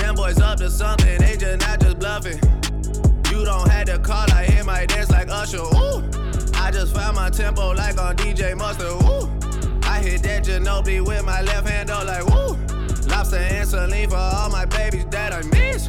Them 0.00 0.14
boys 0.14 0.38
up 0.38 0.58
to 0.58 0.70
something, 0.70 1.18
they 1.18 1.36
just 1.36 1.66
not 1.66 1.80
just 1.80 1.98
bluffing. 1.98 2.38
You 3.32 3.44
don't 3.44 3.68
have 3.68 3.86
to 3.86 3.98
call, 3.98 4.30
I 4.30 4.44
hear 4.44 4.62
my 4.62 4.86
dance 4.86 5.10
like 5.10 5.30
Usher. 5.30 5.62
Ooh. 5.62 5.98
I 6.54 6.70
just 6.70 6.94
found 6.94 7.16
my 7.16 7.28
tempo 7.28 7.72
like 7.72 8.00
on 8.00 8.14
DJ 8.14 8.56
Mustard. 8.56 9.02
Ooh. 9.02 9.26
I 9.82 9.98
hit 9.98 10.22
that 10.22 10.44
Ginobili 10.44 11.04
with 11.04 11.24
my 11.24 11.42
left 11.42 11.68
hand, 11.68 11.88
though, 11.88 12.04
like 12.04 12.24
woo. 12.26 12.54
Lobster 13.08 13.38
and 13.38 13.68
saline 13.68 14.08
for 14.08 14.14
all 14.14 14.48
my 14.48 14.64
babies 14.64 15.06
that 15.06 15.32
I 15.32 15.42
miss. 15.42 15.88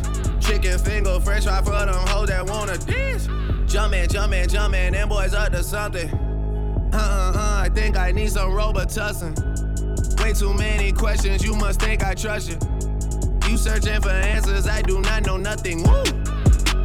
Chicken 0.63 0.79
finger, 0.79 1.19
french 1.19 1.43
fry 1.43 1.61
for 1.61 1.71
them 1.71 2.07
hoes 2.07 2.29
that 2.29 2.47
wanna 2.47 2.77
dance. 2.77 3.27
Jumpin', 3.69 4.07
jumpin', 4.07 4.47
jumpin', 4.47 4.93
them 4.93 5.09
boys 5.09 5.33
up 5.33 5.51
to 5.51 5.61
something. 5.61 6.09
Uh 6.93 6.95
uh 6.95 7.31
uh, 7.35 7.61
I 7.65 7.69
think 7.73 7.97
I 7.97 8.13
need 8.13 8.31
some 8.31 8.51
Robitussin. 8.51 9.33
Way 10.23 10.31
too 10.31 10.53
many 10.53 10.93
questions, 10.93 11.43
you 11.43 11.53
must 11.53 11.81
think 11.81 12.01
I 12.01 12.13
trust 12.13 12.49
you. 12.49 12.57
You 13.49 13.57
searching 13.57 13.99
for 13.99 14.11
answers, 14.11 14.65
I 14.65 14.81
do 14.81 15.01
not 15.01 15.25
know 15.25 15.35
nothing. 15.35 15.83
Woo! 15.83 16.03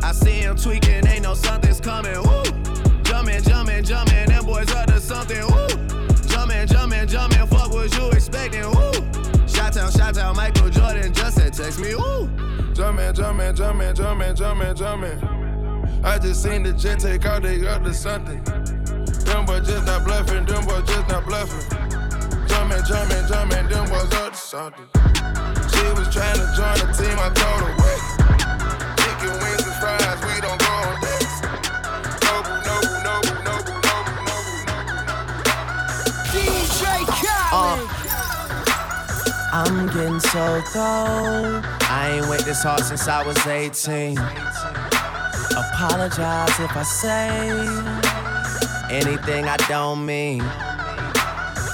I 0.03 0.11
see 0.11 0.41
him 0.41 0.57
tweaking, 0.57 1.07
ain't 1.07 1.23
no 1.23 1.35
something's 1.35 1.81
coming. 1.81 2.21
Woo! 2.21 2.43
Jumpin', 3.05 3.45
jumpin', 3.45 3.85
jumpin', 3.85 4.29
them 4.29 4.45
boys 4.45 4.75
up 4.75 4.87
to 4.87 5.01
something. 5.01 5.47
Woo! 5.53 5.69
Jumpin', 6.27 6.67
jumpin', 6.67 7.07
jumpin', 7.07 7.47
fuck 7.47 7.71
what 7.71 7.97
you 7.97 8.11
expecting. 8.11 8.69
Woo! 8.73 8.93
Shout 9.47 9.77
out, 9.77 9.93
shout 9.93 10.19
out, 10.19 10.35
Michael 10.35 10.69
Jordan 10.69 11.15
just 11.15 11.37
said 11.37 11.53
text 11.55 11.79
me. 11.79 11.95
Woo! 11.95 12.38
Jumpin', 13.15 13.57
jumpin', 13.57 13.95
jumpin', 13.95 13.97
jumpin', 13.97 14.37
jumpin', 14.37 14.77
jumpin'. 14.77 16.05
I 16.05 16.19
just 16.19 16.43
seen 16.43 16.63
the 16.63 16.73
jet 16.73 17.01
take 17.01 17.25
out, 17.25 17.43
they 17.43 17.59
to 17.59 17.95
something. 17.95 18.43
Them 19.25 19.47
boys 19.47 19.67
just 19.67 19.87
not 19.87 20.05
bluffing, 20.05 20.45
them 20.45 20.65
boys 20.67 20.87
just 20.87 21.09
not 21.09 21.25
bluffing. 21.25 21.79
Jumpin', 22.49 22.85
jumpin', 22.85 23.27
jumpin', 23.27 23.69
them 23.69 23.89
boys 23.89 24.13
up 24.13 24.33
to 24.33 24.39
something. 24.39 24.87
She 25.73 25.85
was 25.97 26.13
trying 26.13 26.37
to 26.37 26.53
join 26.55 26.79
the 26.79 26.95
team, 26.97 27.19
I 27.19 27.31
told 27.35 27.71
her 27.71 27.78
I'm 39.51 39.87
getting 39.87 40.21
so 40.21 40.61
cold. 40.73 41.65
I 41.89 42.19
ain't 42.19 42.29
went 42.29 42.45
this 42.45 42.63
hard 42.63 42.81
since 42.81 43.09
I 43.09 43.27
was 43.27 43.39
18. 43.47 44.19
Apologize 45.57 46.61
if 46.61 46.77
I 46.77 46.83
say 46.83 47.39
anything 48.91 49.47
I 49.47 49.57
don't 49.69 50.05
mean. 50.05 50.45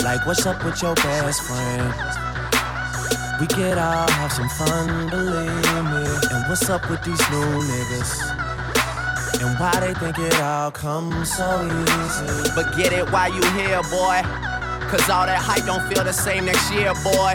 Like, 0.05 0.25
what's 0.27 0.47
up 0.47 0.65
with 0.65 0.81
your 0.83 0.95
best 0.95 1.43
friend? 1.43 1.93
We 3.41 3.49
could 3.49 3.79
all 3.79 4.09
have 4.09 4.33
some 4.33 4.49
fun, 4.51 5.11
believe 5.11 5.51
me. 5.91 6.07
And 6.31 6.49
what's 6.49 6.71
up 6.71 6.89
with 6.89 7.03
these 7.03 7.21
new 7.31 7.59
niggas? 7.59 8.35
And 9.43 9.59
why 9.59 9.81
they 9.81 9.95
think 9.95 10.19
it 10.19 10.41
all 10.41 10.71
comes 10.71 11.37
so 11.37 11.65
easy? 11.67 12.51
But 12.55 12.77
get 12.77 12.93
it 12.93 13.11
while 13.11 13.35
you 13.35 13.43
here, 13.53 13.83
boy. 13.91 14.23
Cause 14.89 15.11
all 15.11 15.27
that 15.27 15.43
hype 15.43 15.65
don't 15.65 15.83
feel 15.93 16.05
the 16.05 16.13
same 16.13 16.45
next 16.45 16.71
year, 16.71 16.93
boy. 17.03 17.35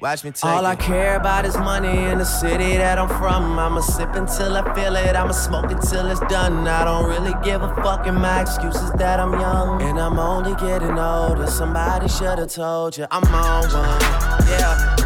Watch 0.00 0.24
me 0.24 0.30
take 0.30 0.44
All 0.44 0.64
I 0.64 0.76
care 0.76 1.16
about 1.16 1.44
is 1.44 1.56
money 1.58 2.04
in 2.10 2.18
the 2.18 2.24
city 2.24 2.78
that 2.78 2.98
I'm 2.98 3.08
from. 3.08 3.58
I'ma 3.58 3.80
sip 3.80 4.14
until 4.14 4.56
I 4.56 4.74
feel 4.74 4.96
it. 4.96 5.14
I'ma 5.14 5.32
smoke 5.32 5.70
until 5.70 6.10
it's 6.10 6.20
done. 6.20 6.66
I 6.66 6.84
don't 6.84 7.06
really 7.06 7.34
give 7.44 7.60
a 7.60 7.74
fuck, 7.76 8.06
and 8.06 8.16
my 8.16 8.40
excuse 8.40 8.76
is 8.76 8.92
that 8.92 9.20
I'm 9.20 9.32
young. 9.38 9.82
And 9.82 10.00
I'm 10.00 10.18
only 10.18 10.54
getting 10.54 10.98
older. 10.98 11.46
Somebody 11.46 12.08
should've 12.08 12.50
told 12.50 12.96
you 12.96 13.06
I'm 13.10 13.24
on 13.24 13.62
one. 13.64 14.00
Yeah, 14.48 14.96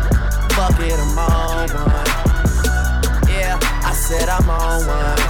fuck 0.51 0.79
it, 0.79 0.95
I'm 0.97 1.19
on 1.19 1.69
one. 1.75 3.29
Yeah, 3.29 3.59
I 3.61 3.93
said 3.93 4.29
I'm 4.29 4.49
on 4.49 4.87
one. 4.87 5.24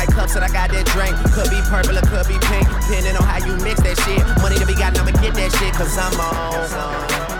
White 0.00 0.14
cups 0.14 0.34
and 0.34 0.44
I 0.44 0.48
got 0.48 0.70
that 0.70 0.86
drink. 0.86 1.14
Could 1.34 1.50
be 1.50 1.60
purple 1.68 1.98
or 1.98 2.04
could 2.08 2.26
be 2.26 2.38
pink, 2.46 2.66
depending 2.88 3.16
on 3.16 3.22
how 3.22 3.38
you 3.44 3.56
mix 3.62 3.80
that 3.82 3.98
shit. 4.00 4.22
Money 4.40 4.56
to 4.56 4.66
be 4.66 4.74
got, 4.74 4.98
I'ma 4.98 5.12
get 5.20 5.34
that 5.34 5.52
shit, 5.52 5.74
cause 5.74 5.96
I'm 5.98 6.18
on 6.20 7.39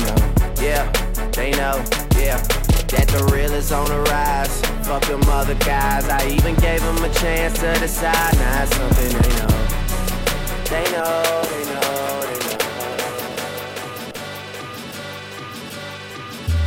They 1.41 1.49
know, 1.53 1.83
yeah. 2.19 2.37
That 2.93 3.07
the 3.07 3.27
real 3.33 3.51
is 3.53 3.71
on 3.71 3.87
the 3.87 3.99
rise. 4.11 4.61
Fuck 4.85 5.07
them 5.07 5.23
other 5.23 5.55
guys. 5.55 6.07
I 6.07 6.27
even 6.27 6.53
gave 6.57 6.81
them 6.81 7.03
a 7.03 7.09
chance 7.15 7.57
to 7.61 7.73
decide. 7.79 8.35
Now 8.35 8.61
it's 8.61 8.75
something 8.77 9.09
they 9.09 9.29
know. 9.39 9.49
They 10.69 10.83
know, 10.91 11.41
they 11.49 11.63
know, 11.73 12.21
they 12.29 12.37
know. 12.45 12.61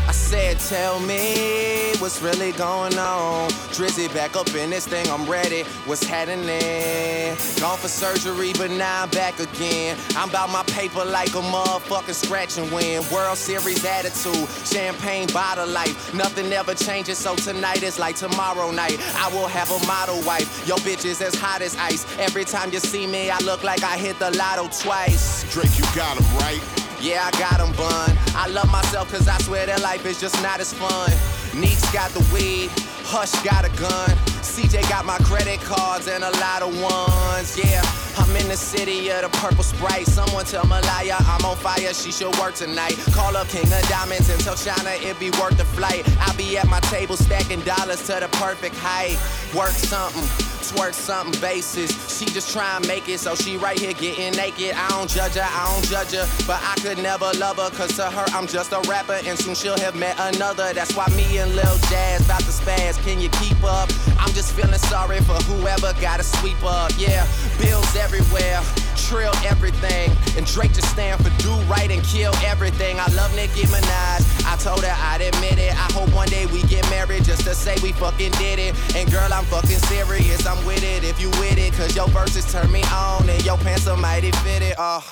I 0.08 0.12
said, 0.12 0.58
tell 0.58 0.98
me 0.98 1.73
what's 2.00 2.20
really 2.20 2.52
going 2.52 2.98
on. 2.98 3.48
Drizzy 3.72 4.12
back 4.12 4.36
up 4.36 4.52
in 4.54 4.70
this 4.70 4.86
thing, 4.86 5.06
I'm 5.08 5.28
ready. 5.28 5.62
What's 5.86 6.04
happening? 6.04 7.36
Gone 7.60 7.78
for 7.78 7.88
surgery, 7.88 8.52
but 8.52 8.70
now 8.70 9.04
I'm 9.04 9.10
back 9.10 9.38
again. 9.40 9.96
I'm 10.16 10.28
about 10.28 10.50
my 10.50 10.62
paper 10.64 11.04
like 11.04 11.30
a 11.30 11.42
motherfucking 11.42 12.14
scratch 12.14 12.58
and 12.58 12.70
win. 12.72 13.02
World 13.12 13.38
Series 13.38 13.84
attitude, 13.84 14.48
champagne 14.66 15.28
bottle 15.32 15.66
life. 15.68 16.12
Nothing 16.14 16.52
ever 16.52 16.74
changes, 16.74 17.18
so 17.18 17.34
tonight 17.36 17.82
is 17.82 17.98
like 17.98 18.16
tomorrow 18.16 18.70
night. 18.70 18.98
I 19.16 19.28
will 19.32 19.48
have 19.48 19.70
a 19.70 19.86
model 19.86 20.20
wife. 20.22 20.66
Your 20.66 20.78
bitch 20.78 21.04
is 21.04 21.22
as 21.22 21.34
hot 21.34 21.62
as 21.62 21.76
ice. 21.76 22.04
Every 22.18 22.44
time 22.44 22.72
you 22.72 22.80
see 22.80 23.06
me, 23.06 23.30
I 23.30 23.38
look 23.40 23.62
like 23.64 23.82
I 23.82 23.96
hit 23.96 24.18
the 24.18 24.30
lotto 24.36 24.68
twice. 24.68 25.44
Drake, 25.52 25.78
you 25.78 25.84
got 25.94 26.18
him 26.18 26.36
right. 26.38 26.60
Yeah, 27.00 27.22
I 27.26 27.30
got 27.38 27.44
got 27.50 27.60
'em 27.60 27.72
bun. 27.76 28.16
I 28.34 28.48
love 28.48 28.70
myself 28.70 29.12
cause 29.12 29.28
I 29.28 29.36
swear 29.38 29.66
that 29.66 29.80
life 29.82 30.06
is 30.06 30.18
just 30.18 30.40
not 30.42 30.60
as 30.60 30.72
fun. 30.72 31.10
Neeks 31.54 31.90
got 31.92 32.10
the 32.10 32.20
weed, 32.32 32.70
Hush 33.06 33.32
got 33.42 33.64
a 33.64 33.70
gun. 33.78 34.10
CJ 34.42 34.88
got 34.88 35.04
my 35.04 35.18
credit 35.18 35.60
cards 35.60 36.08
and 36.08 36.24
a 36.24 36.30
lot 36.38 36.62
of 36.62 36.74
ones. 36.80 37.56
Yeah, 37.56 37.82
I'm 38.18 38.34
in 38.36 38.48
the 38.48 38.56
city 38.56 39.10
of 39.10 39.22
the 39.22 39.28
purple 39.38 39.62
sprite. 39.62 40.06
Someone 40.06 40.44
tell 40.44 40.64
Malaya 40.66 41.16
I'm 41.20 41.44
on 41.44 41.56
fire, 41.56 41.94
she 41.94 42.12
should 42.12 42.36
work 42.38 42.54
tonight. 42.54 42.96
Call 43.12 43.36
up 43.36 43.48
King 43.48 43.72
of 43.72 43.88
Diamonds 43.88 44.30
and 44.30 44.40
tell 44.40 44.56
China 44.56 44.90
it 44.90 45.18
be 45.18 45.30
worth 45.40 45.56
the 45.56 45.64
flight. 45.64 46.02
I'll 46.20 46.36
be 46.36 46.58
at 46.58 46.68
my 46.68 46.80
table 46.80 47.16
stacking 47.16 47.60
dollars 47.60 48.06
to 48.06 48.18
the 48.20 48.28
perfect 48.32 48.76
height. 48.76 49.18
Work 49.54 49.70
something 49.70 50.53
twerk 50.72 50.94
something 50.94 51.38
basis. 51.40 51.90
She 52.16 52.26
just 52.26 52.52
try 52.52 52.76
and 52.76 52.86
make 52.86 53.08
it, 53.08 53.18
so 53.18 53.34
she 53.34 53.56
right 53.56 53.78
here 53.78 53.92
getting 53.92 54.32
naked. 54.36 54.74
I 54.74 54.88
don't 54.88 55.10
judge 55.10 55.34
her, 55.34 55.42
I 55.42 55.72
don't 55.72 55.84
judge 55.84 56.12
her, 56.12 56.26
but 56.46 56.60
I 56.62 56.74
could 56.80 56.98
never 57.02 57.30
love 57.38 57.56
her, 57.58 57.70
cause 57.70 57.96
to 57.96 58.10
her 58.10 58.24
I'm 58.36 58.46
just 58.46 58.72
a 58.72 58.80
rapper, 58.88 59.18
and 59.24 59.38
soon 59.38 59.54
she'll 59.54 59.78
have 59.78 59.96
met 59.96 60.16
another. 60.18 60.72
That's 60.72 60.94
why 60.96 61.06
me 61.16 61.38
and 61.38 61.54
Lil 61.54 61.76
Jazz 61.90 62.24
about 62.24 62.40
to 62.40 62.52
spaz. 62.52 63.02
Can 63.04 63.20
you 63.20 63.28
keep 63.40 63.62
up? 63.64 63.90
I'm 64.18 64.32
just 64.32 64.54
feeling 64.54 64.78
sorry 64.78 65.20
for 65.20 65.36
whoever 65.50 65.92
gotta 66.00 66.22
sweep 66.22 66.62
up. 66.64 66.92
Yeah, 66.96 67.26
bills 67.60 67.96
everywhere. 67.96 68.60
Trill 68.96 69.34
everything, 69.44 70.10
and 70.36 70.46
Drake 70.46 70.72
just 70.72 70.88
stand 70.88 71.22
for 71.22 71.30
do 71.42 71.50
right 71.70 71.90
and 71.90 72.02
kill 72.04 72.32
everything. 72.44 72.98
I 72.98 73.06
love 73.14 73.34
Nicki 73.34 73.62
Minaj. 73.62 74.22
I 74.46 74.56
told 74.56 74.82
her 74.84 74.94
I'd 74.96 75.20
admit 75.20 75.58
it. 75.58 75.72
I 75.72 75.92
hope 75.92 76.12
one 76.14 76.28
day 76.28 76.46
we 76.46 76.62
get 76.62 76.88
married 76.90 77.24
just 77.24 77.44
to 77.44 77.54
say 77.54 77.76
we 77.82 77.92
fucking 77.92 78.32
did 78.32 78.58
it. 78.58 78.74
And 78.96 79.10
girl, 79.10 79.28
I'm 79.32 79.44
fucking 79.46 79.78
serious. 79.90 80.46
I'm 80.46 80.64
with 80.64 80.82
it 80.82 81.04
if 81.04 81.20
you 81.20 81.28
with 81.40 81.58
it. 81.58 81.72
Cause 81.74 81.94
your 81.94 82.08
verses 82.08 82.50
turn 82.50 82.70
me 82.72 82.82
on 82.92 83.28
and 83.28 83.44
your 83.44 83.58
pants 83.58 83.86
are 83.86 83.96
mighty 83.96 84.30
fitted. 84.30 84.74
Oh, 84.78 85.04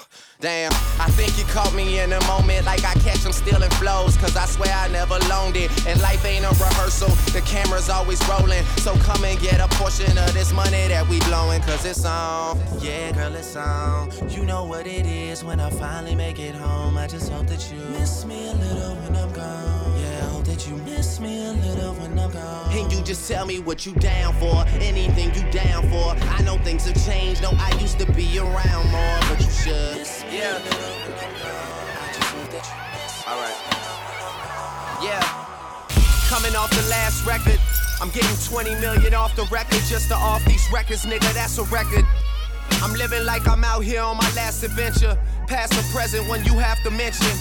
damn. 0.43 0.73
I 1.01 1.09
think 1.15 1.39
you 1.39 1.45
caught 1.45 1.73
me 1.73 2.01
in 2.01 2.13
a 2.13 2.21
moment 2.27 2.67
like 2.67 2.85
I 2.85 2.95
catch 2.95 3.21
them 3.21 3.33
stealing 3.33 3.71
flows. 3.71 4.17
Cause 4.17 4.37
I 4.37 4.45
swear 4.45 4.75
I 4.75 4.89
never 4.89 5.19
loaned 5.31 5.57
it. 5.57 5.71
And 5.87 6.01
life 6.03 6.25
ain't 6.27 6.45
a 6.45 6.51
rehearsal. 6.51 7.09
The 7.33 7.41
camera's 7.43 7.89
always 7.89 8.21
rolling. 8.29 8.65
So 8.79 8.95
come 8.97 9.25
and 9.25 9.41
get 9.41 9.61
a 9.61 9.69
portion 9.79 10.19
of 10.19 10.35
this 10.35 10.53
money 10.53 10.89
that 10.89 11.09
we 11.09 11.21
blowing. 11.21 11.63
Cause 11.63 11.87
it's 11.87 12.05
on. 12.05 12.59
Yeah, 12.81 13.13
girl, 13.13 13.35
it's 13.35 13.57
on. 13.57 14.11
You 14.29 14.45
know 14.45 14.65
what 14.65 14.87
it 14.87 15.07
is 15.07 15.45
when 15.45 15.61
I 15.61 15.71
finally 15.71 16.17
make 16.17 16.39
it 16.41 16.55
home. 16.55 16.99
I 16.99 17.07
just 17.07 17.31
hope 17.31 17.47
that 17.47 17.73
you 17.73 17.79
miss 17.99 18.25
me 18.25 18.49
a 18.49 18.53
little 18.53 18.97
when 18.97 19.17
I'm 19.17 19.33
gone. 19.33 20.01
Yeah, 20.01 20.27
I 20.27 20.29
hope 20.31 20.45
that 20.47 20.69
you 20.69 20.77
miss 20.79 21.21
me 21.21 21.47
a 21.47 21.53
little 21.53 21.95
when 21.95 22.19
I'm 22.19 22.31
gone. 22.33 22.73
And 22.73 22.93
you 22.93 23.01
just 23.03 23.29
tell 23.29 23.47
me 23.47 23.61
what 23.61 23.87
you 23.87 23.93
down 23.95 24.35
for. 24.35 24.65
Anything 24.81 25.33
you 25.35 25.49
down 25.53 25.89
for. 25.89 26.17
I 26.35 26.43
know 26.43 26.59
things 26.59 26.87
have 26.87 27.07
changed. 27.07 27.43
No, 27.43 27.51
I 27.53 27.79
used 27.81 28.01
to 28.01 28.13
be 28.13 28.39
around 28.39 28.91
more, 28.91 29.19
but 29.29 29.41
you 29.41 29.51
should. 29.51 30.32
Yeah. 30.33 30.57
Alright. 33.29 33.59
Yeah. 35.03 35.21
Coming 36.31 36.57
off 36.57 36.71
the 36.71 36.89
last 36.89 37.27
record. 37.27 37.61
I'm 38.01 38.09
getting 38.09 38.35
20 38.49 38.81
million 38.81 39.13
off 39.13 39.37
the 39.37 39.45
record 39.53 39.81
just 39.91 40.09
to 40.09 40.15
off 40.15 40.43
these 40.47 40.67
records, 40.73 41.05
nigga. 41.05 41.35
That's 41.35 41.59
a 41.59 41.65
record. 41.65 42.07
I'm 42.83 42.95
living 42.95 43.27
like 43.27 43.47
I'm 43.47 43.63
out 43.63 43.85
here 43.85 44.01
on 44.01 44.17
my 44.17 44.33
last 44.35 44.63
adventure. 44.63 45.19
Past 45.49 45.75
or 45.75 45.83
present 45.93 46.27
when 46.31 46.43
you 46.47 46.55
have 46.55 46.83
to 46.85 46.91
mention. 46.91 47.37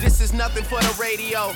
This 0.00 0.20
is 0.20 0.32
nothing 0.32 0.64
for 0.64 0.80
the 0.80 0.98
radio, 1.00 1.52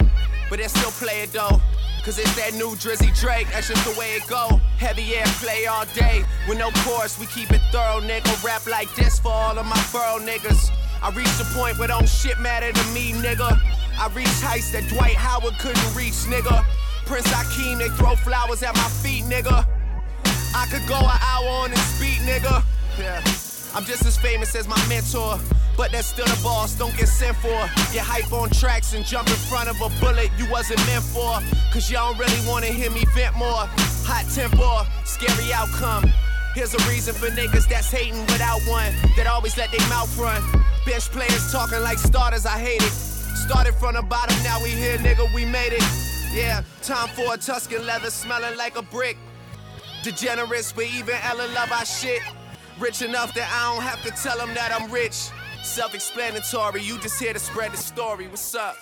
but 0.49 0.61
they 0.61 0.69
still 0.69 0.93
play 0.93 1.23
it 1.23 1.33
though. 1.33 1.61
Cause 2.07 2.21
it's 2.21 2.37
that 2.37 2.55
new 2.55 2.71
Drizzy 2.79 3.11
Drake, 3.19 3.49
that's 3.51 3.67
just 3.67 3.83
the 3.83 3.99
way 3.99 4.15
it 4.15 4.25
go. 4.29 4.61
Heavy 4.79 5.17
air 5.17 5.27
play 5.43 5.67
all 5.67 5.87
day, 5.87 6.23
with 6.47 6.57
no 6.57 6.71
chorus, 6.87 7.19
we 7.19 7.27
keep 7.27 7.51
it 7.51 7.61
thorough, 7.73 7.99
nigga. 7.99 8.31
Rap 8.45 8.65
like 8.69 8.87
this 8.95 9.19
for 9.19 9.33
all 9.33 9.59
of 9.59 9.67
my 9.67 9.75
borough 9.91 10.23
niggas. 10.23 10.71
I 11.03 11.11
reached 11.11 11.37
the 11.37 11.51
point 11.59 11.81
where 11.81 11.89
don't 11.89 12.09
shit 12.09 12.39
matter 12.39 12.71
to 12.71 12.85
me, 12.95 13.11
nigga. 13.11 13.59
I 13.99 14.07
reached 14.15 14.41
heights 14.41 14.71
that 14.71 14.87
Dwight 14.87 15.17
Howard 15.17 15.59
couldn't 15.59 15.97
reach, 15.97 16.31
nigga. 16.31 16.65
Prince 17.07 17.27
Akeem, 17.27 17.79
they 17.79 17.89
throw 17.99 18.15
flowers 18.15 18.63
at 18.63 18.77
my 18.77 18.89
feet, 19.03 19.25
nigga. 19.25 19.67
I 20.55 20.67
could 20.71 20.87
go 20.87 20.95
an 20.95 21.19
hour 21.21 21.67
on 21.67 21.71
this 21.71 21.99
beat, 21.99 22.23
nigga. 22.23 22.63
Yeah. 23.01 23.19
I'm 23.75 23.85
just 23.85 24.07
as 24.07 24.17
famous 24.17 24.55
as 24.55 24.69
my 24.69 24.79
mentor, 24.87 25.41
but 25.77 25.93
that's 25.93 26.09
still 26.09 26.27
the 26.27 26.41
boss. 26.43 26.75
Don't 26.75 26.97
get 26.97 27.09
sent 27.09 27.37
for. 27.37 27.61
Get 27.93 28.05
hype 28.05 28.33
on 28.33 28.51
tracks 28.51 28.95
and 28.95 29.05
jump 29.05 29.29
in 29.29 29.35
front 29.35 29.69
of 29.69 29.77
a 29.81 29.89
bullet 30.01 30.31
you 30.39 30.49
wasn't 30.51 30.85
meant 30.87 31.05
for. 31.05 31.39
Cause 31.73 31.91
y'all 31.91 32.13
don't 32.13 32.19
really 32.19 32.49
wanna 32.49 32.67
hear 32.67 32.91
me 32.91 33.05
vent 33.15 33.37
more. 33.37 33.69
Hot 34.09 34.25
temper, 34.35 34.87
scary 35.05 35.53
outcome. 35.53 36.11
Here's 36.55 36.73
a 36.75 36.89
reason 36.89 37.15
for 37.15 37.27
niggas 37.29 37.69
that's 37.69 37.91
hating 37.91 38.21
without 38.33 38.63
one, 38.63 38.91
that 39.17 39.27
always 39.27 39.59
let 39.59 39.71
their 39.71 39.87
mouth 39.89 40.17
run. 40.17 40.41
Bench 40.87 41.11
players 41.11 41.53
talking 41.53 41.81
like 41.81 41.99
starters, 41.99 42.47
I 42.47 42.59
hate 42.59 42.83
it. 42.83 42.93
Started 43.37 43.75
from 43.75 43.95
the 43.95 44.03
bottom, 44.03 44.35
now 44.43 44.63
we 44.63 44.71
here, 44.71 44.97
nigga, 44.97 45.33
we 45.35 45.45
made 45.45 45.75
it. 45.75 45.85
Yeah, 46.33 46.63
time 46.83 47.09
for 47.09 47.35
a 47.35 47.37
Tuscan 47.37 47.85
leather 47.85 48.09
smelling 48.09 48.57
like 48.57 48.79
a 48.79 48.83
brick. 48.83 49.19
Degenerates, 50.03 50.73
but 50.73 50.87
even 50.87 51.17
Ellen 51.25 51.53
love 51.53 51.71
our 51.73 51.85
shit. 51.85 52.23
Rich 52.79 53.03
enough 53.03 53.35
that 53.35 53.49
I 53.53 53.75
don't 53.75 53.83
have 53.83 54.03
to 54.05 54.23
tell 54.23 54.39
them 54.39 54.55
that 54.55 54.73
I'm 54.73 54.91
rich. 54.91 55.29
Self 55.67 55.95
explanatory, 55.95 56.81
you 56.81 56.97
just 57.01 57.21
here 57.21 57.33
to 57.33 57.41
spread 57.41 57.73
the 57.73 57.77
story. 57.77 58.29
What's 58.29 58.55
up? 58.55 58.77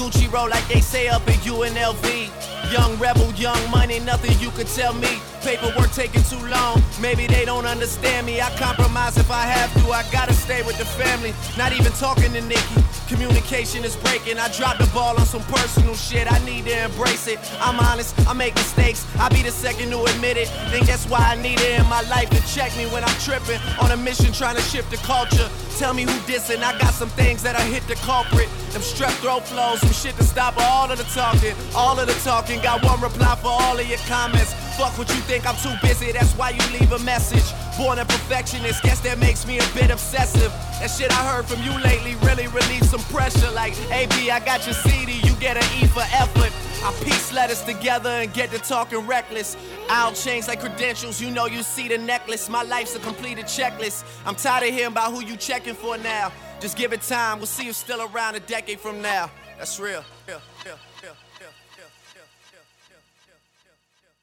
Gucci 0.00 0.32
roll 0.32 0.48
like 0.48 0.66
they 0.66 0.80
say 0.80 1.08
up 1.08 1.28
at 1.28 1.44
UNLV. 1.44 2.72
Young 2.72 2.96
rebel, 2.98 3.30
young 3.34 3.60
money, 3.70 3.98
nothing 4.00 4.32
you 4.40 4.50
could 4.52 4.66
tell 4.66 4.94
me. 4.94 5.20
Paperwork 5.42 5.90
taking 5.92 6.22
too 6.22 6.40
long, 6.48 6.82
maybe 7.02 7.26
they 7.26 7.44
don't 7.44 7.66
understand 7.66 8.24
me. 8.26 8.40
I 8.40 8.48
compromise 8.56 9.18
if 9.18 9.30
I 9.30 9.42
have 9.42 9.70
to, 9.74 9.92
I 9.92 10.02
gotta 10.10 10.32
stay 10.32 10.62
with 10.62 10.78
the 10.78 10.86
family. 10.86 11.34
Not 11.58 11.72
even 11.72 11.92
talking 11.92 12.32
to 12.32 12.40
Nicki, 12.40 12.80
communication 13.08 13.84
is 13.84 13.94
breaking. 13.96 14.38
I 14.38 14.48
dropped 14.56 14.78
the 14.78 14.86
ball 14.94 15.20
on 15.20 15.26
some 15.26 15.42
personal 15.52 15.94
shit, 15.94 16.32
I 16.32 16.38
need 16.46 16.64
to 16.64 16.84
embrace 16.84 17.26
it. 17.26 17.38
I'm 17.60 17.78
honest, 17.78 18.14
I 18.26 18.32
make 18.32 18.54
mistakes, 18.54 19.04
I 19.18 19.28
be 19.28 19.42
the 19.42 19.50
second 19.50 19.90
to 19.90 20.02
admit 20.04 20.38
it. 20.38 20.48
Think 20.70 20.86
that's 20.86 21.06
why 21.10 21.20
I 21.20 21.34
need 21.42 21.60
it 21.60 21.78
in 21.78 21.86
my 21.90 22.00
life 22.08 22.30
to 22.30 22.40
check 22.54 22.74
me 22.78 22.86
when 22.86 23.04
I'm 23.04 23.18
tripping. 23.20 23.60
On 23.82 23.90
a 23.90 23.98
mission 23.98 24.32
trying 24.32 24.56
to 24.56 24.62
shift 24.62 24.90
the 24.90 24.98
culture. 24.98 25.50
Tell 25.76 25.92
me 25.92 26.04
who 26.04 26.16
dissing, 26.24 26.62
I 26.62 26.78
got 26.78 26.94
some 26.94 27.10
things 27.10 27.42
that 27.42 27.54
I 27.54 27.62
hit 27.62 27.86
the 27.86 27.96
culprit. 27.96 28.48
Them 28.72 28.82
strep 28.82 29.10
throat 29.18 29.42
flows, 29.44 29.80
some 29.80 29.90
shit 29.90 30.16
to 30.16 30.22
stop 30.22 30.54
all 30.56 30.90
of 30.90 30.96
the 30.96 31.04
talking. 31.04 31.54
All 31.74 31.98
of 31.98 32.06
the 32.06 32.14
talking, 32.22 32.60
got 32.62 32.84
one 32.84 33.00
reply 33.00 33.34
for 33.36 33.48
all 33.48 33.76
of 33.76 33.86
your 33.86 33.98
comments. 34.06 34.54
Fuck 34.78 34.96
what 34.96 35.08
you 35.08 35.20
think, 35.26 35.44
I'm 35.44 35.56
too 35.56 35.74
busy, 35.82 36.12
that's 36.12 36.32
why 36.34 36.50
you 36.50 36.78
leave 36.78 36.92
a 36.92 36.98
message. 37.00 37.44
Born 37.76 37.98
a 37.98 38.04
perfectionist, 38.04 38.84
guess 38.84 39.00
that 39.00 39.18
makes 39.18 39.44
me 39.44 39.58
a 39.58 39.66
bit 39.74 39.90
obsessive. 39.90 40.52
That 40.78 40.86
shit 40.86 41.10
I 41.10 41.26
heard 41.32 41.46
from 41.46 41.60
you 41.64 41.72
lately 41.82 42.14
really 42.26 42.46
relieved 42.46 42.86
some 42.86 43.02
pressure. 43.12 43.50
Like, 43.50 43.74
AB, 43.90 44.30
I 44.30 44.38
got 44.38 44.64
your 44.66 44.74
CD, 44.74 45.20
you 45.26 45.34
get 45.40 45.56
an 45.56 45.82
E 45.82 45.88
for 45.88 46.04
effort. 46.14 46.52
I 46.84 46.92
piece 47.04 47.32
letters 47.32 47.62
together 47.62 48.08
and 48.08 48.32
get 48.32 48.52
to 48.52 48.58
talking 48.58 49.04
reckless. 49.06 49.56
I'll 49.88 50.12
change 50.12 50.46
like 50.46 50.60
credentials, 50.60 51.20
you 51.20 51.32
know 51.32 51.46
you 51.46 51.64
see 51.64 51.88
the 51.88 51.98
necklace. 51.98 52.48
My 52.48 52.62
life's 52.62 52.94
a 52.94 53.00
completed 53.00 53.46
checklist. 53.46 54.04
I'm 54.24 54.36
tired 54.36 54.68
of 54.68 54.74
hearing 54.74 54.92
about 54.92 55.12
who 55.12 55.24
you 55.24 55.36
checking 55.36 55.74
for 55.74 55.98
now. 55.98 56.30
Just 56.60 56.76
give 56.76 56.92
it 56.92 57.00
time. 57.00 57.38
We'll 57.38 57.46
see 57.46 57.64
you 57.64 57.72
still 57.72 58.02
around 58.02 58.34
a 58.34 58.40
decade 58.40 58.80
from 58.80 59.00
now. 59.00 59.30
That's 59.58 59.80
real. 59.80 60.04
real. 60.28 60.40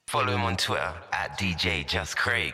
Follow 0.07 0.33
him 0.33 0.41
on 0.41 0.55
Twitter 0.55 0.93
at 1.11 1.37
DJ 1.37 1.85
Just 1.85 2.15
Craig. 2.15 2.53